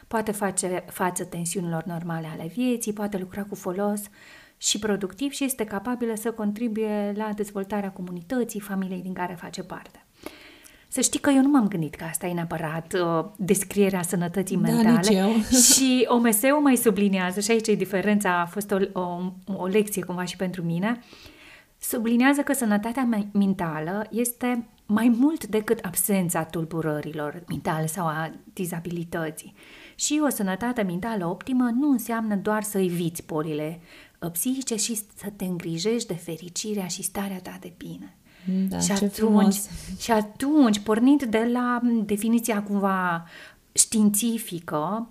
Poate 0.09 0.33
face 0.33 0.85
față 0.87 1.25
tensiunilor 1.25 1.85
normale 1.85 2.27
ale 2.27 2.47
vieții, 2.47 2.93
poate 2.93 3.18
lucra 3.18 3.43
cu 3.45 3.55
folos 3.55 4.01
și 4.57 4.79
productiv 4.79 5.31
și 5.31 5.45
este 5.45 5.64
capabilă 5.64 6.14
să 6.14 6.33
contribuie 6.33 7.12
la 7.16 7.33
dezvoltarea 7.35 7.93
comunității, 7.93 8.61
familiei 8.61 9.03
din 9.03 9.12
care 9.12 9.35
face 9.35 9.62
parte. 9.62 10.02
Să 10.93 11.01
știi 11.01 11.20
că 11.20 11.30
eu 11.30 11.43
nu 11.43 11.49
m-am 11.49 11.68
gândit 11.68 11.95
că 11.95 12.05
asta 12.05 12.26
e 12.26 12.32
neapărat 12.32 12.93
uh, 12.93 13.24
descrierea 13.36 14.03
sănătății 14.03 14.57
da, 14.57 14.70
mentale. 14.70 15.16
eu. 15.16 15.30
și 15.72 16.07
OMS-ul 16.09 16.61
mai 16.62 16.76
subliniază, 16.76 17.40
și 17.40 17.51
aici 17.51 17.68
e 17.68 17.74
diferența, 17.74 18.40
a 18.40 18.47
fost 18.47 18.70
o, 18.70 19.01
o, 19.01 19.32
o 19.57 19.66
lecție 19.66 20.05
cumva 20.05 20.24
și 20.24 20.36
pentru 20.36 20.62
mine, 20.62 21.01
subliniază 21.78 22.40
că 22.40 22.53
sănătatea 22.53 23.09
mentală 23.32 24.07
este 24.11 24.66
mai 24.86 25.16
mult 25.18 25.47
decât 25.47 25.78
absența 25.82 26.45
tulburărilor 26.45 27.43
mentale 27.49 27.86
sau 27.86 28.07
a 28.07 28.32
dizabilității. 28.53 29.55
Și 29.95 30.20
o 30.24 30.28
sănătate 30.28 30.82
mentală 30.82 31.26
optimă 31.26 31.70
nu 31.74 31.90
înseamnă 31.90 32.36
doar 32.36 32.62
să 32.62 32.78
eviți 32.78 33.26
bolile 33.26 33.80
uh, 34.20 34.30
psihice 34.30 34.76
și 34.76 34.95
să 34.95 35.30
te 35.36 35.45
îngrijești 35.45 36.09
de 36.09 36.14
fericirea 36.14 36.86
și 36.86 37.03
starea 37.03 37.40
ta 37.43 37.57
de 37.61 37.72
bine. 37.76 38.16
Da, 38.68 38.78
și, 38.78 38.86
ce 38.86 38.93
atunci, 38.93 39.12
frumos. 39.12 39.68
și 39.99 40.11
atunci, 40.11 40.78
pornind 40.78 41.22
de 41.22 41.49
la 41.53 41.80
definiția 42.05 42.62
cumva 42.62 43.24
științifică, 43.72 45.09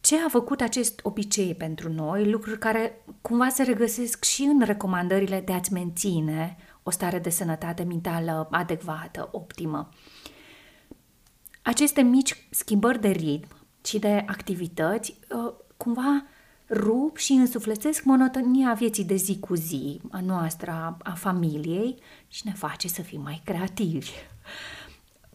ce 0.00 0.16
a 0.16 0.28
făcut 0.28 0.60
acest 0.60 1.00
obicei 1.02 1.54
pentru 1.54 1.92
noi, 1.92 2.30
lucruri 2.30 2.58
care 2.58 3.04
cumva 3.20 3.48
se 3.48 3.62
regăsesc 3.62 4.24
și 4.24 4.42
în 4.42 4.60
recomandările 4.64 5.40
de 5.40 5.52
a-ți 5.52 5.72
menține 5.72 6.56
o 6.82 6.90
stare 6.90 7.18
de 7.18 7.30
sănătate 7.30 7.82
mentală 7.82 8.48
adecvată, 8.50 9.28
optimă. 9.32 9.88
Aceste 11.62 12.02
mici 12.02 12.46
schimbări 12.50 13.00
de 13.00 13.08
ritm 13.08 13.48
și 13.84 13.98
de 13.98 14.24
activități 14.26 15.18
uh, 15.34 15.52
cumva 15.76 16.24
rup 16.70 17.16
și 17.16 17.32
însuflețesc 17.32 18.04
monotonia 18.04 18.72
vieții 18.72 19.04
de 19.04 19.14
zi 19.14 19.38
cu 19.38 19.54
zi, 19.54 20.00
a 20.10 20.20
noastră, 20.20 20.96
a 21.02 21.12
familiei 21.12 21.96
și 22.28 22.42
ne 22.44 22.52
face 22.52 22.88
să 22.88 23.02
fim 23.02 23.20
mai 23.20 23.40
creativi. 23.44 24.10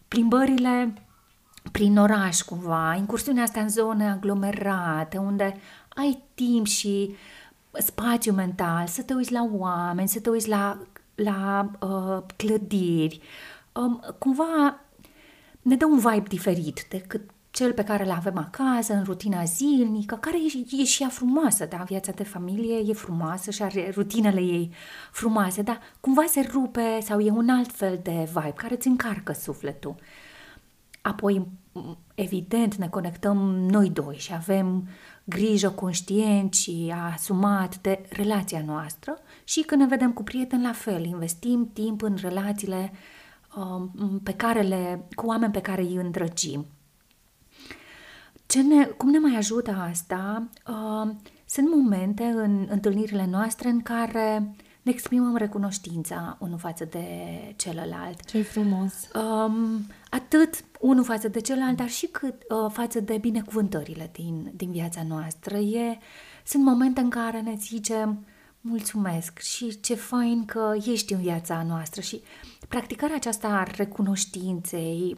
Plimbările 0.08 0.94
prin 1.72 1.98
oraș, 1.98 2.42
cumva, 2.42 2.96
incursiunea 2.96 3.44
asta 3.44 3.60
în 3.60 3.70
zone 3.70 4.10
aglomerate, 4.10 5.18
unde 5.18 5.56
ai 5.90 6.24
timp 6.34 6.66
și 6.66 7.16
spațiu 7.74 8.34
mental, 8.34 8.88
să 8.88 9.04
te 9.04 9.14
uiți 9.14 9.32
la 9.32 9.48
oameni, 9.52 10.08
să 10.08 10.20
te 10.20 10.30
uiți 10.30 10.50
la, 10.50 10.80
la 11.16 11.72
uh, 11.80 12.24
clădiri, 12.36 13.22
um, 13.74 14.04
cumva 14.20 14.80
ne 15.62 15.76
dă 15.76 15.86
un 15.86 15.98
vibe 15.98 16.28
diferit 16.28 16.86
decât 16.90 17.30
cel 17.54 17.74
pe 17.74 17.84
care 17.84 18.04
îl 18.04 18.12
avem 18.12 18.38
acasă, 18.38 18.94
în 18.94 19.04
rutina 19.04 19.44
zilnică, 19.44 20.16
care 20.16 20.38
e, 20.38 20.82
e 20.82 20.84
și 20.84 21.02
ea 21.02 21.10
frumoasă, 21.10 21.66
da? 21.66 21.78
Viața 21.78 22.12
de 22.12 22.24
familie 22.24 22.78
e 22.88 22.94
frumoasă 22.94 23.52
și 23.52 23.64
are 23.64 23.92
rutinele 23.94 24.40
ei 24.42 24.72
frumoase, 25.12 25.62
dar 25.62 25.80
cumva 26.00 26.24
se 26.28 26.50
rupe 26.52 27.00
sau 27.02 27.20
e 27.20 27.32
un 27.32 27.50
alt 27.50 27.72
fel 27.72 28.00
de 28.04 28.30
vibe 28.34 28.54
care 28.56 28.74
îți 28.74 28.88
încarcă 28.88 29.34
sufletul. 29.34 29.96
Apoi, 31.02 31.48
evident, 32.16 32.76
ne 32.76 32.88
conectăm 32.88 33.38
noi 33.56 33.90
doi 33.90 34.16
și 34.16 34.34
avem 34.34 34.88
grijă 35.24 35.70
conștient 35.70 36.54
și 36.54 36.94
asumat 37.14 37.82
de 37.82 38.06
relația 38.10 38.64
noastră 38.66 39.18
și 39.44 39.62
când 39.62 39.82
ne 39.82 39.88
vedem 39.88 40.14
cu 40.14 40.24
prieteni, 40.24 40.64
la 40.64 40.72
fel, 40.72 41.06
investim 41.06 41.70
timp 41.74 42.02
în 42.02 42.18
relațiile 42.22 42.92
um, 43.58 44.20
pe 44.24 44.34
care 44.34 44.62
le, 44.62 45.06
cu 45.16 45.26
oameni 45.26 45.54
pe 45.54 45.62
care 45.62 45.82
îi 45.82 45.96
îndrăgim. 45.96 46.66
Ce 48.54 48.62
ne, 48.62 48.86
cum 48.86 49.10
ne 49.10 49.20
mai 49.20 49.36
ajută 49.36 49.72
asta? 49.72 50.50
Uh, 50.68 51.12
sunt 51.46 51.70
momente 51.70 52.24
în 52.24 52.68
întâlnirile 52.70 53.26
noastre 53.26 53.70
în 53.70 53.82
care 53.82 54.56
ne 54.82 54.92
exprimăm 54.92 55.36
recunoștința 55.36 56.38
unul 56.40 56.58
față 56.58 56.86
de 56.86 57.06
celălalt. 57.56 58.26
Ce 58.26 58.42
frumos! 58.42 58.94
Um, 59.16 59.88
atât 60.10 60.64
unul 60.80 61.04
față 61.04 61.28
de 61.28 61.40
celălalt, 61.42 61.78
dar 61.78 61.90
și 61.90 62.06
cât 62.06 62.34
uh, 62.34 62.72
față 62.72 63.00
de 63.00 63.18
binecuvântările 63.18 64.10
din, 64.12 64.52
din 64.56 64.72
viața 64.72 65.04
noastră. 65.08 65.58
E, 65.58 65.98
sunt 66.46 66.64
momente 66.64 67.00
în 67.00 67.10
care 67.10 67.42
ne 67.42 67.56
zicem 67.58 68.26
mulțumesc 68.62 69.40
și 69.40 69.80
ce 69.80 69.96
fain 69.96 70.46
că 70.46 70.74
ești 70.86 71.14
în 71.14 71.20
viața 71.20 71.64
noastră 71.68 72.02
și 72.02 72.22
practicarea 72.68 73.16
aceasta 73.16 73.48
a 73.48 73.64
recunoștinței 73.76 75.18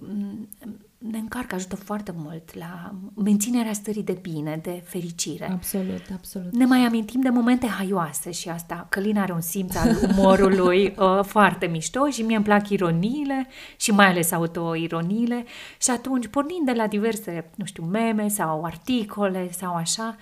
ne 0.98 1.18
încarcă, 1.18 1.56
ajută 1.56 1.76
foarte 1.76 2.14
mult 2.16 2.56
la 2.56 2.96
menținerea 3.16 3.74
stării 3.74 4.04
de 4.04 4.18
bine, 4.22 4.60
de 4.62 4.84
fericire. 4.86 5.52
Absolut, 5.52 6.02
absolut. 6.14 6.52
Ne 6.52 6.66
mai 6.66 6.80
amintim 6.80 7.22
de 7.22 7.30
momente 7.30 7.68
haioase 7.68 8.32
și 8.32 8.50
asta. 8.50 8.88
Călin 8.90 9.18
are 9.18 9.34
un 9.34 9.42
simț 9.42 9.76
al 9.76 9.98
umorului 10.10 10.94
uh, 10.98 11.24
foarte 11.24 11.66
mișto 11.66 12.10
și 12.10 12.22
mie 12.22 12.36
îmi 12.36 12.46
plac 12.46 12.70
ironiile 12.70 13.48
și 13.76 13.92
mai 13.92 14.06
ales 14.06 14.32
autoironiile 14.32 15.46
și 15.82 15.90
atunci, 15.90 16.28
pornind 16.28 16.66
de 16.66 16.72
la 16.72 16.88
diverse, 16.88 17.50
nu 17.56 17.66
știu, 17.66 17.84
meme 17.84 18.28
sau 18.28 18.64
articole 18.64 19.52
sau 19.52 19.76
așa, 19.76 20.16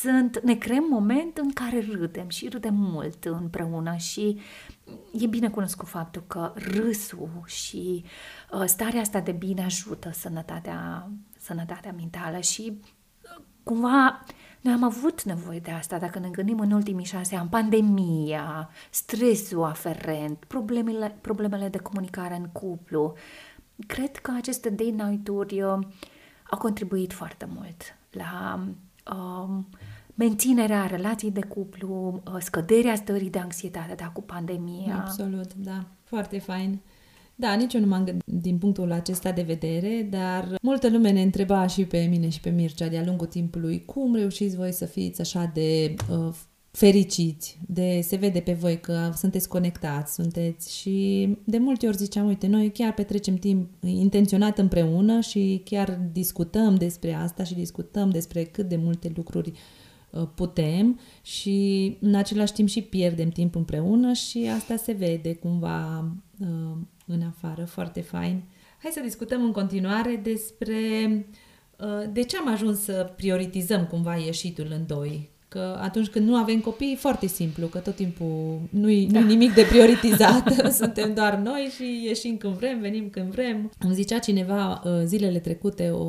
sunt, 0.00 0.40
ne 0.44 0.54
creăm 0.54 0.86
moment 0.90 1.36
în 1.36 1.50
care 1.50 1.86
râdem 1.90 2.28
și 2.28 2.48
râdem 2.48 2.74
mult 2.74 3.24
împreună 3.24 3.96
și 3.96 4.40
e 5.12 5.26
bine 5.26 5.50
cunoscut 5.50 5.88
faptul 5.88 6.24
că 6.26 6.52
râsul 6.54 7.42
și 7.44 8.04
uh, 8.52 8.64
starea 8.64 9.00
asta 9.00 9.20
de 9.20 9.32
bine 9.32 9.64
ajută 9.64 10.10
sănătatea, 10.12 11.10
sănătatea 11.38 11.92
mentală 11.92 12.40
și 12.40 12.80
uh, 12.82 13.44
cumva 13.62 14.24
noi 14.60 14.72
am 14.72 14.82
avut 14.82 15.22
nevoie 15.22 15.58
de 15.58 15.70
asta, 15.70 15.98
dacă 15.98 16.18
ne 16.18 16.28
gândim 16.28 16.60
în 16.60 16.70
ultimii 16.70 17.04
șase 17.04 17.36
ani, 17.36 17.48
pandemia, 17.48 18.70
stresul 18.90 19.64
aferent, 19.64 20.44
problemele, 20.44 21.18
problemele 21.20 21.68
de 21.68 21.78
comunicare 21.78 22.34
în 22.34 22.46
cuplu. 22.46 23.14
Cred 23.86 24.16
că 24.16 24.32
aceste 24.36 24.70
day 24.70 24.90
night-uri 24.90 25.62
uh, 25.62 25.78
au 26.50 26.58
contribuit 26.58 27.12
foarte 27.12 27.48
mult 27.54 27.82
la 28.10 28.60
uh, 29.12 29.64
menținerea 30.18 30.86
relației 30.86 31.30
de 31.30 31.40
cuplu, 31.40 32.22
uh, 32.26 32.36
scăderea 32.40 32.94
stării 32.94 33.30
de 33.30 33.38
anxietate, 33.38 33.94
da, 33.96 34.06
cu 34.06 34.22
pandemia. 34.22 35.04
Absolut, 35.04 35.54
da. 35.54 35.84
Foarte 36.04 36.38
fain. 36.38 36.78
Da, 37.34 37.54
nici 37.54 37.74
eu 37.74 37.80
nu 37.80 37.86
m-am 37.86 38.04
gândit 38.04 38.24
din 38.24 38.58
punctul 38.58 38.92
acesta 38.92 39.32
de 39.32 39.42
vedere, 39.42 40.06
dar 40.10 40.54
multă 40.62 40.88
lume 40.88 41.10
ne 41.10 41.22
întreba 41.22 41.66
și 41.66 41.84
pe 41.84 42.06
mine 42.10 42.28
și 42.28 42.40
pe 42.40 42.50
Mircea 42.50 42.88
de-a 42.88 43.04
lungul 43.04 43.26
timpului 43.26 43.84
cum 43.84 44.14
reușiți 44.14 44.56
voi 44.56 44.72
să 44.72 44.84
fiți 44.84 45.20
așa 45.20 45.50
de 45.54 45.94
uh, 46.10 46.34
fericiți, 46.70 47.58
de 47.66 48.00
se 48.02 48.16
vede 48.16 48.40
pe 48.40 48.52
voi 48.52 48.80
că 48.80 49.12
sunteți 49.16 49.48
conectați, 49.48 50.14
sunteți 50.14 50.76
și 50.78 51.28
de 51.44 51.58
multe 51.58 51.86
ori 51.86 51.96
ziceam, 51.96 52.26
uite, 52.26 52.46
noi 52.46 52.70
chiar 52.72 52.94
petrecem 52.94 53.34
timp 53.34 53.70
intenționat 53.80 54.58
împreună 54.58 55.20
și 55.20 55.62
chiar 55.64 55.98
discutăm 56.12 56.74
despre 56.74 57.12
asta 57.12 57.44
și 57.44 57.54
discutăm 57.54 58.10
despre 58.10 58.44
cât 58.44 58.68
de 58.68 58.76
multe 58.76 59.12
lucruri 59.14 59.48
uh, 59.48 59.56
putem 60.34 61.00
și 61.22 61.96
în 62.00 62.14
același 62.14 62.52
timp 62.52 62.68
și 62.68 62.82
pierdem 62.82 63.28
timp 63.28 63.54
împreună 63.54 64.12
și 64.12 64.50
asta 64.54 64.76
se 64.76 64.92
vede 64.92 65.34
cumva 65.34 66.10
uh, 66.40 66.76
în 67.06 67.22
afară, 67.22 67.64
foarte 67.64 68.00
fain. 68.00 68.42
Hai 68.82 68.90
să 68.90 69.00
discutăm 69.00 69.42
în 69.42 69.52
continuare 69.52 70.20
despre 70.22 70.76
uh, 71.78 72.10
de 72.12 72.22
ce 72.22 72.36
am 72.36 72.48
ajuns 72.48 72.80
să 72.80 73.12
prioritizăm 73.16 73.86
cumva 73.86 74.16
ieșitul 74.16 74.66
în 74.70 74.86
doi 74.86 75.30
Că 75.48 75.78
atunci 75.80 76.08
când 76.08 76.28
nu 76.28 76.36
avem 76.36 76.60
copii, 76.60 76.92
e 76.92 76.96
foarte 76.96 77.26
simplu, 77.26 77.66
că 77.66 77.78
tot 77.78 77.94
timpul 77.94 78.60
nu-i, 78.70 79.06
nu 79.06 79.20
nimic 79.20 79.54
de 79.54 79.62
prioritizat, 79.62 80.52
suntem 80.80 81.14
doar 81.14 81.34
noi 81.34 81.72
și 81.76 82.02
ieșim 82.04 82.36
când 82.36 82.54
vrem, 82.54 82.80
venim 82.80 83.10
când 83.10 83.30
vrem. 83.30 83.70
Îmi 83.78 83.94
zicea 83.94 84.18
cineva 84.18 84.82
uh, 84.84 85.02
zilele 85.04 85.38
trecute, 85.38 85.90
o, 85.90 86.04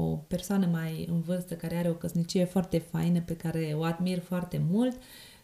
o 0.00 0.18
persoană 0.28 0.68
mai 0.72 1.08
în 1.10 1.20
vârstă 1.20 1.54
care 1.54 1.76
are 1.76 1.88
o 1.88 1.92
căsnicie 1.94 2.44
foarte 2.44 2.78
faină, 2.78 3.20
pe 3.26 3.36
care 3.36 3.74
o 3.78 3.82
admir 3.82 4.18
foarte 4.18 4.62
mult, 4.70 4.96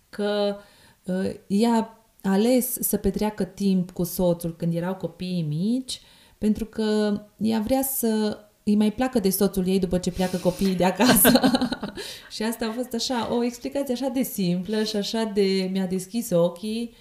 că 0.08 0.56
uh, 1.04 1.34
ea 1.46 1.98
a 2.22 2.30
ales 2.30 2.76
să 2.80 2.96
petreacă 2.96 3.44
timp 3.44 3.90
cu 3.90 4.04
soțul 4.04 4.56
când 4.56 4.74
erau 4.74 4.94
copiii 4.94 5.46
mici, 5.48 6.00
pentru 6.38 6.64
că 6.64 7.20
ea 7.36 7.60
vrea 7.60 7.82
să 7.82 8.38
îi 8.68 8.76
mai 8.76 8.92
placă 8.92 9.18
de 9.18 9.30
soțul 9.30 9.68
ei 9.68 9.78
după 9.78 9.98
ce 9.98 10.10
pleacă 10.10 10.36
copiii 10.36 10.74
de 10.74 10.84
acasă. 10.84 11.40
și 12.34 12.42
asta 12.42 12.66
a 12.66 12.72
fost 12.72 12.94
așa, 12.94 13.34
o 13.34 13.44
explicație 13.44 13.94
așa 13.94 14.08
de 14.08 14.22
simplă 14.22 14.82
și 14.82 14.96
așa 14.96 15.30
de 15.34 15.68
mi-a 15.72 15.86
deschis 15.86 16.30
ochii. 16.30 16.94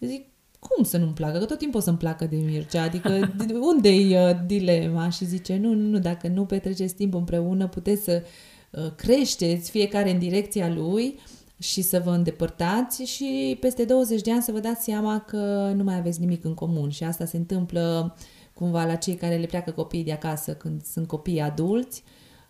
Zic, 0.00 0.26
cum 0.58 0.84
să 0.84 0.96
nu-mi 0.96 1.12
placă? 1.12 1.38
Că 1.38 1.44
tot 1.44 1.58
timpul 1.58 1.80
o 1.80 1.82
să-mi 1.82 1.96
placă 1.96 2.24
de 2.24 2.36
Mircea. 2.36 2.82
Adică 2.82 3.34
unde 3.72 3.88
e 3.88 4.28
uh, 4.28 4.36
dilema? 4.46 5.08
Și 5.08 5.24
zice, 5.24 5.56
nu, 5.56 5.72
nu, 5.72 5.98
dacă 5.98 6.28
nu 6.28 6.44
petreceți 6.44 6.94
timp 6.94 7.14
împreună, 7.14 7.68
puteți 7.68 8.02
să 8.02 8.22
uh, 8.70 8.90
creșteți 8.96 9.70
fiecare 9.70 10.10
în 10.10 10.18
direcția 10.18 10.68
lui 10.68 11.18
și 11.58 11.82
să 11.82 12.02
vă 12.04 12.10
îndepărtați 12.10 13.02
și 13.02 13.56
peste 13.60 13.84
20 13.84 14.20
de 14.20 14.32
ani 14.32 14.42
să 14.42 14.52
vă 14.52 14.58
dați 14.58 14.84
seama 14.84 15.20
că 15.20 15.72
nu 15.76 15.84
mai 15.84 15.96
aveți 15.96 16.20
nimic 16.20 16.44
în 16.44 16.54
comun. 16.54 16.90
Și 16.90 17.04
asta 17.04 17.24
se 17.24 17.36
întâmplă 17.36 18.16
cumva 18.54 18.84
la 18.84 18.94
cei 18.94 19.14
care 19.14 19.36
le 19.36 19.46
pleacă 19.46 19.70
copiii 19.70 20.04
de 20.04 20.12
acasă 20.12 20.54
când 20.54 20.82
sunt 20.82 21.06
copii 21.06 21.40
adulți, 21.40 22.02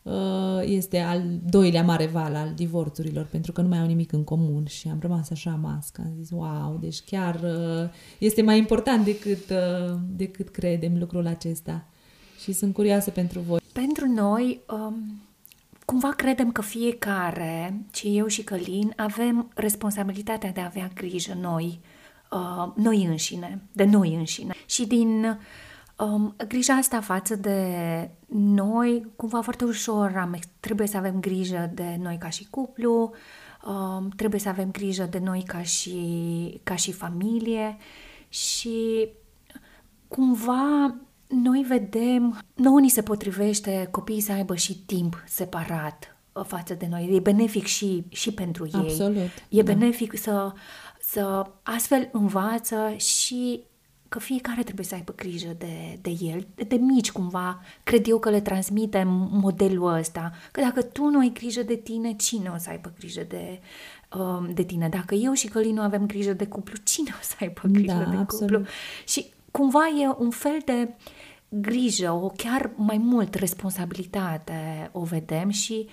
uh, 0.02 0.62
este 0.64 0.98
al 0.98 1.22
doilea 1.50 1.82
mare 1.82 2.06
val 2.06 2.34
al 2.34 2.52
divorțurilor, 2.54 3.24
pentru 3.24 3.52
că 3.52 3.60
nu 3.60 3.68
mai 3.68 3.78
au 3.78 3.86
nimic 3.86 4.12
în 4.12 4.24
comun 4.24 4.66
și 4.66 4.88
am 4.88 4.98
rămas 5.00 5.30
așa 5.30 5.58
mască. 5.62 6.02
Am 6.04 6.12
zis, 6.16 6.30
wow, 6.30 6.78
deci 6.80 7.02
chiar 7.04 7.34
uh, 7.34 7.90
este 8.18 8.42
mai 8.42 8.58
important 8.58 9.04
decât, 9.04 9.50
uh, 9.50 9.96
decât 10.08 10.48
credem 10.48 10.98
lucrul 10.98 11.26
acesta. 11.26 11.86
Și 12.42 12.52
sunt 12.52 12.74
curioasă 12.74 13.10
pentru 13.10 13.40
voi. 13.40 13.58
Pentru 13.72 14.06
noi, 14.06 14.60
um, 14.68 15.22
cumva 15.84 16.08
credem 16.08 16.52
că 16.52 16.62
fiecare, 16.62 17.84
ci 17.90 18.02
eu 18.06 18.26
și 18.26 18.42
Călin, 18.42 18.92
avem 18.96 19.50
responsabilitatea 19.54 20.50
de 20.50 20.60
a 20.60 20.64
avea 20.64 20.90
grijă 20.94 21.36
noi, 21.40 21.80
uh, 22.32 22.72
noi 22.76 23.04
înșine, 23.04 23.62
de 23.72 23.84
noi 23.84 24.14
înșine. 24.14 24.54
Și 24.66 24.86
din 24.86 25.38
Um, 26.04 26.34
grija 26.48 26.74
asta 26.74 27.00
față 27.00 27.36
de 27.36 27.60
noi, 28.36 29.06
cumva 29.16 29.40
foarte 29.40 29.64
ușor, 29.64 30.12
am, 30.16 30.38
trebuie 30.60 30.86
să 30.86 30.96
avem 30.96 31.20
grijă 31.20 31.70
de 31.74 31.96
noi 32.02 32.16
ca 32.18 32.28
și 32.28 32.46
cuplu, 32.50 33.12
um, 33.66 34.08
trebuie 34.08 34.40
să 34.40 34.48
avem 34.48 34.70
grijă 34.70 35.06
de 35.10 35.18
noi 35.18 35.42
ca 35.46 35.62
și, 35.62 36.60
ca 36.62 36.74
și 36.74 36.92
familie 36.92 37.76
și 38.28 39.08
cumva 40.08 40.94
noi 41.26 41.64
vedem, 41.68 42.38
nouă 42.54 42.80
ni 42.80 42.88
se 42.88 43.02
potrivește 43.02 43.88
copiii 43.90 44.20
să 44.20 44.32
aibă 44.32 44.54
și 44.54 44.78
timp 44.78 45.24
separat 45.26 46.16
uh, 46.32 46.44
față 46.46 46.74
de 46.74 46.86
noi. 46.90 47.08
E 47.12 47.20
benefic 47.20 47.64
și, 47.66 48.04
și 48.08 48.32
pentru 48.32 48.64
ei. 48.66 48.80
Absolut. 48.80 49.30
E 49.48 49.62
da. 49.62 49.72
benefic 49.72 50.18
să, 50.18 50.52
să 51.00 51.46
astfel 51.62 52.08
învață 52.12 52.94
și 52.96 53.64
că 54.14 54.20
fiecare 54.20 54.62
trebuie 54.62 54.86
să 54.86 54.94
aibă 54.94 55.12
grijă 55.16 55.54
de, 55.58 55.98
de 56.00 56.10
el, 56.10 56.46
de, 56.54 56.62
de 56.62 56.76
mici 56.76 57.12
cumva, 57.12 57.60
cred 57.82 58.08
eu 58.08 58.18
că 58.18 58.30
le 58.30 58.40
transmitem 58.40 59.08
modelul 59.30 59.92
ăsta, 59.92 60.32
că 60.52 60.60
dacă 60.60 60.82
tu 60.82 61.04
nu 61.04 61.18
ai 61.18 61.30
grijă 61.34 61.62
de 61.62 61.74
tine, 61.74 62.12
cine 62.12 62.48
o 62.54 62.58
să 62.58 62.70
aibă 62.70 62.92
grijă 62.98 63.24
de, 63.28 63.60
um, 64.18 64.52
de 64.52 64.62
tine? 64.62 64.88
Dacă 64.88 65.14
eu 65.14 65.32
și 65.32 65.46
Călin 65.46 65.74
nu 65.74 65.80
avem 65.80 66.06
grijă 66.06 66.32
de 66.32 66.46
cuplu, 66.46 66.76
cine 66.92 67.10
o 67.20 67.22
să 67.22 67.34
aibă 67.40 67.60
grijă 67.64 68.02
da, 68.04 68.10
de 68.10 68.16
absolut. 68.16 68.52
cuplu? 68.52 68.66
Și 69.06 69.26
cumva 69.50 69.88
e 69.88 70.14
un 70.18 70.30
fel 70.30 70.58
de 70.64 70.94
grijă, 71.48 72.10
o 72.10 72.28
chiar 72.36 72.70
mai 72.76 72.98
mult 72.98 73.34
responsabilitate 73.34 74.88
o 74.92 75.02
vedem 75.02 75.48
și 75.48 75.88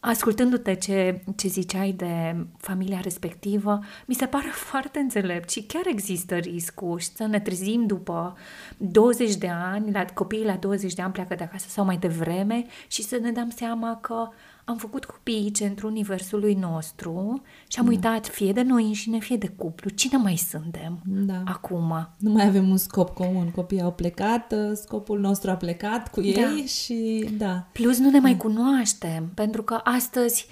ascultându-te 0.00 0.74
ce, 0.74 1.22
ce 1.36 1.48
ziceai 1.48 1.92
de 1.92 2.36
familia 2.56 3.00
respectivă, 3.00 3.78
mi 4.06 4.14
se 4.14 4.26
pare 4.26 4.48
foarte 4.48 4.98
înțelept 4.98 5.50
și 5.50 5.62
chiar 5.62 5.86
există 5.86 6.36
riscul 6.36 7.00
să 7.00 7.26
ne 7.26 7.40
trezim 7.40 7.86
după 7.86 8.36
20 8.76 9.36
de 9.36 9.48
ani, 9.48 9.92
la 9.92 10.04
copiii 10.04 10.44
la 10.44 10.56
20 10.56 10.94
de 10.94 11.02
ani 11.02 11.12
pleacă 11.12 11.34
de 11.34 11.44
acasă 11.44 11.68
sau 11.68 11.84
mai 11.84 11.96
devreme 11.96 12.66
și 12.86 13.02
să 13.02 13.18
ne 13.22 13.30
dăm 13.30 13.50
seama 13.50 13.98
că 14.00 14.28
am 14.68 14.76
făcut 14.76 15.04
copiii 15.04 15.50
centrul 15.50 15.90
universului 15.90 16.54
nostru 16.54 17.42
și 17.68 17.78
am 17.78 17.84
da. 17.84 17.90
uitat 17.90 18.26
fie 18.26 18.52
de 18.52 18.62
noi 18.62 18.84
înșine, 18.84 19.18
fie 19.18 19.36
de 19.36 19.48
cuplu. 19.48 19.90
Cine 19.90 20.16
mai 20.16 20.36
suntem 20.36 21.00
da. 21.04 21.42
acum? 21.44 22.08
Nu 22.18 22.30
mai 22.30 22.46
avem 22.46 22.68
un 22.70 22.76
scop 22.76 23.14
comun. 23.14 23.50
Copiii 23.50 23.80
au 23.80 23.92
plecat, 23.92 24.52
ă, 24.52 24.74
scopul 24.74 25.20
nostru 25.20 25.50
a 25.50 25.54
plecat 25.54 26.10
cu 26.10 26.20
da. 26.20 26.26
ei 26.26 26.34
da. 26.34 26.64
și 26.64 27.28
da. 27.36 27.68
Plus 27.72 27.98
nu 27.98 28.10
ne 28.10 28.18
mai 28.18 28.36
cunoaștem, 28.36 29.30
pentru 29.34 29.62
că 29.62 29.80
astăzi 29.84 30.46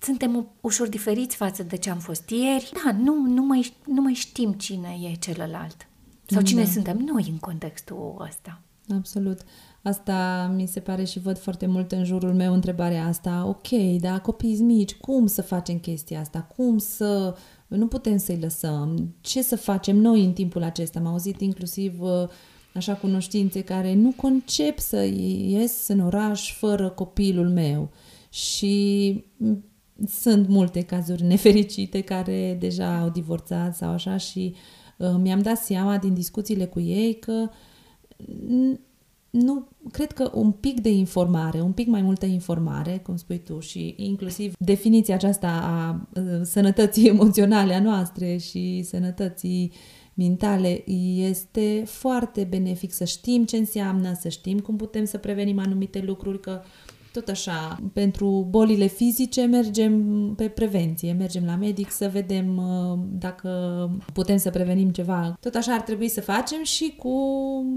suntem 0.00 0.48
ușor 0.60 0.88
diferiți 0.88 1.36
față 1.36 1.62
de 1.62 1.76
ce 1.76 1.90
am 1.90 1.98
fost 1.98 2.30
ieri. 2.30 2.72
Da, 2.84 2.92
nu, 2.92 3.14
nu, 3.26 3.42
mai, 3.42 3.74
nu 3.86 4.00
mai 4.00 4.12
știm 4.12 4.52
cine 4.52 4.98
e 5.02 5.14
celălalt. 5.14 5.88
Sau 6.26 6.42
cine 6.42 6.62
da. 6.62 6.70
suntem 6.70 6.96
noi 6.96 7.26
în 7.30 7.38
contextul 7.38 8.26
ăsta. 8.28 8.60
Absolut. 8.94 9.40
Asta 9.82 10.50
mi 10.56 10.66
se 10.66 10.80
pare 10.80 11.04
și 11.04 11.18
văd 11.18 11.38
foarte 11.38 11.66
mult 11.66 11.92
în 11.92 12.04
jurul 12.04 12.34
meu 12.34 12.52
întrebarea 12.52 13.06
asta. 13.06 13.44
Ok, 13.46 13.68
da, 14.00 14.20
copii 14.20 14.60
mici, 14.60 14.94
cum 14.94 15.26
să 15.26 15.42
facem 15.42 15.78
chestia 15.78 16.20
asta? 16.20 16.40
Cum 16.56 16.78
să... 16.78 17.36
Nu 17.66 17.86
putem 17.86 18.16
să-i 18.16 18.38
lăsăm. 18.40 19.14
Ce 19.20 19.42
să 19.42 19.56
facem 19.56 19.96
noi 19.96 20.24
în 20.24 20.32
timpul 20.32 20.62
acesta? 20.62 20.98
Am 20.98 21.06
auzit 21.06 21.40
inclusiv 21.40 22.00
uh, 22.00 22.28
așa 22.74 22.94
cunoștințe 22.94 23.62
care 23.62 23.94
nu 23.94 24.12
concep 24.16 24.78
să 24.78 25.02
ies 25.46 25.88
în 25.88 26.00
oraș 26.00 26.52
fără 26.52 26.90
copilul 26.90 27.48
meu. 27.48 27.90
Și 28.30 29.24
sunt 30.06 30.48
multe 30.48 30.82
cazuri 30.82 31.22
nefericite 31.22 32.00
care 32.00 32.56
deja 32.60 32.98
au 32.98 33.08
divorțat 33.08 33.76
sau 33.76 33.90
așa 33.90 34.16
și 34.16 34.54
uh, 34.96 35.14
mi-am 35.20 35.40
dat 35.40 35.58
seama 35.58 35.98
din 35.98 36.14
discuțiile 36.14 36.66
cu 36.66 36.80
ei 36.80 37.18
că 37.18 37.50
nu, 39.30 39.68
cred 39.92 40.12
că 40.12 40.30
un 40.34 40.50
pic 40.50 40.80
de 40.80 40.90
informare, 40.90 41.60
un 41.60 41.72
pic 41.72 41.86
mai 41.86 42.02
multă 42.02 42.26
informare, 42.26 42.98
cum 42.98 43.16
spui 43.16 43.38
tu, 43.38 43.58
și 43.60 43.94
inclusiv 43.96 44.52
definiția 44.58 45.14
aceasta 45.14 45.48
a 45.48 46.08
sănătății 46.42 47.08
emoționale 47.14 47.74
a 47.74 47.80
noastre 47.80 48.36
și 48.36 48.82
sănătății 48.82 49.72
mentale 50.14 50.90
este 51.16 51.82
foarte 51.86 52.44
benefic. 52.44 52.92
Să 52.92 53.04
știm 53.04 53.44
ce 53.44 53.56
înseamnă, 53.56 54.14
să 54.20 54.28
știm 54.28 54.58
cum 54.58 54.76
putem 54.76 55.04
să 55.04 55.18
prevenim 55.18 55.58
anumite 55.58 56.02
lucruri, 56.06 56.40
că 56.40 56.60
tot 57.12 57.28
așa, 57.28 57.80
pentru 57.92 58.46
bolile 58.50 58.86
fizice 58.86 59.44
mergem 59.44 60.34
pe 60.34 60.48
prevenție, 60.48 61.12
mergem 61.12 61.44
la 61.44 61.56
medic 61.56 61.90
să 61.90 62.08
vedem 62.12 62.56
uh, 62.56 62.98
dacă 63.18 63.50
putem 64.12 64.36
să 64.36 64.50
prevenim 64.50 64.90
ceva. 64.90 65.36
Tot 65.40 65.54
așa 65.54 65.72
ar 65.72 65.80
trebui 65.80 66.08
să 66.08 66.20
facem 66.20 66.62
și 66.62 66.94
cu 66.96 67.12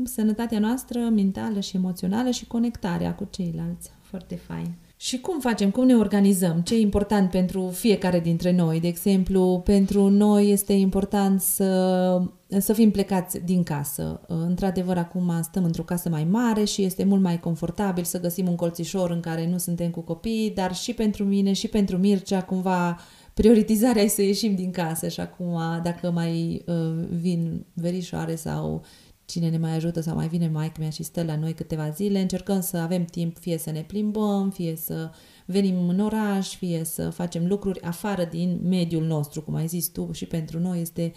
sănătatea 0.04 0.60
noastră 0.60 1.00
mentală 1.00 1.60
și 1.60 1.76
emoțională 1.76 2.30
și 2.30 2.48
conectarea 2.48 3.16
cu 3.16 3.28
ceilalți. 3.32 3.92
Foarte 4.02 4.36
fain. 4.36 4.76
Și 5.02 5.20
cum 5.20 5.40
facem? 5.40 5.72
Cum 5.72 5.86
ne 5.86 5.96
organizăm? 5.96 6.62
Ce 6.62 6.76
e 6.76 6.80
important 6.80 7.30
pentru 7.30 7.70
fiecare 7.70 8.20
dintre 8.20 8.52
noi? 8.52 8.80
De 8.80 8.88
exemplu, 8.88 9.62
pentru 9.66 10.10
noi 10.10 10.52
este 10.52 10.74
important 10.74 11.42
să, 11.42 12.22
să 12.48 12.74
fim 12.74 12.92
plecați 12.92 13.40
din 13.46 13.64
casă. 13.64 14.22
Într-adevăr, 14.28 14.98
acum 14.98 15.40
stăm 15.42 15.64
într-o 15.64 15.84
casă 15.84 16.10
mai 16.10 16.24
mare 16.24 16.64
și 16.64 16.84
este 16.84 17.04
mult 17.04 17.22
mai 17.22 17.40
confortabil 17.40 18.04
să 18.04 18.20
găsim 18.20 18.48
un 18.48 18.56
colțișor 18.56 19.10
în 19.10 19.20
care 19.20 19.48
nu 19.48 19.58
suntem 19.58 19.90
cu 19.90 20.02
copii, 20.02 20.52
dar 20.56 20.76
și 20.76 20.94
pentru 20.94 21.24
mine 21.24 21.54
și 21.54 21.68
pentru 21.68 21.98
Mircea, 21.98 22.44
cumva, 22.44 23.00
prioritizarea 23.34 24.04
e 24.04 24.08
să 24.08 24.22
ieșim 24.22 24.56
din 24.56 24.72
casă 24.72 25.08
și 25.08 25.20
acum, 25.20 25.60
dacă 25.84 26.12
mai 26.12 26.64
uh, 26.66 27.06
vin 27.10 27.66
verișoare 27.74 28.36
sau 28.36 28.84
cine 29.32 29.50
ne 29.50 29.58
mai 29.58 29.76
ajută 29.76 30.02
sau 30.02 30.16
mai 30.16 30.28
vine 30.28 30.48
mai 30.48 30.72
mea 30.80 30.90
și 30.90 31.04
stă 31.04 31.24
la 31.24 31.36
noi 31.36 31.54
câteva 31.54 31.90
zile, 31.90 32.20
încercăm 32.20 32.62
să 32.62 32.78
avem 32.78 33.06
timp 33.06 33.38
fie 33.38 33.58
să 33.58 33.72
ne 33.72 33.82
plimbăm, 33.82 34.50
fie 34.50 34.76
să 34.76 35.12
venim 35.46 35.90
în 35.90 36.00
oraș, 36.00 36.56
fie 36.56 36.84
să 36.84 37.10
facem 37.10 37.48
lucruri 37.48 37.82
afară 37.82 38.24
din 38.24 38.60
mediul 38.64 39.06
nostru, 39.06 39.42
cum 39.42 39.56
ai 39.56 39.68
zis 39.68 39.88
tu, 39.88 40.10
și 40.12 40.26
pentru 40.26 40.60
noi 40.60 40.82
este 40.82 41.14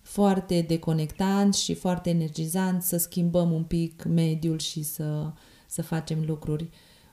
foarte 0.00 0.60
deconectant 0.60 1.54
și 1.54 1.74
foarte 1.74 2.10
energizant 2.10 2.82
să 2.82 2.96
schimbăm 2.96 3.52
un 3.52 3.62
pic 3.62 4.04
mediul 4.04 4.58
și 4.58 4.82
să, 4.82 5.32
să 5.66 5.82
facem 5.82 6.24
lucruri. 6.26 6.68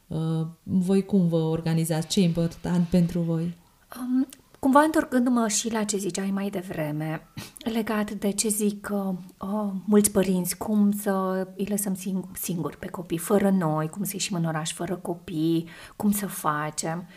Uh, 0.08 0.48
voi 0.64 1.06
cum 1.06 1.28
vă 1.28 1.38
organizați? 1.38 2.08
Ce 2.08 2.20
e 2.20 2.24
important 2.24 2.88
pentru 2.88 3.20
voi? 3.20 3.58
Um, 4.00 4.28
cumva 4.66 4.82
întorcându-mă 4.82 5.48
și 5.48 5.72
la 5.72 5.84
ce 5.84 5.98
ziceai 5.98 6.32
mai 6.32 6.50
devreme, 6.50 7.28
legat 7.58 8.12
de 8.12 8.32
ce 8.32 8.48
zic 8.48 8.90
uh, 8.92 9.14
uh, 9.40 9.72
mulți 9.86 10.12
părinți, 10.12 10.58
cum 10.58 10.92
să 10.92 11.48
îi 11.58 11.66
lăsăm 11.66 11.96
sing- 11.96 12.32
singuri 12.34 12.78
pe 12.78 12.88
copii, 12.88 13.18
fără 13.18 13.50
noi, 13.50 13.90
cum 13.90 14.04
să 14.04 14.12
ieșim 14.14 14.36
în 14.36 14.46
oraș 14.46 14.74
fără 14.74 14.96
copii, 14.96 15.68
cum 15.96 16.12
să 16.12 16.28
facem. 16.28 17.08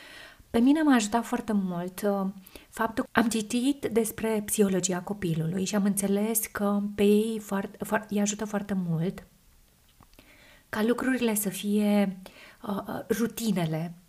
Pe 0.51 0.59
mine 0.59 0.82
m-a 0.82 0.94
ajutat 0.94 1.24
foarte 1.24 1.53
mult 1.53 2.03
uh, 2.03 2.26
faptul 2.70 3.05
că 3.11 3.20
am 3.20 3.28
citit 3.28 3.88
despre 3.92 4.42
psihologia 4.44 5.01
copilului 5.01 5.64
și 5.64 5.74
am 5.74 5.84
înțeles 5.84 6.46
că 6.46 6.80
pe 6.94 7.03
ei 7.03 7.38
foarte, 7.38 7.84
foarte, 7.84 8.07
îi 8.11 8.20
ajută 8.20 8.44
foarte 8.44 8.76
mult 8.88 9.26
ca 10.68 10.82
lucrurile 10.82 11.34
să 11.34 11.49
fie 11.49 12.18
uh, 12.62 12.76
uh 12.86 13.16
rutinele, 13.18 13.94
uh, 13.94 14.08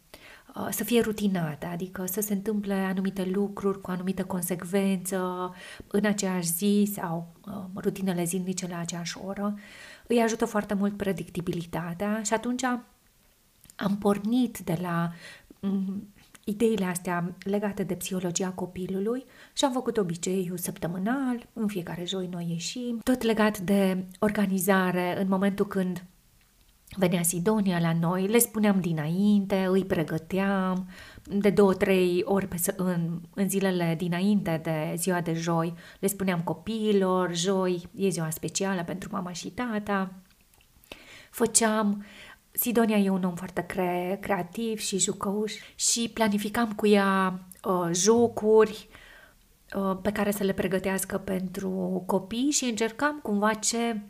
să 0.69 0.83
fie 0.83 1.01
rutinate, 1.01 1.65
adică 1.65 2.05
să 2.05 2.21
se 2.21 2.33
întâmple 2.33 2.73
anumite 2.73 3.25
lucruri 3.25 3.81
cu 3.81 3.91
anumită 3.91 4.23
consecvență 4.23 5.53
în 5.87 6.05
aceeași 6.05 6.51
zi 6.51 6.91
sau 6.93 7.35
uh, 7.47 7.81
rutinele 7.83 8.23
zilnice 8.23 8.67
la 8.67 8.79
aceeași 8.79 9.17
oră, 9.25 9.55
îi 10.07 10.21
ajută 10.21 10.45
foarte 10.45 10.73
mult 10.73 10.97
predictibilitatea 10.97 12.21
și 12.23 12.33
atunci 12.33 12.63
am 13.75 13.97
pornit 13.99 14.59
de 14.59 14.77
la 14.81 15.11
mm, 15.59 16.07
ideile 16.43 16.85
astea 16.85 17.35
legate 17.45 17.83
de 17.83 17.95
psihologia 17.95 18.49
copilului 18.49 19.25
și 19.53 19.65
am 19.65 19.71
făcut 19.71 19.97
obiceiul 19.97 20.57
săptămânal, 20.57 21.47
în 21.53 21.67
fiecare 21.67 22.05
joi 22.05 22.27
noi 22.27 22.47
ieșim, 22.49 22.99
tot 23.03 23.21
legat 23.21 23.59
de 23.59 24.05
organizare 24.19 25.21
în 25.21 25.27
momentul 25.27 25.67
când 25.67 26.03
venea 26.97 27.23
Sidonia 27.23 27.79
la 27.79 27.93
noi, 27.93 28.27
le 28.27 28.37
spuneam 28.37 28.79
dinainte, 28.79 29.67
îi 29.69 29.85
pregăteam 29.85 30.89
de 31.23 31.49
două, 31.49 31.73
trei 31.73 32.21
ori 32.25 32.47
pe, 32.47 32.57
în, 32.75 33.21
în 33.33 33.49
zilele 33.49 33.95
dinainte 33.97 34.59
de 34.63 34.93
ziua 34.97 35.21
de 35.21 35.33
joi, 35.33 35.73
le 35.99 36.07
spuneam 36.07 36.41
copiilor, 36.41 37.35
joi 37.35 37.87
e 37.95 38.09
ziua 38.09 38.29
specială 38.29 38.83
pentru 38.83 39.09
mama 39.11 39.31
și 39.31 39.49
tata, 39.49 40.13
făceam 41.29 42.03
Sidonia 42.51 42.97
e 42.97 43.09
un 43.09 43.23
om 43.23 43.35
foarte 43.35 43.61
cre- 43.61 44.17
creativ 44.21 44.79
și 44.79 44.99
jucăuș 44.99 45.53
și 45.75 46.11
planificam 46.13 46.73
cu 46.73 46.87
ea 46.87 47.39
uh, 47.63 47.89
jocuri 47.93 48.87
uh, 49.75 49.97
pe 50.01 50.11
care 50.11 50.31
să 50.31 50.43
le 50.43 50.53
pregătească 50.53 51.17
pentru 51.17 52.03
copii 52.05 52.51
și 52.51 52.65
încercam 52.65 53.19
cumva 53.23 53.53
ce 53.53 54.01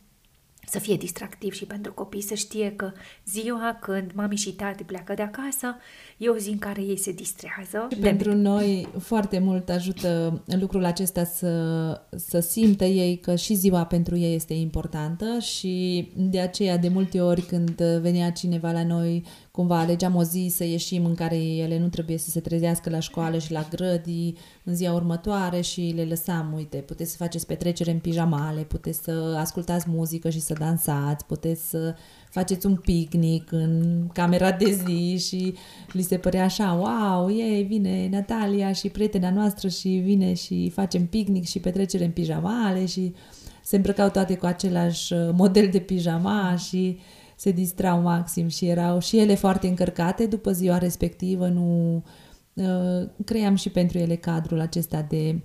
să 0.71 0.79
fie 0.79 0.95
distractiv 0.95 1.53
și 1.53 1.65
pentru 1.65 1.93
copii, 1.93 2.21
să 2.21 2.33
știe 2.33 2.73
că 2.75 2.91
ziua 3.25 3.77
când 3.81 4.11
mami 4.13 4.35
și 4.35 4.53
tati 4.53 4.83
pleacă 4.83 5.13
de 5.13 5.21
acasă 5.21 5.77
e 6.17 6.29
o 6.29 6.37
zi 6.37 6.49
în 6.49 6.57
care 6.57 6.81
ei 6.81 6.97
se 6.97 7.11
distrează. 7.11 7.87
Și 7.91 7.97
pentru 7.99 8.35
noi 8.35 8.87
foarte 8.99 9.39
mult 9.39 9.69
ajută 9.69 10.43
lucrul 10.45 10.85
acesta 10.85 11.23
să, 11.23 12.01
să 12.15 12.39
simtă 12.39 12.85
ei 12.85 13.17
că 13.17 13.35
și 13.35 13.53
ziua 13.53 13.85
pentru 13.85 14.17
ei 14.17 14.35
este 14.35 14.53
importantă 14.53 15.39
și 15.39 16.07
de 16.15 16.39
aceea 16.39 16.77
de 16.77 16.87
multe 16.87 17.21
ori 17.21 17.41
când 17.41 17.81
venea 17.81 18.31
cineva 18.31 18.71
la 18.71 18.83
noi 18.83 19.25
cumva 19.59 19.79
alegeam 19.79 20.15
o 20.15 20.23
zi 20.23 20.51
să 20.55 20.63
ieșim 20.63 21.05
în 21.05 21.15
care 21.15 21.37
ele 21.37 21.79
nu 21.79 21.87
trebuie 21.87 22.17
să 22.17 22.29
se 22.29 22.39
trezească 22.39 22.89
la 22.89 22.99
școală 22.99 23.37
și 23.37 23.51
la 23.51 23.67
grădii 23.69 24.37
în 24.63 24.75
ziua 24.75 24.93
următoare 24.93 25.61
și 25.61 25.93
le 25.95 26.03
lăsam, 26.03 26.53
uite, 26.55 26.77
puteți 26.77 27.11
să 27.11 27.17
faceți 27.17 27.45
petrecere 27.45 27.91
în 27.91 27.99
pijamale, 27.99 28.61
puteți 28.61 28.99
să 29.03 29.35
ascultați 29.37 29.85
muzică 29.89 30.29
și 30.29 30.39
să 30.39 30.53
dansați, 30.59 31.25
puteți 31.25 31.69
să 31.69 31.95
faceți 32.29 32.65
un 32.65 32.75
picnic 32.75 33.51
în 33.51 34.03
camera 34.13 34.51
de 34.51 34.71
zi 34.85 35.27
și 35.27 35.53
li 35.91 36.01
se 36.01 36.17
părea 36.17 36.43
așa, 36.43 36.73
wow, 36.73 37.29
e, 37.29 37.61
vine 37.61 38.07
Natalia 38.11 38.71
și 38.71 38.89
prietena 38.89 39.31
noastră 39.31 39.67
și 39.67 39.89
vine 39.89 40.33
și 40.33 40.69
facem 40.69 41.05
picnic 41.05 41.45
și 41.45 41.59
petrecere 41.59 42.05
în 42.05 42.11
pijamale 42.11 42.85
și 42.85 43.13
se 43.63 43.75
îmbrăcau 43.75 44.09
toate 44.09 44.35
cu 44.35 44.45
același 44.45 45.13
uh, 45.13 45.29
model 45.33 45.69
de 45.71 45.79
pijama 45.79 46.55
și 46.55 46.99
se 47.39 47.51
distrau 47.51 48.01
maxim 48.01 48.47
și 48.47 48.65
erau 48.65 48.99
și 48.99 49.17
ele 49.17 49.35
foarte 49.35 49.67
încărcate 49.67 50.25
după 50.25 50.51
ziua 50.51 50.77
respectivă, 50.77 51.47
nu 51.47 51.95
uh, 52.53 53.09
cream 53.25 53.55
și 53.55 53.69
pentru 53.69 53.97
ele 53.97 54.15
cadrul 54.15 54.59
acesta 54.59 55.01
de 55.01 55.39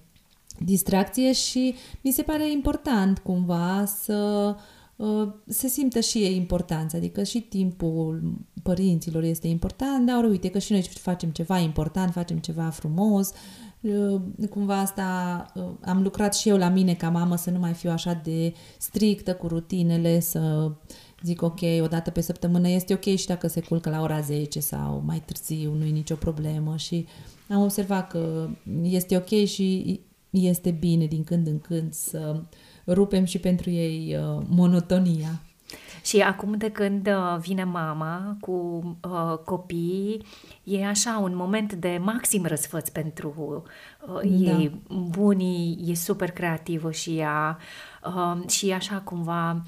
distracție 0.59 1.33
și 1.33 1.75
mi 2.01 2.11
se 2.11 2.23
pare 2.23 2.51
important 2.51 3.19
cumva 3.19 3.85
să 3.87 4.55
uh, 4.97 5.29
se 5.47 5.69
simtă 5.69 6.01
și 6.01 6.19
ei 6.19 6.37
importanța, 6.37 6.97
adică 6.97 7.23
și 7.23 7.41
timpul 7.41 8.33
părinților 8.63 9.23
este 9.23 9.47
important, 9.47 10.07
dar 10.07 10.25
uite 10.25 10.51
că 10.51 10.59
și 10.59 10.73
noi 10.73 10.83
facem 10.83 11.31
ceva 11.31 11.59
important, 11.59 12.13
facem 12.13 12.39
ceva 12.39 12.69
frumos, 12.71 13.33
uh, 13.81 14.21
cumva 14.51 14.79
asta 14.79 15.47
uh, 15.55 15.65
am 15.85 16.03
lucrat 16.03 16.35
și 16.35 16.49
eu 16.49 16.57
la 16.57 16.69
mine 16.69 16.95
ca 16.95 17.11
mamă 17.11 17.37
să 17.37 17.51
nu 17.51 17.59
mai 17.59 17.73
fiu 17.73 17.91
așa 17.91 18.21
de 18.25 18.55
strictă 18.79 19.35
cu 19.35 19.47
rutinele, 19.47 20.21
să 20.21 20.73
zic 21.25 21.43
ok, 21.43 21.61
o 21.81 21.87
dată 21.87 22.11
pe 22.11 22.21
săptămână 22.21 22.69
este 22.69 22.95
ok 22.95 23.17
și 23.17 23.27
dacă 23.27 23.47
se 23.47 23.61
culcă 23.61 23.91
la 23.91 24.01
ora 24.01 24.21
10 24.21 24.61
sau 24.61 25.03
mai 25.07 25.23
târziu, 25.27 25.73
nu 25.73 25.85
e 25.85 25.91
nicio 25.91 26.15
problemă 26.15 26.77
și 26.77 27.07
am 27.49 27.63
observat 27.63 28.09
că 28.09 28.49
este 28.83 29.17
ok 29.17 29.45
și 29.45 30.01
este 30.31 30.71
bine 30.71 31.07
din 31.07 31.25
când 31.25 31.47
în 31.47 31.59
când 31.59 31.93
să 31.93 32.41
rupem 32.87 33.25
și 33.25 33.39
pentru 33.39 33.71
ei 33.71 34.17
uh, 34.17 34.43
monotonia. 34.49 35.41
Și 36.05 36.21
acum 36.21 36.57
de 36.57 36.71
când 36.71 37.07
uh, 37.07 37.37
vine 37.41 37.65
mama 37.65 38.37
cu 38.41 38.53
uh, 39.03 39.39
copii, 39.45 40.27
e 40.65 40.87
așa 40.87 41.19
un 41.23 41.37
moment 41.37 41.73
de 41.73 41.99
maxim 42.03 42.45
răsfăț 42.47 42.89
pentru 42.89 43.63
uh, 44.07 44.21
da. 44.23 44.51
ei. 44.51 44.81
Bunii 45.09 45.79
e 45.87 45.95
super 45.95 46.31
creativă 46.31 46.91
și 46.91 47.17
ea 47.17 47.59
uh, 48.07 48.49
și 48.49 48.71
așa 48.73 49.01
cumva 49.05 49.63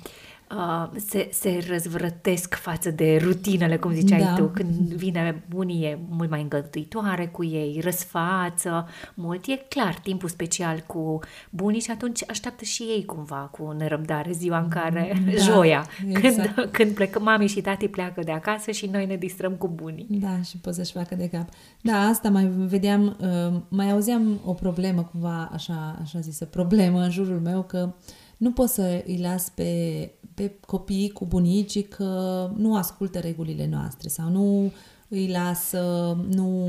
uh, 0.50 0.56
uh, 0.56 1.00
se, 1.06 1.28
se 1.32 1.64
răzvrătesc 1.68 2.54
față 2.54 2.90
de 2.90 3.16
rutinele, 3.22 3.76
cum 3.76 3.92
ziceai 3.92 4.20
da. 4.20 4.34
tu. 4.34 4.44
Când 4.44 4.92
vine 4.92 5.42
bunii 5.48 5.84
e 5.84 5.98
mult 6.08 6.30
mai 6.30 6.42
îngăduitoare 6.42 7.26
cu 7.26 7.44
ei, 7.44 7.80
răsfață 7.82 8.88
mult. 9.14 9.46
E 9.46 9.56
clar 9.56 9.94
timpul 9.94 10.28
special 10.28 10.84
cu 10.86 11.18
bunii 11.50 11.80
și 11.80 11.90
atunci 11.90 12.20
așteaptă 12.28 12.64
și 12.64 12.82
ei 12.82 13.04
cumva 13.04 13.50
cu 13.58 13.74
nerăbdare 13.78 14.32
ziua 14.32 14.58
în 14.58 14.68
care, 14.68 15.22
da, 15.24 15.36
joia, 15.52 15.86
exact. 16.08 16.54
când, 16.54 16.68
când 16.70 16.90
plecă 16.90 17.20
mami 17.20 17.46
și 17.46 17.60
tati 17.60 17.88
pleacă 17.88 18.20
de 18.20 18.32
acasă 18.32 18.70
și 18.70 18.86
noi 18.86 19.06
ne 19.06 19.16
distrăm 19.16 19.52
cu 19.52 19.68
bunii. 19.68 20.06
Da, 20.08 20.42
și 20.42 20.58
poți 20.58 20.76
să-și 20.76 20.92
facă 20.92 21.14
de 21.14 21.28
cap. 21.28 21.48
Da, 21.80 21.96
asta 21.96 22.28
mai 22.28 22.44
vedeam, 22.46 23.16
uh, 23.20 23.60
mai 23.68 23.90
auzeam 23.90 24.40
o 24.44 24.52
problemă 24.52 25.02
cumva, 25.02 25.50
așa, 25.52 25.98
așa 26.02 26.20
zisă, 26.20 26.44
problemă 26.44 27.00
în 27.00 27.10
jurul 27.10 27.40
meu, 27.40 27.62
că 27.62 27.94
nu 28.36 28.52
pot 28.52 28.68
să 28.68 29.02
îi 29.06 29.18
las 29.18 29.48
pe 29.48 30.10
pe 30.36 30.58
copii 30.66 31.10
cu 31.10 31.24
bunicii 31.24 31.82
că 31.82 32.50
nu 32.56 32.76
ascultă 32.76 33.18
regulile 33.18 33.66
noastre 33.66 34.08
sau 34.08 34.28
nu 34.28 34.72
îi 35.08 35.28
lasă, 35.28 36.16
nu, 36.28 36.68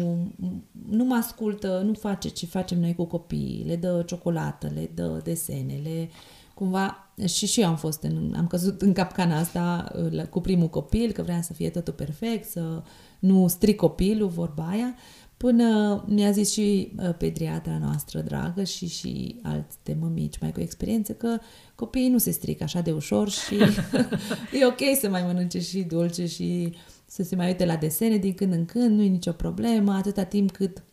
nu 0.89 1.03
mă 1.03 1.15
ascultă, 1.15 1.81
nu 1.85 1.93
face 1.93 2.29
ce 2.29 2.45
facem 2.45 2.79
noi 2.79 2.95
cu 2.95 3.05
copiii, 3.05 3.63
le 3.67 3.75
dă 3.75 4.03
ciocolată, 4.05 4.71
le 4.73 4.91
dă 4.93 5.21
desene, 5.23 5.79
le 5.83 6.09
cumva 6.53 7.11
și 7.25 7.47
și 7.47 7.61
eu 7.61 7.67
am 7.67 7.75
fost 7.75 8.03
în, 8.03 8.33
am 8.37 8.47
căzut 8.47 8.81
în 8.81 8.93
capcana 8.93 9.37
asta 9.37 9.91
cu 10.29 10.41
primul 10.41 10.67
copil, 10.67 11.11
că 11.11 11.21
vrea 11.21 11.41
să 11.41 11.53
fie 11.53 11.69
totul 11.69 11.93
perfect, 11.93 12.49
să 12.49 12.81
nu 13.19 13.47
stric 13.47 13.75
copilul, 13.75 14.27
vorba 14.27 14.67
aia, 14.67 14.95
Până 15.37 16.03
mi-a 16.07 16.31
zis 16.31 16.51
și 16.51 16.91
uh, 16.97 17.15
pediatra 17.17 17.77
noastră 17.81 18.21
dragă 18.21 18.63
și 18.63 18.87
și 18.87 19.39
alte 19.43 19.97
mămici 19.99 20.39
mai 20.39 20.51
cu 20.51 20.59
experiență 20.59 21.13
că 21.13 21.37
copiii 21.75 22.09
nu 22.09 22.17
se 22.17 22.31
strică 22.31 22.63
așa 22.63 22.81
de 22.81 22.91
ușor 22.91 23.29
și 23.29 23.55
e 24.61 24.65
ok 24.65 24.99
să 24.99 25.09
mai 25.09 25.23
mănânce 25.23 25.59
și 25.59 25.81
dulce 25.81 26.25
și 26.25 26.73
să 27.05 27.23
se 27.23 27.35
mai 27.35 27.47
uite 27.47 27.65
la 27.65 27.75
desene 27.75 28.17
din 28.17 28.33
când 28.33 28.53
în 28.53 28.65
când, 28.65 28.97
nu 28.97 29.01
e 29.01 29.07
nicio 29.07 29.31
problemă, 29.31 29.93
atâta 29.93 30.23
timp 30.23 30.51
cât 30.51 30.83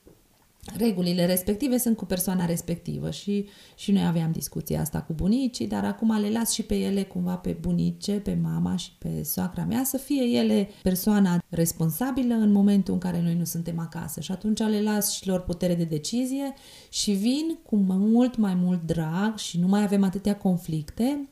regulile 0.73 1.27
respective 1.27 1.79
sunt 1.79 1.97
cu 1.97 2.05
persoana 2.05 2.45
respectivă 2.45 3.11
și, 3.11 3.47
și 3.75 3.93
noi 3.93 4.07
aveam 4.07 4.33
discuția 4.33 4.81
asta 4.81 5.03
cu 5.03 5.13
bunicii, 5.13 5.67
dar 5.67 5.85
acum 5.85 6.21
le 6.21 6.31
las 6.31 6.53
și 6.53 6.63
pe 6.63 6.75
ele 6.75 7.03
cumva 7.03 7.37
pe 7.37 7.57
bunice, 7.61 8.13
pe 8.13 8.39
mama 8.43 8.77
și 8.77 8.91
pe 8.99 9.23
soacra 9.23 9.65
mea 9.65 9.85
să 9.85 9.97
fie 9.97 10.23
ele 10.23 10.69
persoana 10.83 11.43
responsabilă 11.49 12.35
în 12.35 12.53
momentul 12.53 12.95
în 12.95 13.01
care 13.01 13.21
noi 13.23 13.35
nu 13.35 13.45
suntem 13.45 13.79
acasă 13.79 14.21
și 14.21 14.33
atunci 14.33 14.59
le 14.59 14.83
las 14.83 15.13
și 15.13 15.29
lor 15.29 15.41
putere 15.41 15.75
de 15.75 15.85
decizie 15.85 16.55
și 16.89 17.11
vin 17.13 17.59
cu 17.67 17.77
mult 17.77 18.37
mai 18.37 18.55
mult 18.55 18.83
drag 18.87 19.37
și 19.37 19.59
nu 19.59 19.67
mai 19.67 19.83
avem 19.83 20.05
atâtea 20.05 20.37
conflicte 20.37 21.29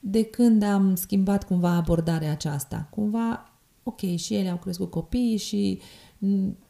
de 0.00 0.22
când 0.22 0.62
am 0.62 0.94
schimbat 0.94 1.44
cumva 1.44 1.70
abordarea 1.70 2.30
aceasta. 2.30 2.86
Cumva, 2.90 3.52
ok, 3.82 4.16
și 4.16 4.34
ele 4.34 4.48
au 4.48 4.56
crescut 4.56 4.90
copii 4.90 5.36
și 5.36 5.80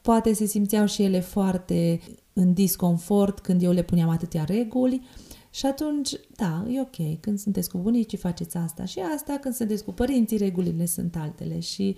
Poate 0.03 0.33
se 0.33 0.45
simțeau 0.45 0.87
și 0.87 1.03
ele 1.03 1.21
foarte 1.21 2.01
în 2.33 2.53
disconfort 2.53 3.39
când 3.39 3.63
eu 3.63 3.73
le 3.73 3.83
puneam 3.83 4.09
atâtea 4.09 4.45
reguli 4.45 5.03
și 5.51 5.67
atunci, 5.67 6.13
da, 6.37 6.67
e 6.71 6.81
ok, 6.81 7.21
când 7.21 7.39
sunteți 7.39 7.71
cu 7.71 7.79
bunicii 7.79 8.19
faceți 8.19 8.57
asta 8.57 8.85
și 8.85 8.99
asta, 9.15 9.39
când 9.41 9.55
sunteți 9.55 9.85
cu 9.85 9.93
părinții, 9.93 10.37
regulile 10.37 10.87
sunt 10.87 11.17
altele 11.17 11.61
și 11.61 11.97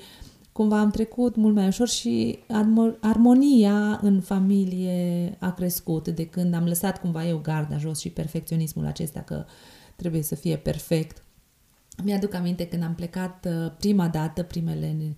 cumva 0.53 0.81
am 0.81 0.91
trecut 0.91 1.37
mult 1.37 1.55
mai 1.55 1.67
ușor 1.67 1.89
și 1.89 2.39
armonia 3.01 3.99
în 4.03 4.21
familie 4.21 5.37
a 5.39 5.53
crescut 5.53 6.09
de 6.09 6.27
când 6.27 6.55
am 6.55 6.65
lăsat 6.65 7.01
cumva 7.01 7.27
eu 7.27 7.39
garda 7.39 7.79
jos 7.79 8.01
și 8.01 8.11
perfecționismul 8.11 8.87
acesta 8.87 9.21
că 9.21 9.45
trebuie 9.97 10.23
să 10.23 10.35
fie 10.35 10.57
perfect. 10.57 11.23
Mi-aduc 12.05 12.35
aminte 12.35 12.67
când 12.67 12.83
am 12.83 12.95
plecat 12.95 13.47
uh, 13.49 13.73
prima 13.79 14.09
dată, 14.09 14.43
primele 14.43 15.17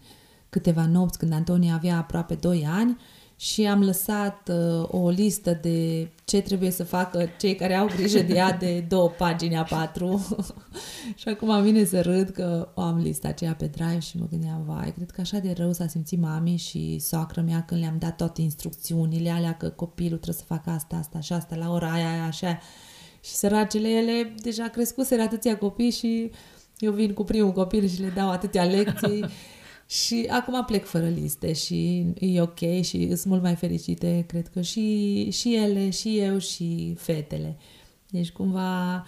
câteva 0.53 0.87
nopți, 0.87 1.19
când 1.19 1.33
Antonia 1.33 1.75
avea 1.75 1.97
aproape 1.97 2.35
2 2.35 2.67
ani 2.69 2.99
și 3.37 3.67
am 3.67 3.83
lăsat 3.83 4.51
uh, 4.53 4.89
o 4.89 5.09
listă 5.09 5.59
de 5.63 6.11
ce 6.25 6.41
trebuie 6.41 6.71
să 6.71 6.85
facă 6.85 7.29
cei 7.39 7.55
care 7.55 7.75
au 7.75 7.87
grijă 7.87 8.23
de 8.23 8.35
ea 8.35 8.53
de 8.53 8.85
două 8.89 9.09
pagini 9.09 9.57
a 9.57 9.63
patru. 9.63 10.27
și 11.21 11.29
acum 11.29 11.63
vine 11.63 11.85
să 11.85 12.01
râd 12.01 12.29
că 12.29 12.69
o 12.75 12.81
am 12.81 12.99
lista 12.99 13.29
aceea 13.29 13.55
pe 13.55 13.67
drive 13.67 13.99
și 13.99 14.19
mă 14.19 14.27
gândeam, 14.31 14.63
vai, 14.67 14.93
cred 14.97 15.11
că 15.11 15.21
așa 15.21 15.39
de 15.39 15.55
rău 15.57 15.73
s-a 15.73 15.87
simțit 15.87 16.21
mami 16.21 16.57
și 16.57 16.99
soacră 16.99 17.41
mea 17.41 17.65
când 17.67 17.81
le-am 17.81 17.97
dat 17.99 18.17
toate 18.17 18.43
instrucțiunile 18.43 19.31
alea 19.31 19.57
că 19.57 19.69
copilul 19.69 20.19
trebuie 20.19 20.45
să 20.47 20.55
facă 20.55 20.71
asta, 20.71 20.97
asta 20.97 21.21
și 21.21 21.33
asta 21.33 21.57
la 21.57 21.71
ora 21.71 21.93
aia, 21.93 22.11
aia, 22.11 22.25
așa. 22.25 22.59
Și 23.21 23.31
săracele 23.31 23.89
ele 23.89 24.35
deja 24.43 24.69
crescuseră 24.69 25.23
atâția 25.23 25.59
copii 25.59 25.91
și 25.91 26.31
eu 26.79 26.93
vin 26.93 27.13
cu 27.13 27.25
primul 27.25 27.53
copil 27.53 27.89
și 27.89 28.01
le 28.01 28.13
dau 28.15 28.31
atâtea 28.31 28.65
lecții. 28.65 29.25
Și 29.93 30.27
acum 30.31 30.65
plec 30.65 30.85
fără 30.85 31.09
liste 31.09 31.53
și 31.53 32.07
e 32.19 32.41
ok 32.41 32.59
și 32.59 33.07
sunt 33.07 33.25
mult 33.25 33.43
mai 33.43 33.55
fericite, 33.55 34.25
cred 34.29 34.49
că 34.49 34.61
și, 34.61 35.31
și 35.31 35.55
ele, 35.55 35.91
și 35.91 36.19
eu, 36.19 36.39
și 36.39 36.95
fetele. 36.99 37.57
Deci 38.11 38.31
cumva 38.31 39.07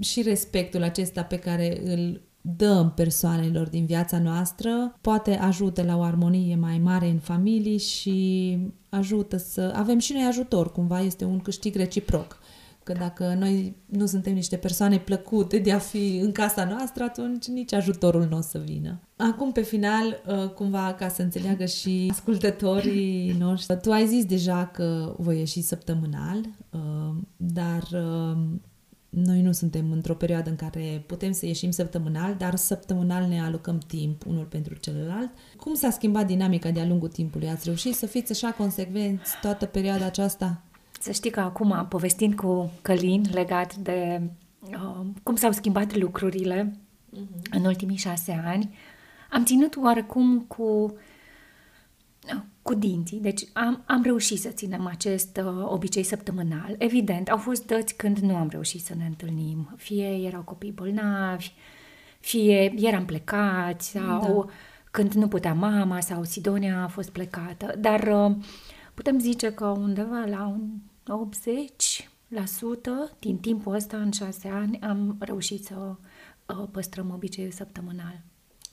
și 0.00 0.22
respectul 0.22 0.82
acesta 0.82 1.22
pe 1.22 1.38
care 1.38 1.80
îl 1.84 2.22
dăm 2.40 2.92
persoanelor 2.92 3.68
din 3.68 3.86
viața 3.86 4.18
noastră 4.18 4.98
poate 5.00 5.34
ajută 5.36 5.82
la 5.82 5.96
o 5.96 6.02
armonie 6.02 6.56
mai 6.56 6.78
mare 6.78 7.06
în 7.06 7.18
familii 7.18 7.78
și 7.78 8.58
ajută 8.88 9.36
să 9.36 9.72
avem 9.76 9.98
și 9.98 10.12
noi 10.12 10.22
ajutor, 10.22 10.72
cumva 10.72 11.00
este 11.00 11.24
un 11.24 11.40
câștig 11.40 11.74
reciproc. 11.74 12.38
Că 12.84 12.92
dacă 12.92 13.36
noi 13.38 13.76
nu 13.86 14.06
suntem 14.06 14.34
niște 14.34 14.56
persoane 14.56 14.98
plăcute 14.98 15.58
de 15.58 15.72
a 15.72 15.78
fi 15.78 16.16
în 16.22 16.32
casa 16.32 16.64
noastră, 16.64 17.04
atunci 17.04 17.46
nici 17.46 17.72
ajutorul 17.72 18.26
nu 18.30 18.36
o 18.36 18.40
să 18.40 18.58
vină. 18.58 19.00
Acum, 19.16 19.52
pe 19.52 19.62
final, 19.62 20.22
uh, 20.26 20.48
cumva 20.48 20.94
ca 20.98 21.08
să 21.08 21.22
înțeleagă 21.22 21.64
și 21.64 22.08
ascultătorii 22.10 23.36
noștri, 23.38 23.80
tu 23.80 23.92
ai 23.92 24.06
zis 24.06 24.24
deja 24.24 24.66
că 24.66 25.14
voi 25.18 25.38
ieși 25.38 25.60
săptămânal, 25.60 26.38
uh, 26.70 27.14
dar 27.36 27.82
uh, 27.92 28.36
noi 29.08 29.42
nu 29.42 29.52
suntem 29.52 29.92
într-o 29.92 30.14
perioadă 30.14 30.50
în 30.50 30.56
care 30.56 31.04
putem 31.06 31.32
să 31.32 31.46
ieșim 31.46 31.70
săptămânal, 31.70 32.34
dar 32.38 32.54
săptămânal 32.54 33.28
ne 33.28 33.40
alocăm 33.40 33.78
timp 33.78 34.26
unul 34.26 34.44
pentru 34.44 34.74
celălalt. 34.74 35.30
Cum 35.56 35.74
s-a 35.74 35.90
schimbat 35.90 36.26
dinamica 36.26 36.70
de-a 36.70 36.86
lungul 36.86 37.08
timpului? 37.08 37.48
Ați 37.48 37.64
reușit 37.64 37.94
să 37.94 38.06
fiți 38.06 38.32
așa 38.32 38.54
consecvenți 38.56 39.32
toată 39.40 39.66
perioada 39.66 40.04
aceasta? 40.04 40.62
Să 41.04 41.12
știi 41.12 41.30
că 41.30 41.40
acum, 41.40 41.86
povestind 41.88 42.34
cu 42.34 42.70
Călin 42.82 43.24
legat 43.32 43.74
de 43.74 44.22
uh, 44.60 45.06
cum 45.22 45.36
s-au 45.36 45.52
schimbat 45.52 45.96
lucrurile 45.96 46.78
uh-huh. 47.12 47.50
în 47.50 47.64
ultimii 47.64 47.96
șase 47.96 48.42
ani, 48.44 48.78
am 49.30 49.44
ținut 49.44 49.76
oarecum 49.76 50.40
cu 50.40 50.96
cu 52.62 52.74
dinții. 52.74 53.20
Deci 53.20 53.44
am, 53.52 53.82
am 53.86 54.02
reușit 54.02 54.40
să 54.40 54.48
ținem 54.48 54.86
acest 54.86 55.40
uh, 55.44 55.64
obicei 55.64 56.02
săptămânal. 56.02 56.74
Evident, 56.78 57.28
au 57.28 57.38
fost 57.38 57.66
dăți 57.66 57.96
când 57.96 58.18
nu 58.18 58.36
am 58.36 58.48
reușit 58.48 58.80
să 58.84 58.94
ne 58.94 59.04
întâlnim. 59.06 59.74
Fie 59.76 60.06
erau 60.06 60.42
copii 60.42 60.72
bolnavi, 60.72 61.52
fie 62.20 62.74
eram 62.76 63.04
plecați 63.04 63.88
sau 63.88 64.44
da. 64.46 64.52
când 64.90 65.12
nu 65.12 65.28
putea 65.28 65.54
mama 65.54 66.00
sau 66.00 66.24
Sidonia 66.24 66.82
a 66.82 66.88
fost 66.88 67.10
plecată. 67.10 67.74
Dar 67.78 68.00
uh, 68.00 68.36
putem 68.94 69.18
zice 69.18 69.52
că 69.52 69.66
undeva 69.66 70.24
la 70.28 70.46
un 70.46 70.60
80% 71.04 71.08
din 73.18 73.38
timpul 73.38 73.74
ăsta, 73.74 73.96
în 73.96 74.10
șase 74.10 74.48
ani, 74.48 74.80
am 74.80 75.16
reușit 75.18 75.64
să 75.64 75.74
uh, 75.74 76.68
păstrăm 76.70 77.10
obiceiul 77.14 77.50
săptămânal. 77.50 78.22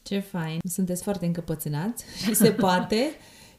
Ce 0.04 0.20
fain! 0.20 0.60
Sunteți 0.64 1.04
foarte 1.04 1.26
încăpățânați 1.26 2.06
și 2.24 2.34
se 2.34 2.52
poate. 2.52 3.10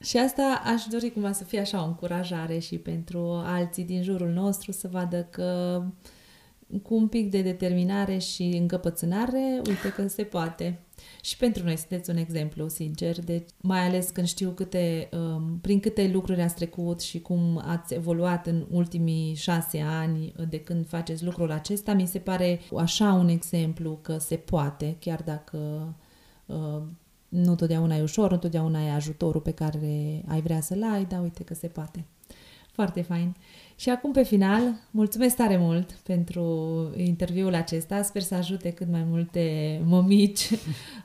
și 0.01 0.17
asta 0.17 0.63
aș 0.65 0.85
dori 0.85 1.11
cumva 1.11 1.33
să 1.33 1.45
fie 1.45 1.61
așa 1.61 1.83
o 1.83 1.87
încurajare 1.87 2.59
și 2.59 2.79
pentru 2.79 3.43
alții 3.45 3.85
din 3.85 4.03
jurul 4.03 4.29
nostru 4.29 4.73
să 4.73 4.89
vadă 4.89 5.27
că 5.31 5.83
cu 6.83 6.95
un 6.95 7.09
pic 7.09 7.31
de 7.31 7.43
determinare 7.43 8.19
și 8.19 8.43
încăpățânare, 8.43 9.61
uite 9.69 9.93
că 9.95 10.09
se 10.09 10.23
poate. 10.23 10.81
Și 11.21 11.37
pentru 11.37 11.65
noi 11.65 11.77
sunteți 11.77 12.11
un 12.11 12.17
exemplu, 12.17 12.69
sincer, 12.69 13.25
deci, 13.25 13.49
mai 13.61 13.87
ales 13.87 14.11
când 14.11 14.27
știu 14.27 14.51
câte, 14.51 15.09
um, 15.13 15.59
prin 15.61 15.81
câte 15.81 16.11
lucruri 16.13 16.41
ați 16.41 16.55
trecut 16.55 17.01
și 17.01 17.21
cum 17.21 17.63
ați 17.67 17.95
evoluat 17.95 18.47
în 18.47 18.67
ultimii 18.71 19.35
șase 19.35 19.81
ani 19.81 20.33
de 20.49 20.61
când 20.61 20.87
faceți 20.87 21.25
lucrul 21.25 21.51
acesta, 21.51 21.93
mi 21.93 22.07
se 22.07 22.19
pare 22.19 22.61
așa 22.77 23.13
un 23.13 23.29
exemplu 23.29 23.99
că 24.03 24.19
se 24.19 24.37
poate, 24.37 24.97
chiar 25.01 25.23
dacă 25.23 25.59
uh, 26.47 26.83
nu 27.29 27.55
totdeauna 27.55 27.97
e 27.97 28.03
ușor, 28.03 28.31
nu 28.31 28.37
totdeauna 28.37 28.87
e 28.87 28.91
ajutorul 28.91 29.41
pe 29.41 29.53
care 29.53 30.23
ai 30.27 30.41
vrea 30.41 30.61
să-l 30.61 30.83
ai, 30.83 31.05
dar 31.05 31.23
uite 31.23 31.45
că 31.45 31.55
se 31.55 31.67
poate. 31.67 32.05
Foarte 32.73 33.03
fain. 33.03 33.37
Și 33.83 33.91
acum, 33.91 34.13
pe 34.13 34.23
final, 34.23 34.63
mulțumesc 34.91 35.37
tare 35.37 35.57
mult 35.57 35.91
pentru 35.91 36.45
interviul 36.97 37.55
acesta. 37.55 38.03
Sper 38.03 38.23
să 38.23 38.35
ajute 38.35 38.71
cât 38.71 38.87
mai 38.91 39.05
multe 39.09 39.81
mămici. 39.87 40.51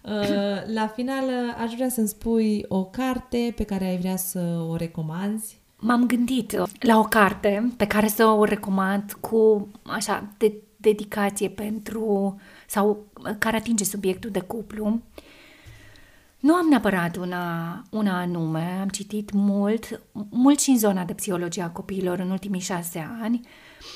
Uh, 0.04 0.74
la 0.74 0.88
final, 0.88 1.24
aș 1.64 1.74
vrea 1.74 1.90
să-mi 1.90 2.08
spui 2.08 2.66
o 2.68 2.84
carte 2.84 3.54
pe 3.56 3.64
care 3.64 3.86
ai 3.86 3.98
vrea 3.98 4.16
să 4.16 4.66
o 4.70 4.76
recomanzi. 4.76 5.60
M-am 5.80 6.06
gândit 6.06 6.56
la 6.80 7.00
o 7.00 7.04
carte 7.04 7.74
pe 7.78 7.88
care 7.88 8.08
să 8.08 8.26
o 8.26 8.44
recomand 8.44 9.18
cu, 9.20 9.68
așa, 9.84 10.34
de 10.38 10.54
dedicație 10.78 11.50
pentru, 11.50 12.36
sau 12.68 13.06
care 13.38 13.56
atinge 13.56 13.84
subiectul 13.84 14.30
de 14.30 14.40
cuplu. 14.40 14.86
Uh, 14.86 15.27
nu 16.40 16.54
am 16.54 16.68
neapărat 16.68 17.16
una, 17.16 17.82
una 17.92 18.20
anume, 18.20 18.78
am 18.82 18.88
citit 18.88 19.32
mult, 19.32 20.02
mult 20.30 20.60
și 20.60 20.70
în 20.70 20.78
zona 20.78 21.04
de 21.04 21.14
psihologie 21.14 21.64
a 21.64 21.70
copiilor 21.70 22.20
în 22.20 22.30
ultimii 22.30 22.60
șase 22.60 23.08
ani. 23.22 23.48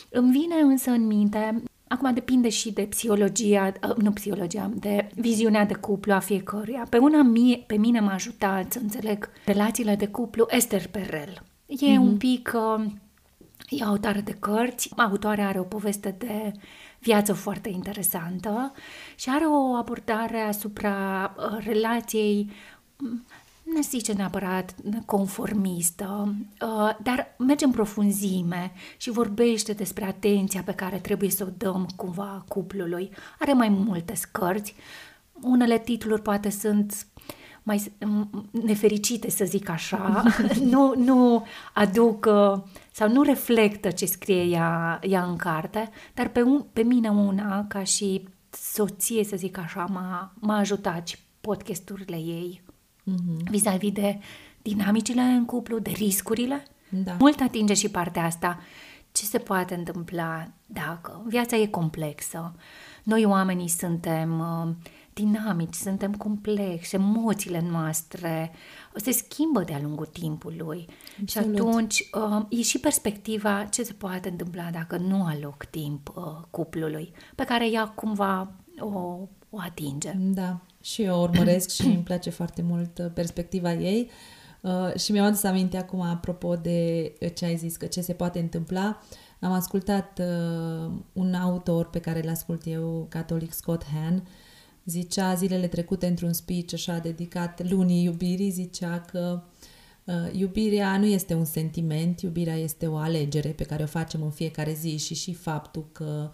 Îmi 0.09 0.31
vine 0.31 0.55
însă 0.55 0.89
în 0.89 1.07
minte, 1.07 1.63
acum 1.87 2.13
depinde 2.13 2.49
și 2.49 2.71
de 2.71 2.81
psihologia, 2.81 3.73
uh, 3.89 3.95
nu 3.95 4.11
psihologia, 4.11 4.71
de 4.73 5.09
viziunea 5.15 5.65
de 5.65 5.73
cuplu 5.73 6.13
a 6.13 6.19
fiecăruia. 6.19 6.87
Pe 6.89 6.97
una 6.97 7.21
mie, 7.21 7.63
pe 7.67 7.75
mine 7.75 7.99
m-a 7.99 8.13
ajutat 8.13 8.71
să 8.71 8.79
înțeleg 8.79 9.29
relațiile 9.45 9.95
de 9.95 10.07
cuplu 10.07 10.45
Esther 10.49 10.87
Perel. 10.87 11.41
E 11.65 11.75
mm-hmm. 11.75 11.97
un 11.97 12.17
pic, 12.17 12.51
uh, 12.77 12.85
e 13.69 13.83
autară 13.83 14.19
de 14.19 14.37
cărți, 14.39 14.89
autoarea 14.97 15.47
are 15.47 15.59
o 15.59 15.63
poveste 15.63 16.15
de 16.17 16.51
viață 17.01 17.33
foarte 17.33 17.69
interesantă 17.69 18.73
și 19.15 19.29
are 19.29 19.45
o 19.45 19.75
abordare 19.75 20.39
asupra 20.39 21.33
uh, 21.37 21.65
relației 21.65 22.51
mm, 22.97 23.25
nu 23.63 23.81
zice 23.81 24.13
neapărat 24.13 24.75
conformistă, 25.05 26.35
uh, 26.61 26.97
dar 27.03 27.35
merge 27.37 27.65
în 27.65 27.71
profunzime 27.71 28.71
și 28.97 29.09
vorbește 29.09 29.73
despre 29.73 30.05
atenția 30.05 30.61
pe 30.61 30.73
care 30.73 30.97
trebuie 30.97 31.29
să 31.29 31.43
o 31.43 31.53
dăm 31.57 31.89
cumva 31.95 32.45
cuplului. 32.47 33.09
Are 33.39 33.53
mai 33.53 33.69
multe 33.69 34.15
scărți, 34.15 34.75
unele 35.41 35.79
titluri 35.79 36.21
poate 36.21 36.49
sunt 36.49 37.07
mai 37.63 37.91
nefericite, 38.51 39.29
să 39.29 39.45
zic 39.45 39.69
așa, 39.69 40.23
nu, 40.71 40.93
nu 40.95 41.45
aduc 41.73 42.25
uh, 42.25 42.59
sau 42.91 43.09
nu 43.09 43.21
reflectă 43.21 43.91
ce 43.91 44.05
scrie 44.05 44.43
ea, 44.43 44.99
ea 45.03 45.23
în 45.23 45.35
carte, 45.35 45.89
dar 46.13 46.27
pe, 46.27 46.41
un, 46.41 46.65
pe 46.73 46.81
mine 46.81 47.09
una, 47.09 47.65
ca 47.67 47.83
și 47.83 48.27
soție, 48.49 49.23
să 49.23 49.35
zic 49.35 49.57
așa, 49.57 49.85
m-a, 49.89 50.33
m-a 50.39 50.57
ajutat 50.57 51.07
și 51.07 51.17
podcasturile 51.41 52.15
ei 52.15 52.61
mm-hmm. 53.11 53.49
vis-a-vis 53.49 53.91
de 53.91 54.19
dinamicile 54.61 55.21
în 55.21 55.45
cuplu, 55.45 55.79
de 55.79 55.91
riscurile. 55.91 56.65
Da. 56.89 57.15
Mult 57.19 57.39
atinge 57.39 57.73
și 57.73 57.89
partea 57.89 58.23
asta. 58.23 58.59
Ce 59.11 59.25
se 59.25 59.37
poate 59.37 59.75
întâmpla 59.75 60.47
dacă 60.65 61.23
viața 61.27 61.55
e 61.55 61.65
complexă? 61.65 62.55
Noi 63.03 63.25
oamenii 63.25 63.67
suntem 63.67 64.39
uh, 64.39 64.89
dinamici, 65.13 65.73
suntem 65.73 66.13
complexi, 66.13 66.95
emoțiile 66.95 67.63
noastre 67.71 68.51
se 68.95 69.11
schimbă 69.11 69.63
de-a 69.63 69.79
lungul 69.81 70.05
timpului. 70.05 70.87
Absolut. 71.21 71.55
Și 71.55 71.61
atunci 71.61 72.09
uh, 72.13 72.45
e 72.49 72.61
și 72.61 72.79
perspectiva 72.79 73.63
ce 73.63 73.83
se 73.83 73.93
poate 73.93 74.29
întâmpla 74.29 74.69
dacă 74.71 74.97
nu 74.97 75.25
aloc 75.25 75.65
timp 75.65 76.11
uh, 76.15 76.23
cuplului, 76.49 77.11
pe 77.35 77.43
care 77.43 77.69
ea 77.69 77.87
cumva 77.87 78.51
o, 78.79 79.17
o 79.49 79.59
atinge. 79.59 80.11
Da, 80.15 80.61
și 80.81 81.01
eu 81.01 81.21
urmăresc 81.21 81.69
și 81.69 81.85
îmi 81.85 82.03
place 82.03 82.29
foarte 82.29 82.61
mult 82.61 82.97
uh, 82.97 83.05
perspectiva 83.13 83.73
ei. 83.73 84.09
Uh, 84.61 84.95
și 84.95 85.11
mi-am 85.11 85.25
adus 85.25 85.43
aminte 85.43 85.77
acum, 85.77 86.01
apropo 86.01 86.55
de 86.55 87.13
ce 87.35 87.45
ai 87.45 87.55
zis, 87.55 87.75
că 87.75 87.85
ce 87.85 88.01
se 88.01 88.13
poate 88.13 88.39
întâmpla. 88.39 88.99
Am 89.39 89.51
ascultat 89.51 90.21
uh, 90.21 90.91
un 91.13 91.33
autor 91.33 91.89
pe 91.89 91.99
care 91.99 92.23
îl 92.23 92.29
ascult 92.29 92.61
eu, 92.65 93.05
catolic 93.09 93.53
Scott 93.53 93.83
Hahn, 93.93 94.23
zicea 94.85 95.33
zilele 95.33 95.67
trecute 95.67 96.07
într-un 96.07 96.33
speech 96.33 96.73
așa 96.73 96.97
dedicat 96.97 97.69
lunii 97.69 98.03
iubirii, 98.03 98.49
zicea 98.49 98.99
că 98.99 99.41
uh, 100.03 100.13
iubirea 100.31 100.97
nu 100.97 101.05
este 101.05 101.33
un 101.33 101.45
sentiment, 101.45 102.21
iubirea 102.21 102.55
este 102.55 102.87
o 102.87 102.95
alegere 102.95 103.49
pe 103.49 103.63
care 103.63 103.83
o 103.83 103.85
facem 103.85 104.21
în 104.21 104.31
fiecare 104.31 104.73
zi 104.73 104.97
și 104.97 105.15
și 105.15 105.33
faptul 105.33 105.85
că 105.91 106.31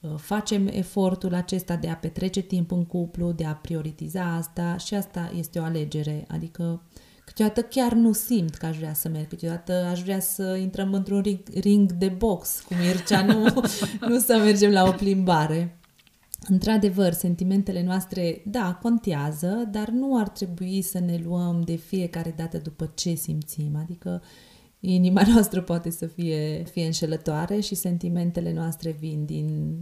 uh, 0.00 0.10
facem 0.16 0.66
efortul 0.66 1.34
acesta 1.34 1.76
de 1.76 1.88
a 1.88 1.96
petrece 1.96 2.40
timp 2.40 2.70
în 2.70 2.84
cuplu, 2.84 3.32
de 3.32 3.44
a 3.44 3.54
prioritiza 3.54 4.34
asta 4.34 4.76
și 4.76 4.94
asta 4.94 5.32
este 5.36 5.58
o 5.58 5.62
alegere, 5.62 6.24
adică 6.28 6.82
câteodată 7.24 7.62
chiar 7.62 7.92
nu 7.92 8.12
simt 8.12 8.54
că 8.54 8.66
aș 8.66 8.76
vrea 8.76 8.94
să 8.94 9.08
merg, 9.08 9.28
câteodată 9.28 9.72
aș 9.72 10.02
vrea 10.02 10.20
să 10.20 10.56
intrăm 10.60 10.92
într-un 10.92 11.20
ring, 11.20 11.40
ring 11.54 11.92
de 11.92 12.08
box 12.08 12.60
cu 12.60 12.74
Mircea, 12.74 13.24
nu, 13.24 13.44
nu 14.08 14.18
să 14.18 14.38
mergem 14.44 14.70
la 14.70 14.84
o 14.84 14.92
plimbare. 14.92 15.77
Într-adevăr, 16.48 17.12
sentimentele 17.12 17.82
noastre, 17.82 18.42
da, 18.46 18.78
contează, 18.82 19.68
dar 19.70 19.88
nu 19.88 20.18
ar 20.18 20.28
trebui 20.28 20.82
să 20.82 20.98
ne 20.98 21.20
luăm 21.24 21.62
de 21.64 21.74
fiecare 21.74 22.34
dată 22.36 22.58
după 22.58 22.92
ce 22.94 23.14
simțim. 23.14 23.76
Adică 23.76 24.22
inima 24.80 25.22
noastră 25.32 25.62
poate 25.62 25.90
să 25.90 26.06
fie, 26.06 26.62
fie 26.70 26.84
înșelătoare 26.84 27.60
și 27.60 27.74
sentimentele 27.74 28.52
noastre 28.52 28.90
vin 28.90 29.24
din 29.24 29.76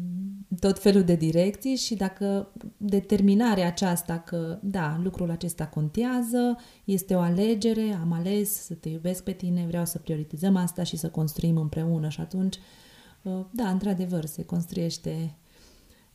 tot 0.60 0.78
felul 0.78 1.02
de 1.02 1.14
direcții 1.14 1.76
și 1.76 1.94
dacă 1.94 2.52
determinarea 2.76 3.66
aceasta 3.66 4.18
că, 4.18 4.58
da, 4.62 5.00
lucrul 5.02 5.30
acesta 5.30 5.66
contează, 5.66 6.56
este 6.84 7.14
o 7.14 7.20
alegere, 7.20 7.98
am 8.00 8.12
ales 8.12 8.50
să 8.64 8.74
te 8.74 8.88
iubesc 8.88 9.22
pe 9.22 9.32
tine, 9.32 9.64
vreau 9.66 9.84
să 9.84 9.98
prioritizăm 9.98 10.56
asta 10.56 10.82
și 10.82 10.96
să 10.96 11.08
construim 11.08 11.56
împreună 11.56 12.08
și 12.08 12.20
atunci, 12.20 12.56
da, 13.50 13.68
într-adevăr, 13.68 14.24
se 14.24 14.44
construiește 14.44 15.36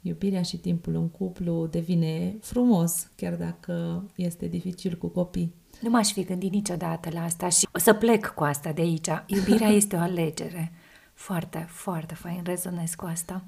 iubirea 0.01 0.41
și 0.41 0.57
timpul 0.57 0.95
în 0.95 1.09
cuplu 1.09 1.67
devine 1.71 2.37
frumos, 2.41 3.07
chiar 3.15 3.33
dacă 3.33 4.03
este 4.15 4.47
dificil 4.47 4.95
cu 4.97 5.07
copii. 5.07 5.53
Nu 5.81 5.89
m-aș 5.89 6.11
fi 6.11 6.23
gândit 6.23 6.51
niciodată 6.51 7.09
la 7.13 7.23
asta 7.23 7.49
și 7.49 7.67
o 7.73 7.79
să 7.79 7.93
plec 7.93 8.27
cu 8.27 8.43
asta 8.43 8.71
de 8.71 8.81
aici. 8.81 9.09
Iubirea 9.25 9.67
este 9.79 9.95
o 9.95 9.99
alegere. 9.99 10.71
Foarte, 11.13 11.65
foarte 11.69 12.13
fain 12.13 12.41
rezonez 12.43 12.93
cu 12.95 13.05
asta. 13.05 13.43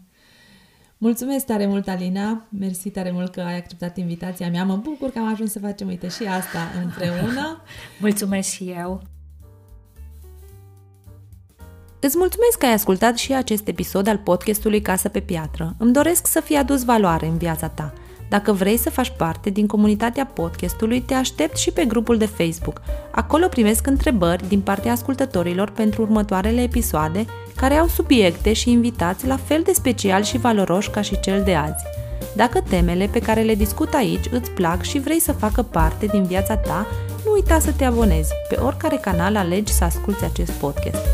Mulțumesc 0.98 1.46
tare 1.46 1.66
mult, 1.66 1.88
Alina. 1.88 2.48
Mersi 2.50 2.90
tare 2.90 3.12
mult 3.12 3.32
că 3.32 3.42
ai 3.42 3.58
acceptat 3.58 3.98
invitația 3.98 4.50
mea. 4.50 4.66
Mă 4.66 4.76
bucur 4.76 5.12
că 5.12 5.20
am 5.20 5.28
ajuns 5.28 5.52
să 5.52 5.60
facem, 5.60 5.88
uite, 5.88 6.08
și 6.08 6.24
asta 6.24 6.60
împreună. 6.84 7.62
Mulțumesc 8.00 8.50
și 8.50 8.70
eu. 8.70 9.02
Îți 12.06 12.18
mulțumesc 12.18 12.58
că 12.58 12.66
ai 12.66 12.74
ascultat 12.74 13.18
și 13.18 13.34
acest 13.34 13.68
episod 13.68 14.08
al 14.08 14.18
podcastului 14.18 14.82
Casă 14.82 15.10
pe 15.10 15.20
Piatră. 15.20 15.74
Îmi 15.78 15.94
doresc 15.94 16.28
să 16.28 16.40
fie 16.40 16.58
adus 16.58 16.84
valoare 16.84 17.26
în 17.26 17.38
viața 17.38 17.68
ta. 17.68 17.94
Dacă 18.30 18.52
vrei 18.52 18.78
să 18.78 18.90
faci 18.90 19.14
parte 19.18 19.50
din 19.50 19.68
comunitatea 19.68 20.26
podcastului, 20.26 21.02
te 21.02 21.14
aștept 21.14 21.58
și 21.58 21.72
pe 21.72 21.86
grupul 21.86 22.18
de 22.18 22.26
Facebook. 22.26 22.82
Acolo 23.12 23.48
primesc 23.48 23.88
întrebări 23.88 24.48
din 24.48 24.62
partea 24.62 24.92
ascultătorilor 24.92 25.70
pentru 25.70 26.02
următoarele 26.02 26.62
episoade, 26.62 27.26
care 27.56 27.74
au 27.74 27.88
subiecte 27.88 28.54
și 28.54 28.72
invitați 28.72 29.28
la 29.28 29.38
fel 29.38 29.62
de 29.62 29.72
special 29.74 30.24
și 30.24 30.38
valoroși 30.38 30.90
ca 30.90 31.02
și 31.02 31.20
cel 31.20 31.44
de 31.44 31.56
azi. 31.56 31.84
Dacă 32.36 32.64
temele 32.70 33.10
pe 33.12 33.20
care 33.20 33.42
le 33.42 33.56
discut 33.56 33.94
aici 33.94 34.26
îți 34.32 34.52
plac 34.52 34.82
și 34.82 35.00
vrei 35.00 35.20
să 35.20 35.32
facă 35.32 35.62
parte 35.62 36.06
din 36.06 36.24
viața 36.24 36.58
ta, 36.58 36.88
nu 37.26 37.32
uita 37.32 37.60
să 37.60 37.72
te 37.72 37.84
abonezi 37.84 38.32
pe 38.50 38.56
oricare 38.56 38.96
canal 38.96 39.36
alegi 39.36 39.74
să 39.74 39.84
asculti 39.84 40.24
acest 40.24 40.52
podcast. 40.52 41.06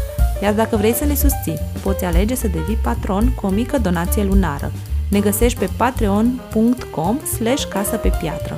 Iar 0.41 0.53
dacă 0.53 0.75
vrei 0.77 0.93
să 0.93 1.05
ne 1.05 1.15
susții, 1.15 1.59
poți 1.83 2.05
alege 2.05 2.35
să 2.35 2.47
devii 2.47 2.79
patron 2.83 3.33
cu 3.35 3.45
o 3.45 3.49
mică 3.49 3.77
donație 3.77 4.23
lunară. 4.23 4.71
Ne 5.09 5.19
găsești 5.19 5.59
pe 5.59 5.69
patreon.com 5.77 7.19
slash 7.37 7.63
casă 7.69 7.95
pe 7.95 8.11
piatră. 8.19 8.57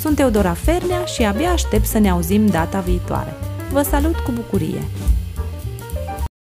Sunt 0.00 0.16
Teodora 0.16 0.52
Fernea 0.52 1.04
și 1.04 1.22
abia 1.22 1.50
aștept 1.50 1.86
să 1.86 1.98
ne 1.98 2.10
auzim 2.10 2.46
data 2.46 2.80
viitoare. 2.80 3.34
Vă 3.72 3.82
salut 3.82 4.16
cu 4.16 4.30
bucurie! 4.34 4.82